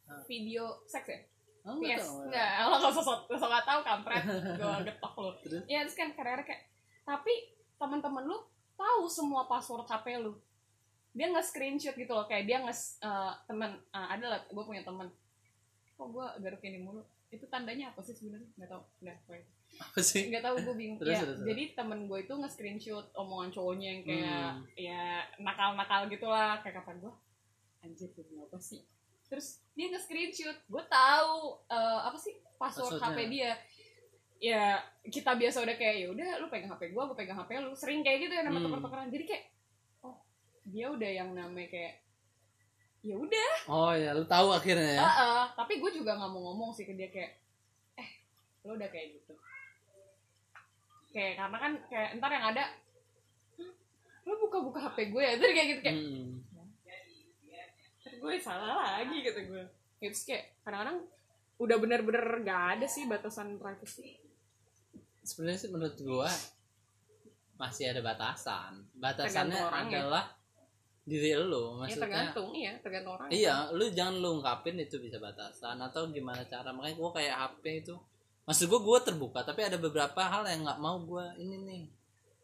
Ah. 0.05 0.21
video 0.29 0.85
seks 0.85 1.07
ya? 1.09 1.19
Oh, 1.65 1.81
yes. 1.81 2.05
tahu. 2.05 2.29
nggak 2.29 2.49
lo 2.69 2.75
nggak 2.77 2.93
sosok 2.93 3.19
sosok 3.25 3.49
nggak 3.49 3.65
tahu 3.65 3.79
kampret. 3.81 4.21
Gue 4.61 4.77
getok 4.85 5.13
lo 5.17 5.31
Terus? 5.41 5.63
ya 5.65 5.81
terus 5.81 5.97
kan 5.97 6.13
kadang-kadang 6.13 6.45
kayak 6.45 6.61
tapi 7.01 7.33
teman-teman 7.81 8.23
lu 8.27 8.37
tahu 8.77 9.09
semua 9.09 9.47
password 9.49 9.87
HP 9.89 10.21
lu 10.21 10.35
dia 11.15 11.31
nge 11.31 11.43
screenshot 11.47 11.95
gitu 11.95 12.11
loh 12.11 12.27
kayak 12.27 12.43
dia 12.43 12.59
nge 12.59 12.99
uh, 12.99 13.31
temen 13.47 13.79
uh, 13.95 14.07
ada 14.11 14.25
lah 14.27 14.39
gue 14.43 14.63
punya 14.67 14.83
temen. 14.83 15.07
Kok 15.95 16.07
gue 16.11 16.25
garuk 16.43 16.61
ini 16.61 16.83
mulu? 16.83 17.01
Itu 17.31 17.47
tandanya 17.47 17.95
apa 17.95 18.03
sih 18.03 18.11
sebenarnya? 18.11 18.51
Nggak 18.59 18.69
tahu. 18.69 18.83
Nggak 18.99 19.15
apa 19.75 19.99
sih? 20.03 20.27
Nggak 20.27 20.43
tahu 20.43 20.55
gue 20.59 20.75
bingung. 20.75 20.99
Terus, 21.01 21.15
ya 21.15 21.19
terus, 21.23 21.39
jadi 21.47 21.63
temen 21.71 21.99
gue 22.07 22.19
itu 22.19 22.33
nge-screenshot 22.35 23.07
omongan 23.15 23.49
cowoknya 23.51 23.87
yang 23.91 24.01
kayak 24.03 24.43
Hmm. 24.55 24.63
ya 24.75 25.03
nakal-nakal 25.39 26.07
gitulah 26.11 26.59
kayak 26.63 26.79
kata 26.83 26.91
gue 26.99 27.13
anjir 27.83 28.11
gue 28.11 28.23
apa 28.43 28.59
sih? 28.59 28.83
Terus 29.31 29.63
dia 29.71 29.87
nge-screenshot. 29.91 30.57
Gue 30.67 30.83
tahu 30.85 31.63
eh, 31.71 31.99
apa 32.07 32.17
sih? 32.19 32.35
Password 32.59 32.99
Passwordnya. 32.99 33.15
HP 33.15 33.19
dia. 33.31 33.51
Ya 34.35 34.63
kita 35.07 35.31
biasa 35.35 35.63
udah 35.63 35.75
kayak 35.79 35.95
ya 35.95 36.07
udah 36.11 36.27
lu 36.43 36.47
pegang 36.51 36.71
HP 36.71 36.91
gue 36.91 37.03
gue 37.07 37.17
pegang 37.17 37.39
HP 37.39 37.51
lu. 37.63 37.71
Sering 37.75 38.03
kayak 38.03 38.27
gitu 38.27 38.33
ya 38.35 38.43
nama 38.43 38.59
Hmm. 38.59 38.67
tuker-tukeran. 38.67 39.07
Jadi 39.11 39.23
kayak 39.27 39.43
dia 40.65 40.89
udah 40.89 41.11
yang 41.11 41.29
namanya 41.37 41.69
kayak 41.69 41.93
ya 43.05 43.15
udah. 43.21 43.53
Oh 43.69 43.93
ya 43.93 44.17
lu 44.17 44.25
tahu 44.25 44.49
akhirnya 44.49 44.97
ya? 44.97 45.01
Ah, 45.05 45.13
ah. 45.21 45.43
tapi 45.53 45.77
gue 45.77 45.91
juga 45.93 46.17
nggak 46.17 46.31
mau 46.33 46.41
ngomong 46.51 46.73
sih 46.73 46.89
ke 46.89 46.97
dia 46.97 47.09
kayak 47.13 47.37
eh 48.01 48.09
lo 48.65 48.73
udah 48.73 48.89
kayak 48.89 49.21
gitu. 49.21 49.33
Kayak 51.13 51.37
karena 51.37 51.57
kan 51.61 51.71
kayak 51.87 52.09
ntar 52.17 52.31
yang 52.33 52.45
ada 52.49 52.63
"Hah, 53.55 53.71
lo 54.25 54.33
buka-buka 54.41 54.89
HP 54.89 55.13
gue 55.13 55.21
ya? 55.21 55.33
Terus 55.37 55.53
kayak 55.53 55.67
gitu 55.69 55.81
kayak 55.85 55.97
Hmm. 56.01 56.29
"Ntar 58.01 58.13
gue 58.19 58.33
salah 58.41 58.99
lagi 58.99 59.17
gitu 59.21 59.41
gue 59.53 59.65
Ya, 60.03 60.11
terus 60.11 60.27
kayak 60.27 60.59
kadang-kadang 60.67 61.07
udah 61.55 61.77
bener-bener 61.79 62.25
gak 62.43 62.63
ada 62.77 62.85
sih 62.89 63.07
batasan 63.07 63.55
privacy. 63.55 64.19
Sebenarnya 65.23 65.59
sih 65.65 65.71
menurut 65.71 65.97
gua 66.03 66.27
masih 67.55 67.95
ada 67.95 68.03
batasan. 68.03 68.83
Batasannya 68.99 69.55
adalah 69.55 70.34
diri 71.05 71.37
lu 71.37 71.77
ya 71.77 71.85
maksudnya 71.85 72.01
tergantung 72.01 72.47
iya 72.49 72.71
tergantung 72.81 73.13
orang 73.13 73.29
iya 73.29 73.69
lu 73.69 73.85
jangan 73.93 74.17
lu 74.17 74.41
ungkapin 74.41 74.73
itu 74.81 74.97
bisa 74.97 75.21
batasan 75.21 75.77
atau 75.77 76.09
gimana 76.09 76.41
cara. 76.49 76.73
Makanya 76.73 76.97
gua 76.97 77.09
kayak 77.13 77.33
HP 77.37 77.63
itu 77.85 77.93
maksud 78.43 78.65
gua 78.65 78.81
gua 78.81 78.97
terbuka 78.99 79.45
tapi 79.45 79.61
ada 79.61 79.77
beberapa 79.77 80.17
hal 80.17 80.49
yang 80.49 80.65
nggak 80.65 80.81
mau 80.81 80.97
gua 81.05 81.29
ini 81.37 81.61
nih 81.61 81.83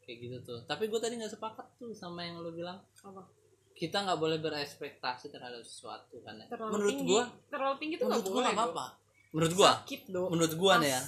kayak 0.05 0.17
gitu 0.21 0.37
tuh. 0.45 0.59
Tapi 0.69 0.85
gua 0.87 1.01
tadi 1.01 1.17
nggak 1.17 1.33
sepakat 1.33 1.67
tuh 1.75 1.89
sama 1.91 2.21
yang 2.21 2.37
lu 2.37 2.53
bilang. 2.53 2.77
Apa? 3.01 3.25
Kita 3.73 4.05
nggak 4.05 4.19
boleh 4.21 4.37
berekspektasi 4.37 5.33
terhadap 5.33 5.65
sesuatu 5.65 6.21
kan 6.21 6.37
ya. 6.37 6.45
terlalu 6.45 6.69
menurut 6.77 6.93
tinggi. 6.93 7.09
gua 7.09 7.23
terlalu 7.49 7.75
tinggi 7.81 7.95
tuh 7.97 8.05
nggak 8.07 8.21
gua 8.21 8.29
boleh 8.29 8.45
nggak 8.45 8.61
apa-apa 8.61 8.85
menurut 9.31 9.53
gua 9.55 9.69
sakit 9.73 10.01
menurut 10.11 10.53
gua 10.53 10.73
nih 10.77 10.89
ya. 10.93 11.01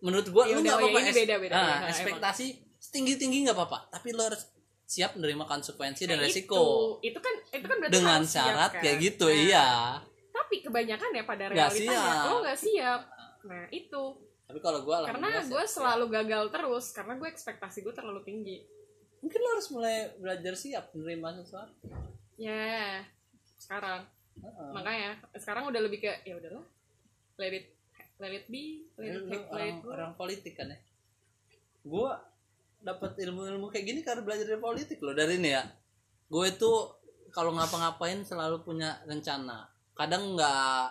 Menurut 0.00 0.26
gua 0.26 0.42
Ya 0.42 0.54
lu 0.56 0.58
nggak 0.58 0.74
ya, 0.74 0.80
apa-apa. 0.82 0.98
ini 0.98 1.10
es- 1.12 1.18
beda-beda, 1.22 1.52
nah, 1.54 1.60
ya, 1.62 1.70
emang. 1.70 1.90
ekspektasi 1.92 2.46
setinggi 2.82 3.14
tinggi 3.14 3.38
nggak 3.46 3.54
apa-apa. 3.54 3.78
Tapi 3.94 4.08
lo 4.10 4.26
harus 4.26 4.42
siap 4.90 5.14
menerima 5.14 5.46
konsekuensi 5.46 6.02
dan 6.10 6.18
Nah, 6.18 6.26
resiko. 6.26 6.58
Itu, 6.98 7.14
itu 7.14 7.18
kan 7.22 7.34
itu 7.54 7.66
kan 7.70 7.76
berarti 7.78 7.94
dengan 7.94 8.18
harus 8.18 8.30
siap, 8.34 8.42
syarat 8.42 8.70
kan? 8.74 8.82
kayak 8.82 8.96
gitu 8.98 9.26
Nah, 9.30 9.38
iya. 9.38 9.68
tapi 10.34 10.54
kebanyakan 10.66 11.10
ya 11.14 11.22
pada 11.22 11.44
realitanya 11.46 11.94
siap. 11.94 12.26
lo 12.26 12.36
nggak 12.42 12.58
siap. 12.58 13.00
Nah 13.46 13.64
itu. 13.70 14.02
Tapi 14.50 14.58
kalau 14.58 14.82
gua 14.82 15.06
karena 15.06 15.46
gue 15.46 15.62
siap. 15.62 15.74
selalu 15.78 16.04
gagal 16.10 16.44
terus 16.50 16.84
karena 16.90 17.14
gue 17.14 17.28
ekspektasi 17.30 17.86
gue 17.86 17.94
terlalu 17.94 18.20
tinggi. 18.26 18.58
Mungkin 19.22 19.38
lo 19.38 19.48
harus 19.54 19.68
mulai 19.70 20.10
belajar 20.18 20.58
siap 20.58 20.90
menerima 20.90 21.38
sesuatu. 21.38 21.86
Ya 22.34 23.06
sekarang. 23.62 24.10
Heeh. 24.40 24.70
makanya 24.72 25.10
sekarang 25.36 25.68
udah 25.68 25.80
lebih 25.84 26.00
ke 26.00 26.12
ya 26.24 26.32
udahlah 26.38 26.64
let 27.36 27.52
it 27.52 27.76
let 28.16 28.32
it 28.32 28.46
be 28.48 28.88
let 28.96 29.20
it, 29.20 29.26
let 29.28 29.42
orang, 29.52 29.68
it 29.68 29.76
go 29.84 29.88
orang 29.92 30.12
politik 30.16 30.54
kan 30.56 30.72
ya? 30.72 30.78
Gua 31.84 32.16
dapat 32.80 33.12
ilmu-ilmu 33.20 33.68
kayak 33.68 33.84
gini 33.84 34.00
karena 34.00 34.24
belajar 34.24 34.48
dari 34.48 34.60
politik 34.60 34.98
loh. 35.04 35.12
Dari 35.12 35.36
ini 35.36 35.50
ya 35.52 35.64
gue 36.30 36.46
itu 36.46 36.72
kalau 37.30 37.54
ngapa-ngapain 37.54 38.24
selalu 38.24 38.64
punya 38.64 38.98
rencana. 39.04 39.68
Kadang 39.94 40.34
nggak 40.34 40.84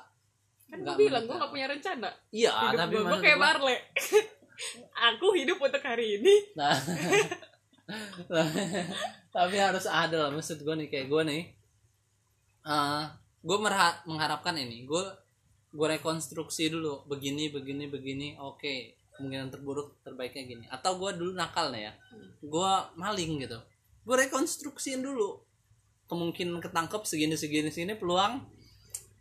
kan 0.69 0.77
gue 0.85 0.95
bilang 1.01 1.25
gue 1.25 1.33
gak 1.33 1.51
punya 1.51 1.67
rencana. 1.67 2.09
Iya 2.29 2.51
hidup 2.53 2.77
tapi 2.77 2.95
gue 3.01 3.19
kayak 3.25 3.39
Marle 3.41 3.75
aku 5.09 5.27
hidup 5.33 5.57
untuk 5.57 5.81
hari 5.81 6.21
ini. 6.21 6.35
Nah, 6.53 6.75
tapi 9.35 9.55
harus 9.57 9.89
ada 9.89 10.27
lah 10.27 10.29
maksud 10.29 10.61
gue 10.61 10.75
nih 10.85 10.89
kayak 10.93 11.07
gue 11.09 11.21
nih. 11.25 11.43
eh 12.69 13.03
gue 13.39 13.57
mengharapkan 14.05 14.53
ini, 14.59 14.85
gue 14.85 15.03
gue 15.73 15.87
rekonstruksi 15.97 16.69
dulu. 16.69 17.07
Begini 17.09 17.49
begini 17.49 17.89
begini, 17.89 18.27
oke 18.37 18.98
kemungkinan 19.19 19.51
terburuk 19.51 19.99
terbaiknya 20.07 20.43
gini. 20.47 20.65
Atau 20.71 20.95
gue 20.95 21.11
dulu 21.19 21.35
nakal 21.35 21.75
nih 21.75 21.91
ya, 21.91 21.93
gue 22.39 22.71
maling 22.95 23.43
gitu, 23.43 23.59
gue 24.07 24.15
rekonstruksiin 24.15 25.03
dulu. 25.03 25.43
Kemungkinan 26.09 26.57
ketangkep 26.57 27.05
segini 27.05 27.37
segini 27.37 27.69
segini 27.69 27.93
peluang 27.93 28.41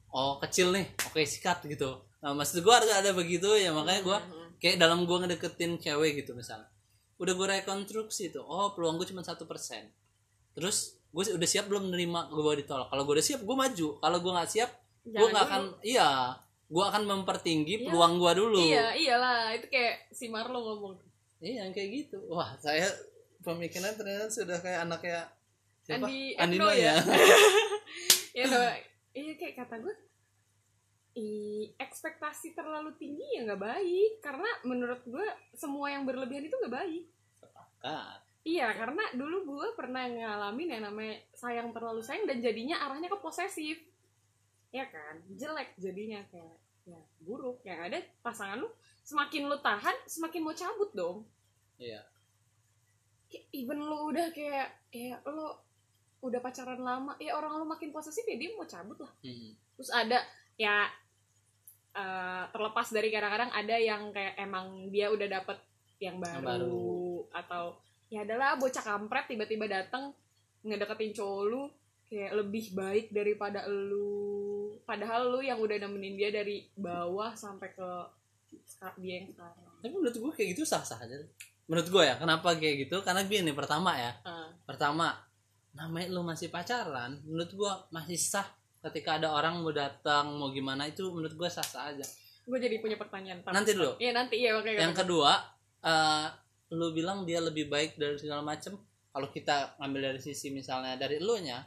oh 0.08 0.40
kecil 0.40 0.72
nih. 0.72 0.88
Oke 1.12 1.20
sikat 1.28 1.68
gitu. 1.68 2.00
Nah 2.24 2.32
maksud 2.32 2.64
gue 2.64 2.74
ada 2.74 3.04
ada 3.04 3.12
begitu 3.12 3.44
ya. 3.60 3.76
Makanya 3.76 4.00
gue 4.00 4.18
kayak 4.56 4.80
dalam 4.80 5.04
gue 5.04 5.16
ngedeketin 5.20 5.76
cewek 5.76 6.24
gitu 6.24 6.32
misalnya. 6.32 6.72
Udah 7.20 7.36
gue 7.36 7.46
rekonstruksi 7.60 8.32
tuh. 8.32 8.40
Oh 8.40 8.72
peluang 8.72 8.96
gue 8.96 9.04
cuma 9.12 9.20
satu 9.20 9.44
persen. 9.44 9.92
Terus 10.56 10.96
gue 11.12 11.28
udah 11.28 11.48
siap 11.48 11.68
belum 11.68 11.92
menerima 11.92 12.32
gue 12.32 12.54
ditolak. 12.64 12.88
Kalau 12.88 13.02
gue 13.04 13.14
udah 13.20 13.26
siap 13.26 13.40
gue 13.44 13.56
maju. 13.68 13.88
Kalau 14.00 14.18
gue 14.24 14.32
nggak 14.32 14.48
siap 14.48 14.70
gue 15.08 15.28
nggak 15.28 15.44
akan 15.44 15.62
iya 15.84 16.36
gue 16.68 16.84
akan 16.84 17.02
mempertinggi 17.04 17.74
Iya. 17.80 17.88
peluang 17.88 18.20
gue 18.20 18.32
dulu. 18.36 18.60
Iya 18.60 18.92
iyalah 18.92 19.56
itu 19.56 19.66
kayak 19.66 20.12
si 20.12 20.28
Marlo 20.28 20.60
ngomong. 20.60 20.94
Iya 21.40 21.64
yang 21.64 21.72
kayak 21.72 21.90
gitu. 21.96 22.20
Wah 22.28 22.52
saya 22.56 22.84
pemikiran 23.40 23.96
ternyata 23.96 24.28
sudah 24.28 24.60
kayak 24.60 24.84
anaknya 24.84 25.24
siapa? 25.80 26.04
Andi 26.04 26.36
Andino 26.36 26.68
ya, 26.68 26.92
ya 28.36 28.44
ya 28.44 28.44
no, 28.44 28.58
iya 29.12 29.32
kayak 29.34 29.56
kata 29.56 29.80
gue 29.80 29.94
i 31.16 31.26
ekspektasi 31.74 32.52
terlalu 32.52 32.92
tinggi 32.94 33.24
ya 33.34 33.48
nggak 33.48 33.58
baik. 33.58 34.12
Karena 34.20 34.50
menurut 34.62 35.00
gue 35.02 35.26
semua 35.52 35.88
yang 35.88 36.04
berlebihan 36.04 36.44
itu 36.44 36.54
nggak 36.54 36.76
baik. 36.76 37.04
Sepakat. 37.38 38.18
iya 38.44 38.72
karena 38.72 39.04
dulu 39.12 39.56
gue 39.56 39.66
pernah 39.72 40.04
ngalamin 40.04 40.72
yang 40.72 40.82
namanya 40.88 41.20
sayang 41.32 41.68
terlalu 41.68 42.00
sayang 42.00 42.24
dan 42.24 42.40
jadinya 42.40 42.80
arahnya 42.80 43.08
ke 43.08 43.18
posesif 43.18 43.76
ya 44.74 44.84
kan? 44.88 45.20
Jelek 45.34 45.76
jadinya 45.80 46.20
kayak 46.28 46.58
ya 46.88 47.00
buruk. 47.20 47.60
Yang 47.64 47.80
ada 47.92 47.98
pasangan 48.24 48.58
lu 48.60 48.68
semakin 49.04 49.48
lu 49.48 49.56
tahan 49.60 49.96
semakin 50.04 50.40
mau 50.44 50.56
cabut 50.56 50.90
dong. 50.92 51.24
Iya. 51.80 52.04
Kayak 53.28 53.46
even 53.52 53.80
lu 53.80 54.12
udah 54.12 54.28
kayak 54.32 54.68
ya 54.92 55.20
lu 55.28 55.52
udah 56.18 56.40
pacaran 56.42 56.82
lama 56.82 57.14
ya 57.22 57.38
orang 57.38 57.62
lu 57.62 57.66
makin 57.68 57.94
posesif 57.94 58.26
ya 58.26 58.34
dia 58.34 58.50
mau 58.58 58.66
cabut 58.66 58.98
lah. 58.98 59.12
Hmm. 59.22 59.54
terus 59.78 59.90
ada 59.94 60.18
ya 60.58 60.90
eh, 61.94 62.44
terlepas 62.50 62.90
dari 62.90 63.08
kadang-kadang 63.14 63.54
ada 63.54 63.76
yang 63.78 64.10
kayak 64.10 64.34
emang 64.34 64.90
dia 64.90 65.14
udah 65.14 65.30
dapet 65.30 65.58
yang 66.02 66.18
baru, 66.18 66.42
baru. 66.42 67.06
atau 67.34 67.64
ya 68.10 68.26
adalah 68.26 68.58
bocah 68.58 68.82
kampret 68.82 69.30
tiba-tiba 69.30 69.70
datang 69.70 70.10
ngedeketin 70.66 71.14
cowok 71.14 71.42
lu 71.46 71.62
kayak 72.10 72.34
lebih 72.34 72.74
baik 72.74 73.06
daripada 73.14 73.66
lu 73.70 74.27
padahal 74.88 75.28
lu 75.28 75.44
yang 75.44 75.60
udah 75.60 75.76
nemenin 75.84 76.16
dia 76.16 76.32
dari 76.32 76.64
bawah 76.72 77.36
sampai 77.36 77.76
ke 77.76 77.88
dia 78.96 79.20
yang 79.20 79.28
sekarang. 79.28 79.68
Tapi 79.84 79.92
menurut 79.92 80.16
gue 80.16 80.32
kayak 80.32 80.48
gitu 80.56 80.64
sah 80.64 80.80
sah 80.80 80.96
aja. 80.96 81.20
Menurut 81.68 81.92
gue 81.92 82.02
ya 82.08 82.16
kenapa 82.16 82.56
kayak 82.56 82.88
gitu? 82.88 83.04
Karena 83.04 83.20
gini 83.28 83.52
pertama 83.52 83.92
ya. 84.00 84.16
Ah, 84.24 84.48
pertama 84.64 85.12
namanya 85.76 86.08
lu 86.08 86.24
masih 86.24 86.48
pacaran 86.48 87.20
menurut 87.28 87.52
gue 87.52 87.72
masih 87.92 88.16
sah 88.16 88.48
ketika 88.88 89.20
ada 89.20 89.28
orang 89.30 89.60
mau 89.60 89.70
datang 89.70 90.32
mau 90.40 90.48
gimana 90.48 90.88
itu 90.88 91.04
menurut 91.12 91.36
gue 91.36 91.48
sah 91.52 91.60
sah 91.60 91.92
aja. 91.92 92.08
Gue 92.48 92.56
jadi 92.56 92.80
punya 92.80 92.96
pertanyaan 92.96 93.44
Ntar. 93.44 93.52
nanti 93.52 93.76
dulu. 93.76 93.92
Iya 94.00 94.16
nanti. 94.16 94.40
Iya 94.40 94.56
oke 94.56 94.72
yang 94.72 94.96
kedua 94.96 95.36
eh, 95.84 96.26
lu 96.72 96.96
bilang 96.96 97.28
dia 97.28 97.44
lebih 97.44 97.68
baik 97.68 98.00
dari 98.00 98.16
segala 98.16 98.40
macem. 98.40 98.72
Kalau 99.12 99.28
kita 99.28 99.76
ngambil 99.76 100.16
dari 100.16 100.20
sisi 100.24 100.48
misalnya 100.48 100.96
dari 100.96 101.20
lu 101.20 101.36
nya 101.44 101.60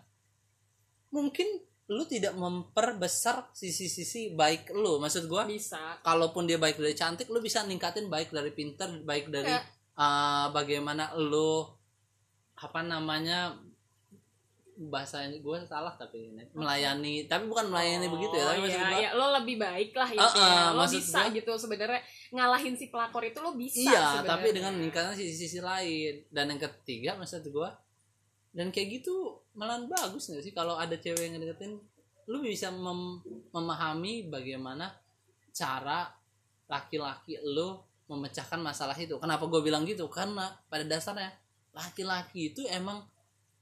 mungkin 1.12 1.71
lu 1.92 2.04
tidak 2.06 2.32
memperbesar 2.34 3.52
sisi-sisi 3.52 4.32
baik 4.32 4.72
lu 4.72 4.96
maksud 4.98 5.28
gua 5.28 5.44
bisa 5.44 6.00
kalaupun 6.00 6.44
dia 6.44 6.56
baik 6.56 6.76
dari 6.76 6.94
cantik 6.94 7.28
lu 7.28 7.40
bisa 7.40 7.62
ningkatin 7.62 8.08
baik 8.08 8.30
dari 8.30 8.50
pinter 8.50 8.88
baik 9.02 9.28
dari 9.28 9.52
Ya. 9.52 9.60
eh, 9.94 10.46
bagaimana 10.50 11.12
lu 11.14 11.68
apa 12.56 12.80
namanya 12.82 13.60
bahasa 14.82 15.22
gue 15.28 15.58
salah 15.64 15.94
tapi 15.94 16.32
ini 16.32 16.42
melayani 16.54 17.28
tapi 17.28 17.46
bukan 17.46 17.68
melayani 17.68 18.08
Oh, 18.08 18.12
begitu 18.12 18.34
ya 18.34 18.46
tapi 18.48 18.60
maksud 18.62 18.72
iya, 18.74 18.88
gua, 18.88 18.98
iya. 18.98 19.10
lo 19.12 19.26
lebih 19.36 19.56
baik 19.60 19.92
lah 19.94 20.08
Ah, 20.08 20.16
intinya 20.16 20.42
ah, 20.58 20.70
lo 20.72 20.80
maksud 20.82 20.98
bisa 20.98 21.20
gua- 21.20 21.34
gitu 21.36 21.52
sebenarnya 21.60 22.02
ngalahin 22.32 22.74
si 22.74 22.86
pelakor 22.88 23.22
itu 23.22 23.38
lo 23.38 23.52
bisa 23.54 23.78
iya 23.78 24.02
sebenarnya. 24.16 24.30
tapi 24.32 24.48
dengan 24.52 24.74
meningkatkan 24.74 25.14
sisi-sisi 25.14 25.60
lain 25.60 26.26
dan 26.30 26.46
yang 26.48 26.58
ketiga 26.60 27.14
maksud 27.14 27.44
gue 27.44 27.70
dan 28.52 28.68
kayak 28.70 28.88
gitu 28.96 29.41
malah 29.58 29.84
bagus 29.84 30.32
nggak 30.32 30.44
sih 30.44 30.54
kalau 30.56 30.80
ada 30.80 30.96
cewek 30.96 31.28
yang 31.28 31.40
ngedeketin? 31.40 31.80
Lu 32.30 32.40
bisa 32.40 32.72
mem- 32.72 33.22
memahami 33.52 34.32
bagaimana 34.32 34.96
cara 35.52 36.08
laki-laki 36.72 37.36
lu 37.44 37.76
memecahkan 38.08 38.60
masalah 38.60 38.96
itu. 38.96 39.16
Kenapa 39.20 39.48
gue 39.48 39.62
bilang 39.64 39.84
gitu? 39.84 40.08
Karena 40.08 40.52
pada 40.72 40.84
dasarnya 40.88 41.32
laki-laki 41.72 42.52
itu 42.52 42.64
emang 42.68 43.04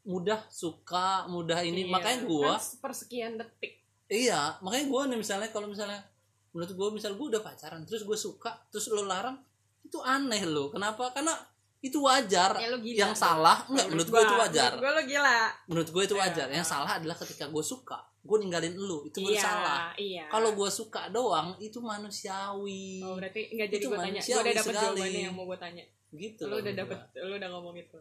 mudah 0.05 0.41
suka 0.49 1.29
mudah 1.29 1.61
ini. 1.61 1.85
Iya, 1.85 1.93
makanya 1.93 2.19
gue 2.25 2.49
kan 2.49 2.63
persekian 2.81 3.33
detik. 3.37 3.73
Iya 4.09 4.57
makanya 4.65 4.85
gue 4.89 5.01
nih 5.13 5.19
misalnya 5.21 5.49
kalau 5.53 5.69
misalnya 5.69 6.01
menurut 6.49 6.73
gue 6.73 6.87
misal 6.97 7.13
gue 7.13 7.27
udah 7.29 7.45
pacaran 7.45 7.85
terus 7.85 8.01
gue 8.01 8.17
suka 8.17 8.57
terus 8.73 8.89
lo 8.89 9.05
larang 9.05 9.37
itu 9.85 10.01
aneh 10.01 10.41
lo 10.49 10.73
kenapa? 10.73 11.13
Karena 11.13 11.37
itu 11.80 11.95
wajar 11.97 12.51
Ya, 12.53 12.69
gila 12.69 12.97
yang 13.01 13.13
salah 13.13 13.63
enggak 13.65 13.88
menurut 13.88 14.07
gue 14.07 14.21
itu 14.21 14.36
wajar 14.36 14.69
Menurut 14.69 14.82
gue 14.82 14.91
lo 14.91 15.03
gila. 15.05 15.39
menurut 15.65 15.89
gue 15.89 16.03
itu 16.03 16.11
Iya. 16.11 16.21
wajar 16.21 16.47
yang 16.49 16.67
salah 16.67 16.91
adalah 16.93 17.15
ketika 17.15 17.45
gue 17.47 17.63
suka 17.63 17.97
gue 18.19 18.38
ninggalin 18.38 18.75
lu 18.75 19.05
itu 19.05 19.17
baru 19.17 19.32
iya, 19.32 19.41
salah 19.41 19.82
Iya. 19.95 20.25
kalau 20.27 20.51
gue 20.53 20.69
suka 20.69 21.07
doang 21.07 21.55
itu 21.57 21.80
manusiawi 21.80 22.99
Oh, 22.99 23.15
berarti 23.15 23.41
nggak 23.49 23.67
jadi 23.69 23.86
gue 23.86 23.97
tanya. 23.97 24.19
Gue 24.19 24.36
udah 24.36 24.53
dapet 24.53 24.73
jawabannya 24.75 25.21
yang 25.23 25.34
mau 25.34 25.45
gue 25.45 25.57
tanya. 25.57 25.84
gitu 26.11 26.41
Lo 26.43 26.49
loh 26.49 26.57
udah 26.59 26.73
dapet, 26.75 26.97
gua. 26.97 27.21
lo 27.21 27.34
udah 27.38 27.49
ngomong 27.49 27.75
itu. 27.77 27.99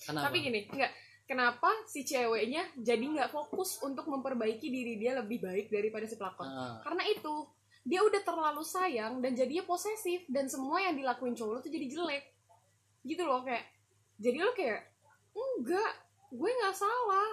kenapa 0.00 0.24
Tapi 0.26 0.36
gini, 0.40 0.60
enggak. 0.66 0.92
Kenapa 1.24 1.68
si 1.84 2.00
ceweknya 2.02 2.64
jadi 2.74 3.04
nggak 3.04 3.28
fokus 3.28 3.78
untuk 3.80 4.04
memperbaiki 4.06 4.64
diri 4.66 4.96
dia 4.96 5.12
lebih 5.14 5.38
baik 5.38 5.68
daripada 5.68 6.04
si 6.04 6.16
pelakon? 6.16 6.44
Ah, 6.44 6.80
Karena 6.80 7.04
itu 7.04 7.44
dia 7.84 8.00
udah 8.00 8.20
terlalu 8.20 8.60
sayang 8.60 9.20
dan 9.20 9.32
jadinya 9.32 9.60
posesif 9.62 10.24
dan 10.26 10.44
semua 10.44 10.80
yang 10.80 10.92
dilakuin 10.94 11.32
cowok 11.32 11.52
lo 11.52 11.60
tuh 11.60 11.68
jadi 11.68 11.84
jelek. 11.86 12.24
Gitu 13.02 13.20
loh 13.20 13.40
kayak. 13.40 13.64
Jadi 14.16 14.38
lo 14.38 14.50
kayak 14.50 14.80
enggak, 15.30 15.92
gue 16.28 16.50
nggak 16.52 16.74
salah. 16.74 17.30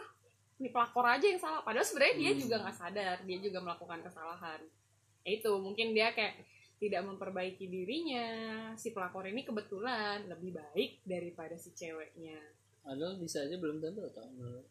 Ini 0.55 0.69
pelakor 0.69 1.03
aja 1.03 1.25
yang 1.25 1.37
salah. 1.37 1.61
Padahal 1.61 1.83
sebenarnya 1.83 2.15
dia 2.15 2.31
Hmm. 2.31 2.39
juga 2.39 2.55
nggak 2.61 2.77
sadar, 2.77 3.15
dia 3.21 3.37
juga 3.39 3.59
melakukan 3.59 3.99
kesalahan. 4.01 4.61
Ya 5.21 5.31
itu 5.33 5.51
mungkin 5.55 5.91
dia 5.91 6.11
kayak 6.11 6.37
tidak 6.75 7.01
memperbaiki 7.03 7.65
dirinya. 7.65 8.27
Si 8.73 8.91
pelakor 8.91 9.25
ini 9.25 9.41
kebetulan 9.41 10.25
lebih 10.25 10.53
baik 10.53 11.01
daripada 11.01 11.55
si 11.55 11.71
ceweknya. 11.71 12.39
padahal 12.79 13.17
bisa 13.17 13.41
aja 13.41 13.57
belum 13.57 13.81
tentu 13.81 13.97
atau 14.05 14.21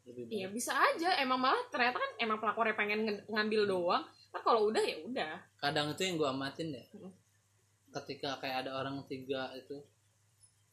lebih 0.06 0.22
baik 0.24 0.32
Iya 0.32 0.46
bisa 0.48 0.70
aja. 0.70 1.18
Emang 1.18 1.34
malah 1.36 1.58
ternyata 1.66 1.98
kan 1.98 2.10
emang 2.16 2.38
pelakornya 2.38 2.72
pengen 2.72 3.02
nge- 3.02 3.26
ngambil 3.26 3.66
doang. 3.66 4.06
Kan 4.30 4.38
kalau 4.40 4.70
udah 4.70 4.78
ya 4.80 5.02
udah. 5.02 5.34
kadang 5.58 5.90
itu 5.90 6.02
yang 6.04 6.14
gue 6.14 6.28
amatin 6.28 6.68
ya 6.70 6.84
Mm. 6.94 7.10
ketika 7.90 8.38
kayak 8.38 8.62
ada 8.62 8.76
orang 8.76 9.02
tiga 9.04 9.50
itu 9.54 9.82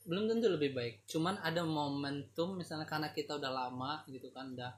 belum 0.03 0.25
tentu 0.25 0.47
lebih 0.47 0.71
baik 0.71 1.05
cuman 1.05 1.37
ada 1.39 1.61
momentum 1.61 2.53
misalnya 2.53 2.83
karena 2.83 3.09
kita 3.09 3.35
udah 3.35 3.51
lama 3.51 4.01
gitu 4.07 4.29
kan 4.29 4.49
udah 4.49 4.73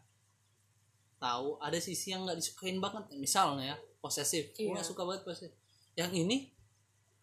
tahu 1.18 1.56
ada 1.58 1.80
sisi 1.80 2.12
yang 2.12 2.24
nggak 2.24 2.36
disukain 2.36 2.78
banget 2.78 3.08
misalnya 3.14 3.72
ya 3.72 3.78
posesif 3.98 4.52
gue 4.52 4.62
Iya. 4.62 4.72
nggak 4.74 4.84
suka 4.86 5.02
banget 5.02 5.24
posesif 5.24 5.52
yang 5.94 6.12
ini 6.12 6.52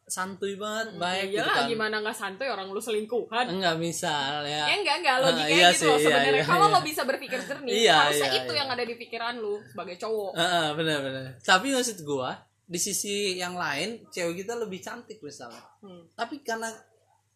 santuy 0.02 0.56
banget 0.56 0.96
baik 0.96 1.30
ya 1.30 1.38
gitu 1.38 1.50
kan 1.52 1.64
gimana 1.68 1.94
nggak 2.00 2.16
santai 2.16 2.48
orang 2.48 2.66
lu 2.66 2.80
selingkuhan. 2.80 3.46
enggak 3.46 3.78
misal 3.78 4.42
ya 4.42 4.66
Ya 4.66 4.74
enggak 4.74 4.96
enggak 4.98 5.16
logikanya 5.22 5.54
iya 5.54 5.68
gitu 5.70 5.84
loh 5.86 5.94
sih, 5.94 6.02
iya, 6.02 6.10
sebenarnya. 6.10 6.34
iya, 6.34 6.48
Kalau 6.48 6.66
iya. 6.66 6.74
lo 6.74 6.80
bisa 6.82 7.02
berpikir 7.04 7.38
jernih, 7.40 7.72
Iya, 7.78 7.94
harusnya 8.00 8.26
iya, 8.26 8.38
itu 8.40 8.50
iya. 8.50 8.58
yang 8.58 8.68
ada 8.70 8.82
di 8.82 8.94
pikiran 8.96 9.34
lu 9.36 9.54
sebagai 9.62 9.96
cowok. 9.96 10.32
Heeh, 10.34 10.66
benar-benar 10.74 11.24
tapi 11.40 11.66
maksud 11.70 11.98
gua 12.02 12.30
di 12.64 12.78
sisi 12.80 13.14
yang 13.36 13.54
lain 13.54 14.02
cewek 14.08 14.34
kita 14.40 14.54
lebih 14.56 14.80
cantik 14.80 15.18
misalnya 15.20 15.62
Hmm. 15.78 16.02
tapi 16.10 16.40
karena 16.40 16.66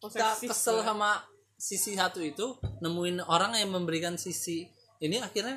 Posesif 0.07 0.49
kesel 0.49 0.75
banget. 0.75 0.87
sama 0.87 1.09
sisi 1.55 1.91
satu 1.93 2.19
itu 2.19 2.47
nemuin 2.79 3.23
orang 3.23 3.55
yang 3.55 3.71
memberikan 3.71 4.15
sisi 4.15 4.67
ini 4.97 5.17
akhirnya 5.17 5.55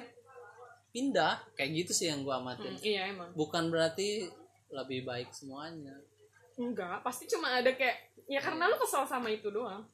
pindah 0.88 1.52
kayak 1.52 1.70
gitu 1.76 1.92
sih 1.92 2.06
yang 2.06 2.22
gua 2.22 2.38
amatin 2.38 2.72
Hmm, 2.72 2.82
iya 2.82 3.08
emang. 3.08 3.28
bukan 3.32 3.68
berarti 3.68 4.30
lebih 4.68 5.02
baik 5.02 5.30
semuanya 5.30 5.94
Enggak, 6.54 7.00
pasti 7.00 7.24
cuma 7.26 7.54
ada 7.54 7.70
kayak 7.70 7.94
ya 8.26 8.38
karena 8.38 8.66
lu 8.66 8.74
kesel 8.76 9.04
sama 9.04 9.28
itu 9.28 9.46
doang. 9.48 9.86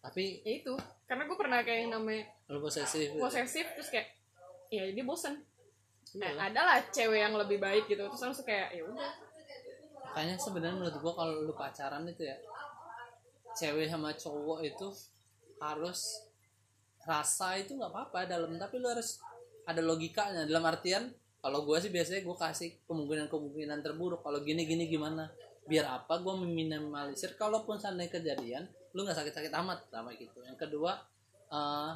tapi 0.00 0.42
Ya 0.42 0.58
itu. 0.58 0.74
Karena 1.04 1.22
gue 1.22 1.36
pernah 1.36 1.60
kayak 1.60 1.78
yang 1.80 1.92
namanya 1.94 2.26
lu 2.46 2.58
posesif 2.58 2.98
gitu. 3.06 3.20
posesif 3.20 3.62
terus 3.70 3.88
kayak 3.88 4.10
ya 4.68 4.88
dia 4.88 5.02
bosen. 5.02 5.38
Nah, 6.12 6.34
ada 6.40 6.60
lah 6.60 6.82
cewek 6.84 7.14
yang 7.16 7.30
lebih 7.32 7.58
baik 7.58 7.86
gitu. 7.86 8.02
Terus 8.04 8.22
langsung 8.24 8.42
kayak 8.42 8.72
ya 8.72 8.82
udah. 8.82 9.10
makanya 10.02 10.34
sebenarnya 10.34 10.74
menurut 10.74 10.96
gua 10.98 11.12
kalau 11.14 11.34
lu 11.40 11.54
pacaran 11.54 12.02
itu 12.04 12.22
ya 12.24 12.34
cewek 13.60 13.92
sama 13.92 14.16
cowok 14.16 14.64
itu 14.64 14.88
harus 15.60 16.24
rasa 17.04 17.60
itu 17.60 17.76
nggak 17.76 17.92
apa-apa 17.92 18.24
dalam 18.24 18.56
tapi 18.56 18.80
lu 18.80 18.88
harus 18.88 19.20
ada 19.68 19.84
logikanya. 19.84 20.48
Dalam 20.48 20.64
artian 20.64 21.12
kalau 21.44 21.68
gua 21.68 21.76
sih 21.80 21.92
biasanya 21.92 22.24
gua 22.24 22.36
kasih 22.36 22.80
kemungkinan 22.88 23.28
kemungkinan 23.28 23.84
terburuk. 23.84 24.24
Kalau 24.24 24.40
gini 24.40 24.64
gini 24.64 24.88
gimana? 24.88 25.28
Biar 25.68 25.86
apa 26.00 26.16
gua 26.24 26.40
meminimalisir 26.40 27.36
kalaupun 27.36 27.76
seandainya 27.76 28.16
kejadian 28.16 28.64
lu 28.96 29.04
nggak 29.04 29.20
sakit-sakit 29.20 29.52
amat. 29.60 29.84
Sama 29.92 30.16
gitu. 30.16 30.40
Yang 30.40 30.68
kedua 30.68 30.96
eh 31.52 31.92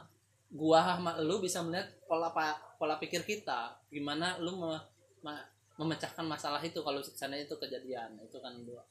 gua 0.55 0.79
sama 0.85 1.17
lu 1.25 1.41
bisa 1.41 1.65
melihat 1.65 1.89
pola 2.05 2.29
pola 2.77 3.01
pikir 3.01 3.25
kita. 3.25 3.81
Gimana 3.89 4.37
lu 4.39 4.61
me- 4.61 4.85
ma- 5.25 5.49
memecahkan 5.75 6.23
masalah 6.23 6.63
itu 6.63 6.79
kalau 6.85 7.01
seandainya 7.01 7.49
itu 7.49 7.57
kejadian. 7.57 8.21
Itu 8.21 8.39
kan 8.39 8.55
dua. 8.63 8.85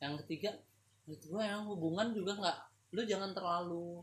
Yang 0.00 0.24
ketiga 0.24 0.56
menurut 1.04 1.24
gua 1.28 1.42
yang 1.42 1.62
hubungan 1.66 2.06
juga 2.12 2.32
nggak 2.38 2.58
lu 2.90 3.02
jangan 3.06 3.30
terlalu 3.30 4.02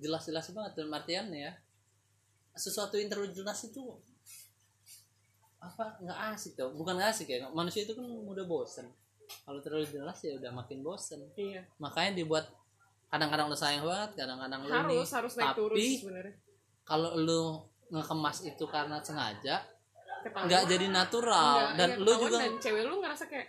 jelas-jelas 0.00 0.50
banget 0.50 0.72
dalam 0.82 0.92
artian 0.96 1.28
ya. 1.30 1.52
Sesuatu 2.52 3.00
yang 3.00 3.08
terlalu 3.08 3.32
jelas 3.32 3.60
itu 3.64 3.80
apa 5.62 5.94
nggak 6.02 6.18
asik 6.34 6.58
tuh 6.58 6.74
bukan 6.74 6.98
nggak 6.98 7.14
asik 7.14 7.30
ya 7.30 7.46
manusia 7.54 7.86
itu 7.86 7.94
kan 7.94 8.02
mudah 8.02 8.44
bosen. 8.44 8.90
Kalau 9.46 9.62
terlalu 9.62 9.86
jelas 9.86 10.18
ya 10.20 10.34
udah 10.36 10.50
makin 10.50 10.82
bosen. 10.82 11.22
Iya. 11.38 11.62
makanya 11.78 12.18
dibuat 12.18 12.50
kadang-kadang 13.12 13.46
lu 13.52 13.56
sayang 13.56 13.84
banget 13.86 14.24
kadang-kadang 14.24 14.60
lu 14.66 14.72
ini. 14.72 14.98
Harus 14.98 15.10
harus 15.14 15.32
naik 15.38 15.54
tapi 15.54 15.86
kalau 16.82 17.14
lu 17.14 17.62
ngekemas 17.92 18.42
itu 18.48 18.64
karena 18.66 18.98
sengaja 19.04 19.62
nggak 20.22 20.62
jadi 20.70 20.86
natural. 20.90 21.74
Enggak, 21.74 21.78
dan 21.78 21.88
iya, 21.90 22.04
lu 22.04 22.12
juga 22.18 22.38
dan 22.38 22.52
cewek 22.62 22.82
lu 22.86 22.94
ngerasa 23.02 23.24
kayak? 23.26 23.48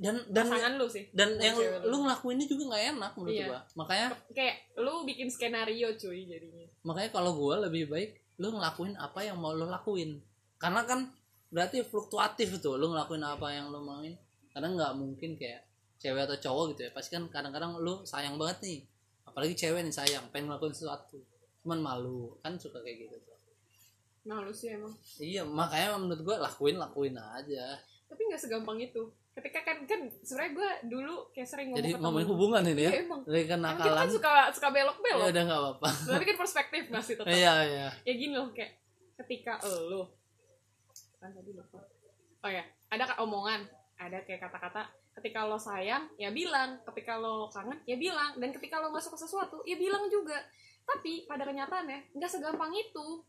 Dan 0.00 0.16
dan 0.32 0.44
pasangan 0.48 0.72
lu 0.80 0.86
sih 0.88 1.04
dan 1.12 1.36
yang 1.36 1.56
cewek 1.56 1.84
lu. 1.84 1.96
ngelakuinnya 2.04 2.46
juga 2.48 2.62
nggak 2.72 2.84
enak 2.96 3.12
menurut 3.18 3.34
Iya. 3.36 3.46
gua. 3.48 3.60
Makanya 3.78 4.06
kayak 4.32 4.56
lu 4.80 4.94
bikin 5.04 5.28
skenario 5.28 5.88
cuy 5.98 6.20
jadinya. 6.24 6.66
makanya 6.82 7.10
kalau 7.12 7.32
gua 7.36 7.62
lebih 7.68 7.86
baik 7.92 8.18
lu 8.40 8.48
ngelakuin 8.50 8.94
apa 8.96 9.20
yang 9.22 9.36
mau 9.38 9.52
lu 9.52 9.68
lakuin. 9.68 10.18
Karena 10.56 10.82
kan 10.88 11.10
berarti 11.52 11.84
fluktuatif 11.84 12.58
tuh 12.64 12.80
lu 12.80 12.90
ngelakuin 12.90 13.22
apa 13.22 13.52
yang 13.52 13.68
lu 13.68 13.84
mauin 13.84 14.16
karena 14.52 14.68
nggak 14.72 14.92
mungkin 14.96 15.36
kayak 15.36 15.68
cewek 16.00 16.26
atau 16.26 16.38
cowok 16.40 16.64
gitu 16.74 16.80
ya. 16.88 16.90
Pasti 16.96 17.10
kan 17.14 17.24
kadang-kadang 17.28 17.78
lu 17.78 18.02
sayang 18.02 18.40
banget 18.40 18.58
nih. 18.64 18.78
Apalagi 19.28 19.54
cewek 19.54 19.86
nih 19.86 19.94
sayang 19.94 20.24
pengen 20.34 20.50
ngelakuin 20.50 20.74
sesuatu. 20.74 21.20
Cuman 21.62 21.78
malu 21.78 22.34
kan 22.42 22.58
suka 22.58 22.82
kayak 22.82 23.06
gitu 23.06 23.16
tuh. 23.22 23.38
Nah 24.26 24.42
lu 24.42 24.50
sih 24.54 24.74
emang. 24.74 24.90
Iya 25.22 25.42
makanya 25.46 25.98
menurut 25.98 26.22
gua 26.26 26.36
lakuin 26.42 26.78
lakuin 26.80 27.14
aja. 27.14 27.78
Tapi 28.10 28.20
nggak 28.28 28.40
segampang 28.44 28.76
itu 28.82 29.08
ketika 29.32 29.64
kan 29.64 29.76
kan 29.88 30.00
sebenarnya 30.20 30.52
gue 30.52 30.70
dulu 30.92 31.14
kayak 31.32 31.48
sering 31.48 31.72
ngomong 31.72 31.80
jadi 31.80 31.90
ke 31.96 32.00
ngomongin 32.04 32.28
hubungan 32.28 32.62
ini 32.68 32.82
ya? 32.84 32.90
Iya, 32.92 33.00
emang. 33.08 33.20
Dari 33.24 33.42
kita 33.48 33.56
kenakalan 33.56 33.96
kan 33.96 34.10
suka 34.12 34.32
suka 34.52 34.68
belok 34.68 34.98
ya 35.00 35.14
belok 35.16 35.28
udah 35.32 35.42
nggak 35.48 35.60
apa-apa. 35.60 35.88
Tapi 36.12 36.24
kan 36.28 36.36
perspektif 36.36 36.82
masih 36.92 37.14
tetap? 37.16 37.32
Iya 37.32 37.54
iya. 37.64 37.88
Ya 38.04 38.12
gini 38.12 38.34
loh 38.36 38.52
kayak 38.52 38.76
ketika 39.24 39.56
lo 39.64 40.12
kan 41.16 41.32
tadi 41.32 41.50
lupa? 41.56 41.80
Oh 42.44 42.50
ya 42.52 42.64
ada 42.92 43.04
omongan 43.24 43.64
ada 43.96 44.18
kayak 44.28 44.44
kata-kata 44.44 44.92
ketika 45.16 45.48
lo 45.48 45.56
sayang 45.56 46.12
ya 46.20 46.28
bilang. 46.28 46.76
Ketika 46.84 47.16
lo 47.16 47.48
kangen 47.48 47.80
ya 47.88 47.96
bilang. 47.96 48.36
Dan 48.36 48.52
ketika 48.52 48.84
lo 48.84 48.92
nggak 48.92 49.04
suka 49.08 49.16
sesuatu 49.16 49.64
ya 49.64 49.80
bilang 49.80 50.12
juga. 50.12 50.36
Tapi 50.84 51.24
pada 51.24 51.48
kenyataannya 51.48 52.12
nggak 52.12 52.30
segampang 52.30 52.76
itu. 52.76 53.24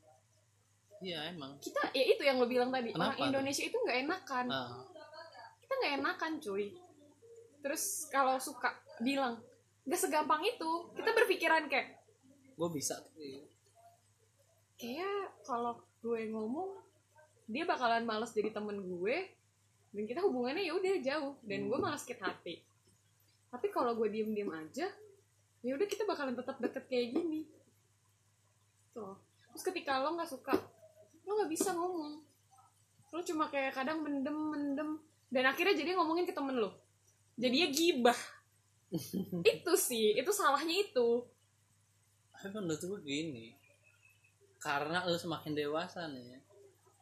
Iya 0.99 1.31
emang. 1.31 1.55
Kita 1.63 1.95
ya 1.95 2.03
itu 2.11 2.27
yang 2.27 2.43
lo 2.43 2.47
bilang 2.47 2.71
tadi 2.71 2.91
orang 2.91 3.15
Kenapa? 3.15 3.27
Indonesia 3.27 3.63
itu 3.63 3.77
nggak 3.79 3.97
enakan. 4.07 4.45
Nah, 4.51 4.91
kita 5.74 5.89
nggak 5.89 5.97
enakan 6.05 6.34
cuy. 6.38 6.65
Terus 7.65 8.05
kalau 8.13 8.38
suka 8.38 8.78
bilang 9.01 9.41
nggak 9.89 9.97
segampang 9.97 10.45
itu 10.45 10.93
kita 10.93 11.09
berpikiran 11.17 11.65
kayak 11.65 11.97
gue 12.53 12.69
bisa 12.69 13.01
kayak 14.78 15.34
kalau 15.41 15.82
gue 15.99 16.30
ngomong 16.30 16.78
dia 17.49 17.65
bakalan 17.65 18.05
males 18.05 18.32
jadi 18.38 18.53
temen 18.53 18.78
gue 18.86 19.17
dan 19.97 20.03
kita 20.05 20.21
hubungannya 20.21 20.61
ya 20.61 20.78
udah 20.78 20.93
jauh 21.01 21.34
dan 21.41 21.65
gue 21.65 21.78
malah 21.82 21.97
sakit 21.97 22.21
hati. 22.21 22.61
Tapi 23.49 23.74
kalau 23.74 23.97
gue 23.97 24.13
diem 24.13 24.30
diem 24.30 24.53
aja 24.53 24.86
ya 25.65 25.71
udah 25.74 25.88
kita 25.89 26.05
bakalan 26.05 26.38
tetap 26.38 26.61
deket 26.61 26.86
kayak 26.86 27.17
gini. 27.17 27.49
Tuh. 28.93 29.17
Terus 29.49 29.63
ketika 29.74 30.05
lo 30.05 30.13
nggak 30.13 30.30
suka 30.30 30.53
lo 31.26 31.32
nggak 31.41 31.49
bisa 31.49 31.74
ngomong. 31.74 32.21
Lo 33.09 33.26
cuma 33.26 33.49
kayak 33.49 33.74
kadang 33.74 34.05
mendem 34.05 34.38
mendem 34.38 35.01
dan 35.34 35.49
akhirnya 35.49 35.73
jadi 35.73 35.97
ngomongin 35.97 36.29
ke 36.29 36.34
temen 36.38 36.61
lo. 36.61 36.77
Jadinya 37.34 37.73
gibah. 37.73 38.19
Itu 39.57 39.73
sih 39.73 40.13
itu 40.13 40.29
salahnya 40.29 40.86
itu. 40.86 41.25
Tapi 42.29 42.53
menurut 42.53 42.77
gue 42.77 42.99
gini 43.01 43.57
karena 44.63 45.03
lu 45.03 45.19
semakin 45.19 45.51
dewasa 45.51 46.07
nih 46.07 46.39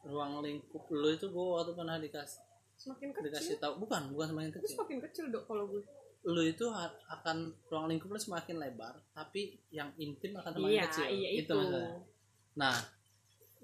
ruang 0.09 0.41
lingkup 0.41 0.81
lu 0.89 1.13
itu 1.13 1.29
gue 1.29 1.45
waktu 1.45 1.77
pernah 1.77 2.01
dikasih 2.01 2.41
semakin 2.73 3.13
dikasih 3.13 3.53
kecil 3.53 3.61
tahu 3.61 3.85
bukan 3.85 4.09
bukan 4.09 4.33
semakin 4.33 4.49
itu 4.49 4.59
kecil. 4.65 4.73
semakin 4.81 4.97
kecil 5.05 5.25
dok 5.29 5.43
kalau 5.45 5.69
gue 5.69 5.81
lu 6.25 6.41
itu 6.41 6.65
akan 7.05 7.53
ruang 7.69 7.85
lingkup 7.85 8.09
lu 8.09 8.17
semakin 8.17 8.57
lebar 8.57 8.97
tapi 9.13 9.61
yang 9.69 9.93
intim 10.01 10.33
akan 10.41 10.57
semakin 10.57 10.73
iya 10.73 10.83
kecil. 10.89 11.05
iya 11.05 11.29
itu, 11.37 11.53
maksudnya 11.53 12.01
nah 12.57 12.75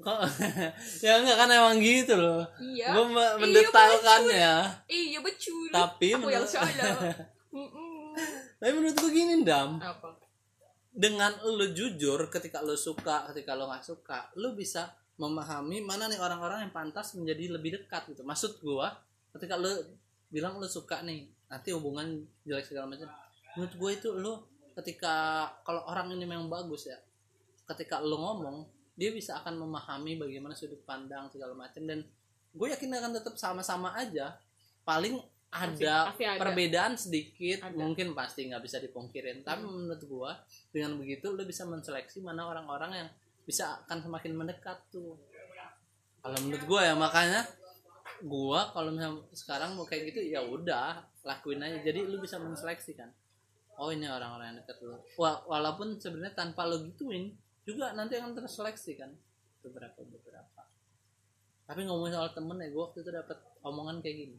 kok? 0.01 0.19
Ya 1.05 1.21
enggak 1.21 1.37
kan 1.37 1.49
emang 1.49 1.77
gitu 1.81 2.13
loh. 2.17 2.43
Iya. 2.57 2.93
Gue 2.93 3.05
mendetailkannya. 3.13 4.55
iya 4.89 5.19
betul. 5.21 5.69
Tapi 5.73 6.15
aku 6.15 6.29
yang 6.29 6.45
menurut- 6.45 6.51
salah. 6.51 7.13
Tapi 8.59 8.71
menurut 8.73 8.97
gue 8.97 9.11
gini 9.13 9.45
dam 9.45 9.77
apa? 9.77 10.17
Dengan 10.97 11.29
lu 11.45 11.77
jujur 11.77 12.17
ketika 12.33 12.65
lu 12.65 12.73
suka 12.73 13.29
ketika 13.29 13.53
lu 13.53 13.69
nggak 13.69 13.85
suka 13.85 14.33
lu 14.33 14.57
bisa 14.57 14.89
memahami 15.21 15.81
mana 15.85 16.09
nih 16.09 16.17
orang-orang 16.17 16.65
yang 16.65 16.73
pantas 16.73 17.13
menjadi 17.13 17.53
lebih 17.53 17.77
dekat 17.81 18.09
gitu. 18.09 18.25
Maksud 18.25 18.57
gua 18.65 18.97
ketika 19.33 19.57
lu 19.57 19.69
bilang 20.33 20.57
lu 20.57 20.65
suka 20.65 21.05
nih 21.05 21.29
nanti 21.45 21.69
hubungan 21.73 22.25
jelek 22.45 22.65
segala 22.65 22.89
macam. 22.89 23.09
Menurut 23.53 23.73
gue 23.77 23.91
itu 23.93 24.09
lu 24.13 24.33
ketika 24.77 25.45
kalau 25.65 25.85
orang 25.89 26.13
ini 26.13 26.25
memang 26.25 26.49
bagus 26.49 26.89
ya 26.89 26.97
ketika 27.65 27.97
lu 28.01 28.17
ngomong 28.17 28.65
dia 28.97 29.13
bisa 29.13 29.37
akan 29.39 29.61
memahami 29.61 30.17
bagaimana 30.17 30.57
sudut 30.57 30.81
pandang 30.81 31.29
segala 31.29 31.53
macam 31.53 31.85
dan 31.85 32.01
gue 32.57 32.67
yakin 32.73 32.89
akan 32.97 33.11
tetap 33.13 33.37
sama-sama 33.37 33.93
aja. 33.93 34.41
Paling 34.81 35.21
ada, 35.47 36.11
pasti 36.11 36.23
ada. 36.27 36.39
perbedaan 36.43 36.93
sedikit 36.99 37.63
Ada. 37.63 37.79
mungkin 37.79 38.11
pasti 38.11 38.51
nggak 38.51 38.63
bisa 38.63 38.77
dipungkirin. 38.83 39.47
Tapi 39.47 39.63
menurut 39.63 40.03
gua 40.03 40.31
dengan 40.75 40.99
begitu 40.99 41.31
lu 41.31 41.43
bisa 41.47 41.63
menseleksi 41.63 42.19
mana 42.19 42.51
orang-orang 42.51 42.91
yang 43.05 43.09
bisa 43.47 43.79
akan 43.87 44.03
semakin 44.03 44.35
mendekat 44.35 44.75
tuh. 44.91 45.15
Kalau 46.19 46.37
menurut 46.43 46.63
gua 46.67 46.81
ya 46.83 46.95
makanya 46.99 47.47
gua 48.27 48.75
kalau 48.75 48.91
misalnya 48.91 49.23
sekarang 49.31 49.79
mau 49.79 49.87
kayak 49.87 50.11
gitu 50.11 50.19
ya 50.27 50.43
udah 50.43 50.99
lakuin 51.23 51.63
aja. 51.63 51.79
Jadi 51.79 52.03
lu 52.03 52.19
bisa 52.19 52.35
menseleksi 52.43 52.99
kan. 52.99 53.07
Oh 53.79 53.93
ini 53.93 54.09
orang-orang 54.09 54.51
yang 54.51 54.57
dekat 54.65 54.83
lu. 54.83 54.99
Wa- 55.15 55.47
walaupun 55.47 55.95
sebenarnya 55.95 56.35
tanpa 56.35 56.67
lo 56.67 56.83
gituin 56.83 57.31
juga 57.67 57.91
nanti 57.91 58.15
akan 58.15 58.31
terseleksi 58.31 58.95
kan 58.95 59.11
beberapa 59.59 59.99
beberapa. 59.99 60.63
Tapi 61.67 61.83
ngomongin 61.83 62.15
soal 62.15 62.31
temen 62.31 62.55
ya 62.57 62.71
gua 62.71 62.87
waktu 62.87 63.03
itu 63.03 63.11
dapat 63.11 63.35
omongan 63.59 63.99
kayak 63.99 64.17
gini. 64.17 64.37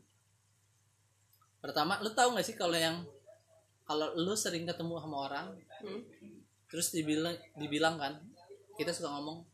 Pertama 1.61 2.01
lu 2.01 2.09
tahu 2.11 2.33
nggak 2.33 2.47
sih 2.47 2.57
kalau 2.57 2.73
yang 2.73 3.05
kalau 3.85 4.17
lu 4.17 4.33
sering 4.33 4.65
ketemu 4.65 4.97
sama 4.97 5.29
orang 5.29 5.47
Hmm. 5.79 6.03
terus 6.67 6.91
dibilang 6.91 7.31
dibilang 7.55 7.95
kan 7.97 8.19
kita 8.75 8.91
suka 8.91 9.07
ngomong 9.09 9.47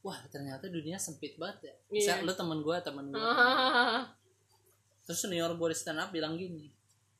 wah 0.00 0.14
ternyata 0.30 0.70
dunia 0.70 0.94
sempit 0.96 1.34
banget 1.34 1.58
ya. 1.66 1.74
Misal 1.90 2.16
Iya. 2.20 2.24
lu 2.24 2.32
temen 2.32 2.58
gue 2.60 2.76
temen 2.80 3.04
gue 3.10 3.18
Ah, 3.18 4.06
terus 5.04 5.18
senior 5.18 5.50
gue 5.52 5.68
di 5.68 5.76
stand 5.76 5.98
up 5.98 6.14
bilang 6.14 6.38
gini 6.38 6.70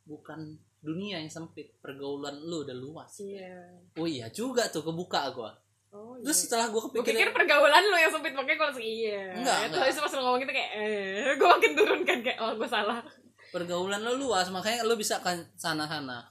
bukan 0.05 0.55
dunia 0.79 1.19
yang 1.19 1.27
sempit 1.27 1.75
pergaulan 1.81 2.39
lu 2.39 2.63
udah 2.63 2.77
luas. 2.77 3.19
Iya. 3.19 3.67
Oh 3.99 4.07
iya 4.07 4.31
juga 4.31 4.71
tuh 4.71 4.85
kebuka 4.85 5.27
gue 5.33 5.51
oh 5.97 6.13
iya. 6.15 6.25
Terus 6.29 6.39
setelah 6.45 6.69
gue 6.69 6.77
gue 6.79 6.93
kepikiran 6.93 7.17
pikir 7.17 7.29
pergaulan 7.33 7.83
lo 7.83 7.97
yang 7.97 8.13
sempit 8.13 8.37
makanya 8.37 8.57
gue 8.61 8.67
langsung 8.69 8.85
iya. 8.85 9.23
Enggak, 9.33 9.57
Terus 9.73 9.81
enggak. 9.97 10.05
pas 10.05 10.13
lo 10.13 10.21
ngomong 10.21 10.41
gitu 10.45 10.53
kayak 10.53 10.71
eh 10.77 11.33
gue 11.35 11.49
makin 11.49 11.73
turun 11.73 12.01
kan 12.05 12.19
kayak 12.21 12.39
oh 12.39 12.53
gue 12.55 12.69
salah. 12.69 13.01
Pergaulan 13.49 14.01
lu 14.05 14.29
luas 14.29 14.53
makanya 14.53 14.85
lu 14.85 14.95
bisa 14.95 15.17
kan 15.25 15.41
sana 15.57 15.89
sana 15.89 16.29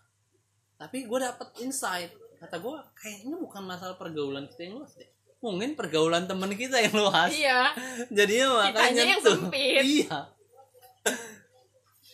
tapi 0.76 1.08
gue 1.08 1.20
dapet 1.20 1.50
insight. 1.60 2.12
Kata 2.36 2.60
gue 2.60 2.76
kayaknya 2.94 3.36
bukan 3.36 3.64
masalah 3.64 3.96
pergaulan 3.96 4.46
kita 4.46 4.68
yang 4.68 4.78
luas 4.78 4.94
deh. 4.94 5.10
Mungkin 5.40 5.74
pergaulan 5.74 6.28
temen 6.28 6.52
kita 6.54 6.78
yang 6.78 6.94
luas. 6.94 7.32
Iya. 7.32 7.72
Jadinya 8.18 8.48
makanya 8.62 8.76
Kitanya 8.76 9.04
yang 9.08 9.22
tuh. 9.24 9.34
sempit. 9.40 9.82
iya. 9.82 10.18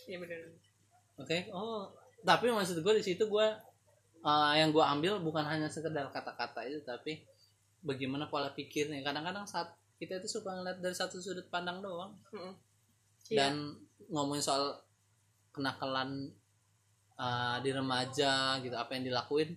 Iya 0.02 0.16
benar 0.18 0.38
oke 1.18 1.38
oh. 1.54 1.88
Tapi 2.22 2.46
maksud 2.54 2.78
gue 2.78 2.94
di 2.94 3.04
situ 3.04 3.24
gue 3.26 3.46
uh, 4.22 4.52
yang 4.54 4.70
gue 4.70 4.84
ambil 4.84 5.18
bukan 5.18 5.42
hanya 5.42 5.66
sekedar 5.66 6.06
kata-kata 6.10 6.62
itu 6.66 6.78
tapi 6.86 7.26
bagaimana 7.82 8.30
pola 8.30 8.54
pikirnya 8.54 9.02
kadang-kadang 9.02 9.44
saat 9.44 9.74
kita 9.98 10.18
itu 10.18 10.40
suka 10.40 10.50
ngeliat 10.54 10.82
dari 10.82 10.94
satu 10.94 11.22
sudut 11.22 11.46
pandang 11.46 11.78
doang. 11.78 12.14
Iya. 13.30 13.48
dan 13.48 13.54
ngomongin 14.10 14.42
soal 14.42 14.76
kenakalan 15.54 16.28
uh, 17.16 17.56
di 17.64 17.70
remaja 17.70 18.58
gitu 18.60 18.74
apa 18.74 18.92
yang 18.98 19.08
dilakuin 19.08 19.56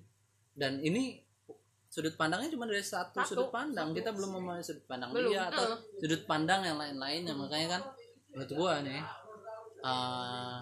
dan 0.55 0.79
ini 0.79 1.19
sudut 1.91 2.15
pandangnya 2.19 2.51
cuma 2.51 2.67
dari 2.67 2.83
satu, 2.83 3.23
Satu, 3.23 3.29
sudut 3.31 3.49
pandang 3.51 3.91
satu. 3.91 3.97
kita 3.97 4.09
belum 4.11 4.31
memahami 4.39 4.63
sudut 4.63 4.85
pandang 4.87 5.09
Belum, 5.15 5.31
dia 5.31 5.47
atau 5.47 5.65
uh. 5.75 5.79
sudut 5.99 6.21
pandang 6.27 6.61
yang 6.67 6.77
lain-lainnya 6.79 7.33
makanya 7.35 7.67
kan 7.79 7.81
menurut 8.35 8.51
gua 8.51 8.73
nih 8.83 9.01
uh, 9.83 10.59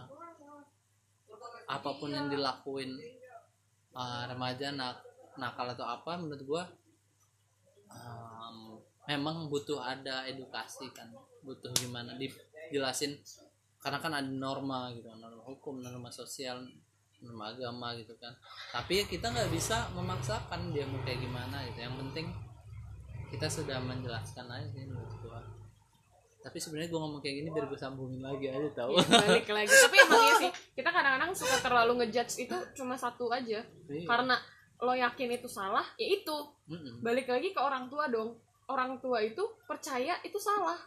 apa 1.65 1.89
pun 1.97 2.09
yang 2.13 2.29
dilakuin 2.29 3.01
uh, 3.97 4.29
remaja 4.29 4.69
nak 4.73 5.01
nakal 5.41 5.65
atau 5.73 5.89
apa 5.89 6.21
menurut 6.21 6.43
gua 6.45 6.63
um, 7.93 8.79
memang 9.05 9.47
butuh 9.47 9.79
ada 9.79 10.25
edukasi 10.25 10.89
kan 10.95 11.11
butuh 11.43 11.69
gimana 11.77 12.15
dijelasin 12.15 13.19
karena 13.83 13.99
kan 13.99 14.13
ada 14.15 14.31
norma 14.31 14.89
gitu 14.95 15.11
norma 15.19 15.43
hukum 15.43 15.83
norma 15.83 16.07
sosial 16.07 16.63
norma 17.23 17.55
agama 17.55 17.95
gitu 17.95 18.13
kan. 18.19 18.35
Tapi 18.75 19.01
ya 19.01 19.03
kita 19.07 19.31
nggak 19.31 19.49
bisa 19.49 19.87
memaksakan 19.95 20.75
dia 20.75 20.83
mau 20.83 20.99
kayak 21.07 21.23
gimana 21.23 21.63
gitu 21.71 21.79
yang 21.79 21.95
penting 21.95 22.27
kita 23.31 23.47
sudah 23.49 23.79
menjelaskan 23.81 24.45
aja 24.51 24.67
sih 24.69 24.83
menurut 24.85 25.15
gua. 25.23 25.39
Tapi 26.43 26.57
sebenarnya 26.59 26.91
gua 26.91 27.07
ngomong 27.07 27.21
kayak 27.23 27.35
gini 27.39 27.49
biar 27.55 27.65
gue 27.71 27.79
sambungin 27.79 28.19
lagi 28.19 28.51
aja 28.51 28.69
tau. 28.75 28.91
Iya, 28.99 29.07
balik 29.07 29.47
lagi. 29.47 29.71
Tapi 29.71 29.95
emang 29.95 30.21
iya 30.27 30.33
sih 30.37 30.51
kita 30.75 30.89
kadang-kadang 30.91 31.31
suka 31.31 31.57
terlalu 31.63 31.91
ngejudge 32.03 32.33
itu 32.43 32.55
cuma 32.75 32.99
satu 32.99 33.31
aja. 33.31 33.63
Iya. 33.87 34.05
karena 34.05 34.35
lo 34.83 34.93
yakin 34.93 35.39
itu 35.39 35.47
salah 35.47 35.87
ya 35.95 36.07
itu. 36.19 36.37
Mm-mm. 36.67 36.99
balik 36.99 37.31
lagi 37.31 37.55
ke 37.55 37.59
orang 37.59 37.87
tua 37.87 38.11
dong. 38.11 38.35
Orang 38.67 38.99
tua 38.99 39.23
itu 39.23 39.43
percaya 39.63 40.19
itu 40.23 40.35
salah. 40.39 40.79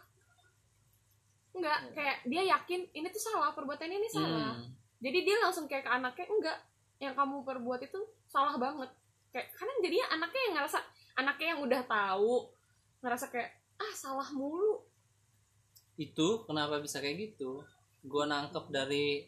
Enggak 1.53 1.93
kayak 1.97 2.17
dia 2.29 2.43
yakin 2.53 2.85
ini 2.93 3.07
tuh 3.09 3.21
salah 3.21 3.53
perbuatan 3.57 3.89
ini 3.89 4.07
salah. 4.09 4.53
Hmm. 4.53 4.69
jadi 4.97 5.19
dia 5.25 5.37
langsung 5.41 5.69
kayak 5.69 5.85
ke 5.85 5.91
anaknya 5.93 6.25
enggak 6.25 6.57
yang 6.97 7.13
kamu 7.13 7.45
perbuat 7.45 7.81
itu 7.85 7.99
salah 8.29 8.57
banget. 8.57 8.89
Kayak 9.33 9.53
karena 9.57 9.73
jadinya 9.81 10.07
anaknya 10.13 10.41
yang 10.41 10.55
ngerasa 10.61 10.79
anaknya 11.17 11.47
yang 11.53 11.61
udah 11.65 11.81
tahu 11.85 12.33
ngerasa 13.01 13.25
kayak 13.33 13.49
ah 13.77 13.93
salah 13.93 14.29
mulu. 14.33 14.85
Itu 15.97 16.45
kenapa 16.45 16.81
bisa 16.81 17.01
kayak 17.01 17.33
gitu? 17.33 17.65
Gue 18.05 18.23
nangkep 18.29 18.69
dari 18.69 19.25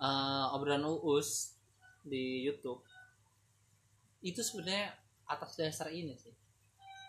eh, 0.00 0.54
obrolan 0.56 0.88
uus 0.88 1.56
di 2.04 2.48
YouTube 2.48 2.87
itu 4.20 4.40
sebenarnya 4.40 4.94
atas 5.24 5.54
dasar 5.54 5.88
ini 5.88 6.14
sih. 6.14 6.32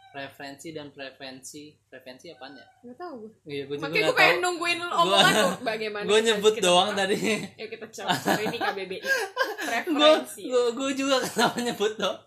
Referensi 0.10 0.74
dan 0.74 0.89
preferensi 0.89 1.70
preferensi 1.86 2.34
apaan 2.34 2.57
ya? 2.57 2.66
Nggak 2.82 2.97
tahu 2.97 3.14
gue 3.22 3.32
iya 3.45 3.64
gue 3.64 3.78
juga 3.78 3.86
makanya 3.86 4.01
gue 4.03 4.18
pengen 4.18 4.34
tahu. 4.34 4.41
nungguin 4.41 4.80
omongan 4.82 5.34
lo 5.36 5.49
bagaimana 5.62 6.03
gue 6.03 6.20
nyebut 6.24 6.53
kita- 6.57 6.66
doang 6.66 6.89
tadi. 6.91 7.18
Yuk 7.55 7.70
kita 7.70 7.86
coba. 7.88 8.10
Cari 8.18 8.45
di 8.47 8.57
KBBI 8.57 8.99
gue 8.99 9.14
preferensi 9.62 10.41
gue 10.49 10.89
juga 10.95 11.16
kenapa 11.28 11.57
nyebut 11.60 11.93
dong 11.95 12.18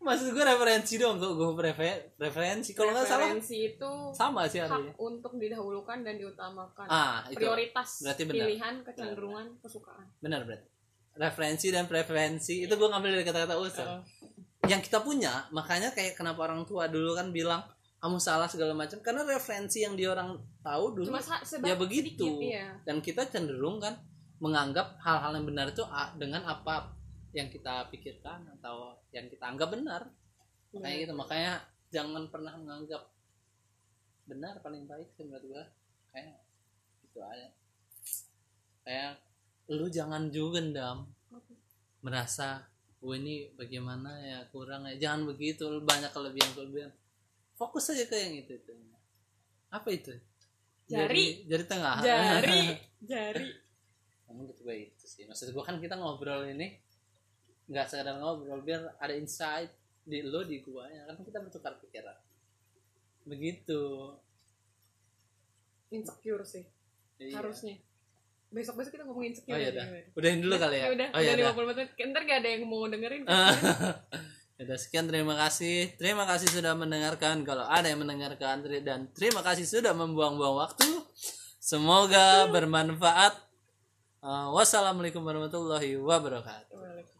maksud 0.00 0.32
gue 0.32 0.44
referensi 0.46 0.94
dong 0.96 1.20
gue 1.20 1.28
gue 1.28 1.48
referensi 2.16 2.70
kalau 2.72 2.88
nggak 2.90 3.04
salah 3.04 3.28
preferensi 3.28 3.56
itu 3.68 3.92
sama 4.16 4.48
sih 4.48 4.58
artinya 4.58 4.88
hak 4.88 4.96
untuk 4.98 5.32
didahulukan 5.36 6.00
dan 6.00 6.16
diutamakan. 6.16 6.88
Ah 6.88 7.28
itu. 7.28 7.36
Prioritas 7.36 8.00
Berarti 8.00 8.22
benar. 8.24 8.36
pilihan 8.40 8.74
kecenderungan 8.80 9.46
kesukaan. 9.60 10.08
Benar 10.18 10.48
berarti 10.48 10.64
referensi 11.16 11.72
dan 11.74 11.86
preferensi. 11.90 12.62
Itu 12.66 12.74
gue 12.78 12.88
ngambil 12.90 13.10
dari 13.18 13.24
kata-kata 13.26 13.54
uus 13.58 13.74
Heeh. 13.78 14.00
yang 14.68 14.80
kita 14.84 15.00
punya 15.02 15.48
makanya 15.50 15.90
kayak 15.90 16.14
kenapa 16.14 16.46
orang 16.46 16.62
tua 16.68 16.86
dulu 16.86 17.16
kan 17.16 17.32
bilang 17.34 17.64
kamu 18.00 18.16
salah 18.16 18.48
segala 18.48 18.72
macam. 18.72 19.00
Karena 19.04 19.26
referensi 19.26 19.84
yang 19.84 19.94
dia 19.98 20.12
orang 20.14 20.36
tahu 20.64 21.00
dulu 21.00 21.06
cuma 21.12 21.20
ya 21.64 21.76
begitu. 21.76 22.24
sedikit, 22.24 22.32
iya. 22.40 22.68
dan 22.86 23.04
kita 23.04 23.28
cenderung 23.28 23.76
kan 23.80 23.96
menganggap 24.40 24.96
hal-hal 25.04 25.36
yang 25.36 25.46
benar 25.48 25.66
itu 25.68 25.84
a- 25.84 26.16
dengan 26.16 26.40
apa 26.48 26.96
yang 27.36 27.52
kita 27.52 27.92
pikirkan 27.92 28.48
atau 28.58 28.96
yang 29.12 29.28
kita 29.28 29.44
anggap 29.44 29.68
benar. 29.72 30.08
Iya. 30.72 30.80
kayak 30.80 30.96
gitu. 31.04 31.12
Makanya 31.18 31.52
jangan 31.90 32.24
pernah 32.30 32.54
menganggap 32.56 33.02
benar 34.24 34.62
paling 34.62 34.86
baik 34.86 35.12
menurut 35.18 35.44
gua. 35.44 35.64
Kayak 36.14 36.40
gitu 37.04 37.20
aja. 37.20 37.48
Kayak 38.80 39.12
lu 39.70 39.86
jangan 39.86 40.28
juga 40.34 40.58
dam. 40.58 41.06
Merasa 42.02 42.66
gue 43.00 43.16
ini 43.16 43.48
bagaimana 43.54 44.18
ya 44.20 44.38
kurang 44.50 44.90
ya. 44.90 44.98
Jangan 44.98 45.30
begitu 45.30 45.70
lu 45.70 45.86
banyak 45.86 46.10
kelebihan 46.10 46.50
kelebihan 46.56 46.90
fokus 47.54 47.92
aja 47.92 48.08
ke 48.08 48.16
yang 48.16 48.34
itu 48.40 48.56
itu. 48.56 48.72
Apa 49.70 49.88
itu? 49.92 50.16
Jari. 50.90 51.46
jari 51.46 51.64
tengah. 51.68 52.02
Jari. 52.02 52.62
Jari. 53.10 53.48
Kamu 54.26 54.50
gitu 54.50 54.62
gue 54.66 54.76
itu 54.90 55.04
sih. 55.06 55.22
Maksud 55.28 55.54
gue 55.54 55.62
kan 55.62 55.78
kita 55.78 55.94
ngobrol 55.94 56.48
ini 56.48 56.74
nggak 57.70 57.86
sekedar 57.86 58.18
ngobrol 58.18 58.66
biar 58.66 58.98
ada 58.98 59.14
insight 59.14 59.70
di 60.02 60.26
lo 60.26 60.42
di 60.42 60.58
gua 60.64 60.90
ya. 60.90 61.06
Kan 61.06 61.22
kita 61.22 61.38
bertukar 61.38 61.78
pikiran. 61.78 62.18
Begitu. 63.28 64.10
Insecure 65.94 66.42
sih. 66.42 66.66
Iya. 67.20 67.36
harusnya 67.36 67.76
besok 68.50 68.74
besok 68.82 68.92
kita 68.98 69.04
ngomongin 69.06 69.30
insecure 69.30 69.54
oh 69.54 69.58
iya 69.62 69.70
dah 69.70 69.86
udahin 70.18 70.38
dulu 70.42 70.54
kali 70.58 70.76
ya 70.78 70.84
ya 70.86 70.90
udah 70.90 71.08
oh 71.14 71.20
iya 71.22 71.32
udah 71.38 71.44
dah. 71.46 71.54
50 71.54 71.70
menit 71.70 71.88
ntar 72.10 72.22
gak 72.26 72.38
ada 72.42 72.48
yang 72.50 72.62
mau 72.66 72.82
dengerin 72.90 73.22
Ah. 73.30 73.54
Udah 74.60 74.76
sekian 74.76 75.08
terima 75.08 75.32
kasih. 75.40 75.96
Terima 75.96 76.28
kasih 76.28 76.52
sudah 76.52 76.76
mendengarkan. 76.76 77.48
Kalau 77.48 77.64
ada 77.64 77.88
yang 77.88 78.04
mendengarkan 78.04 78.60
dan 78.84 79.08
terima 79.16 79.40
kasih 79.40 79.64
sudah 79.64 79.96
membuang-buang 79.96 80.52
waktu. 80.52 80.84
Semoga 81.56 82.44
bermanfaat. 82.52 83.40
Uh, 84.20 84.52
wassalamualaikum 84.52 85.24
warahmatullahi 85.24 85.96
wabarakatuh. 85.96 86.76
Waalaikumsalam. 86.76 87.19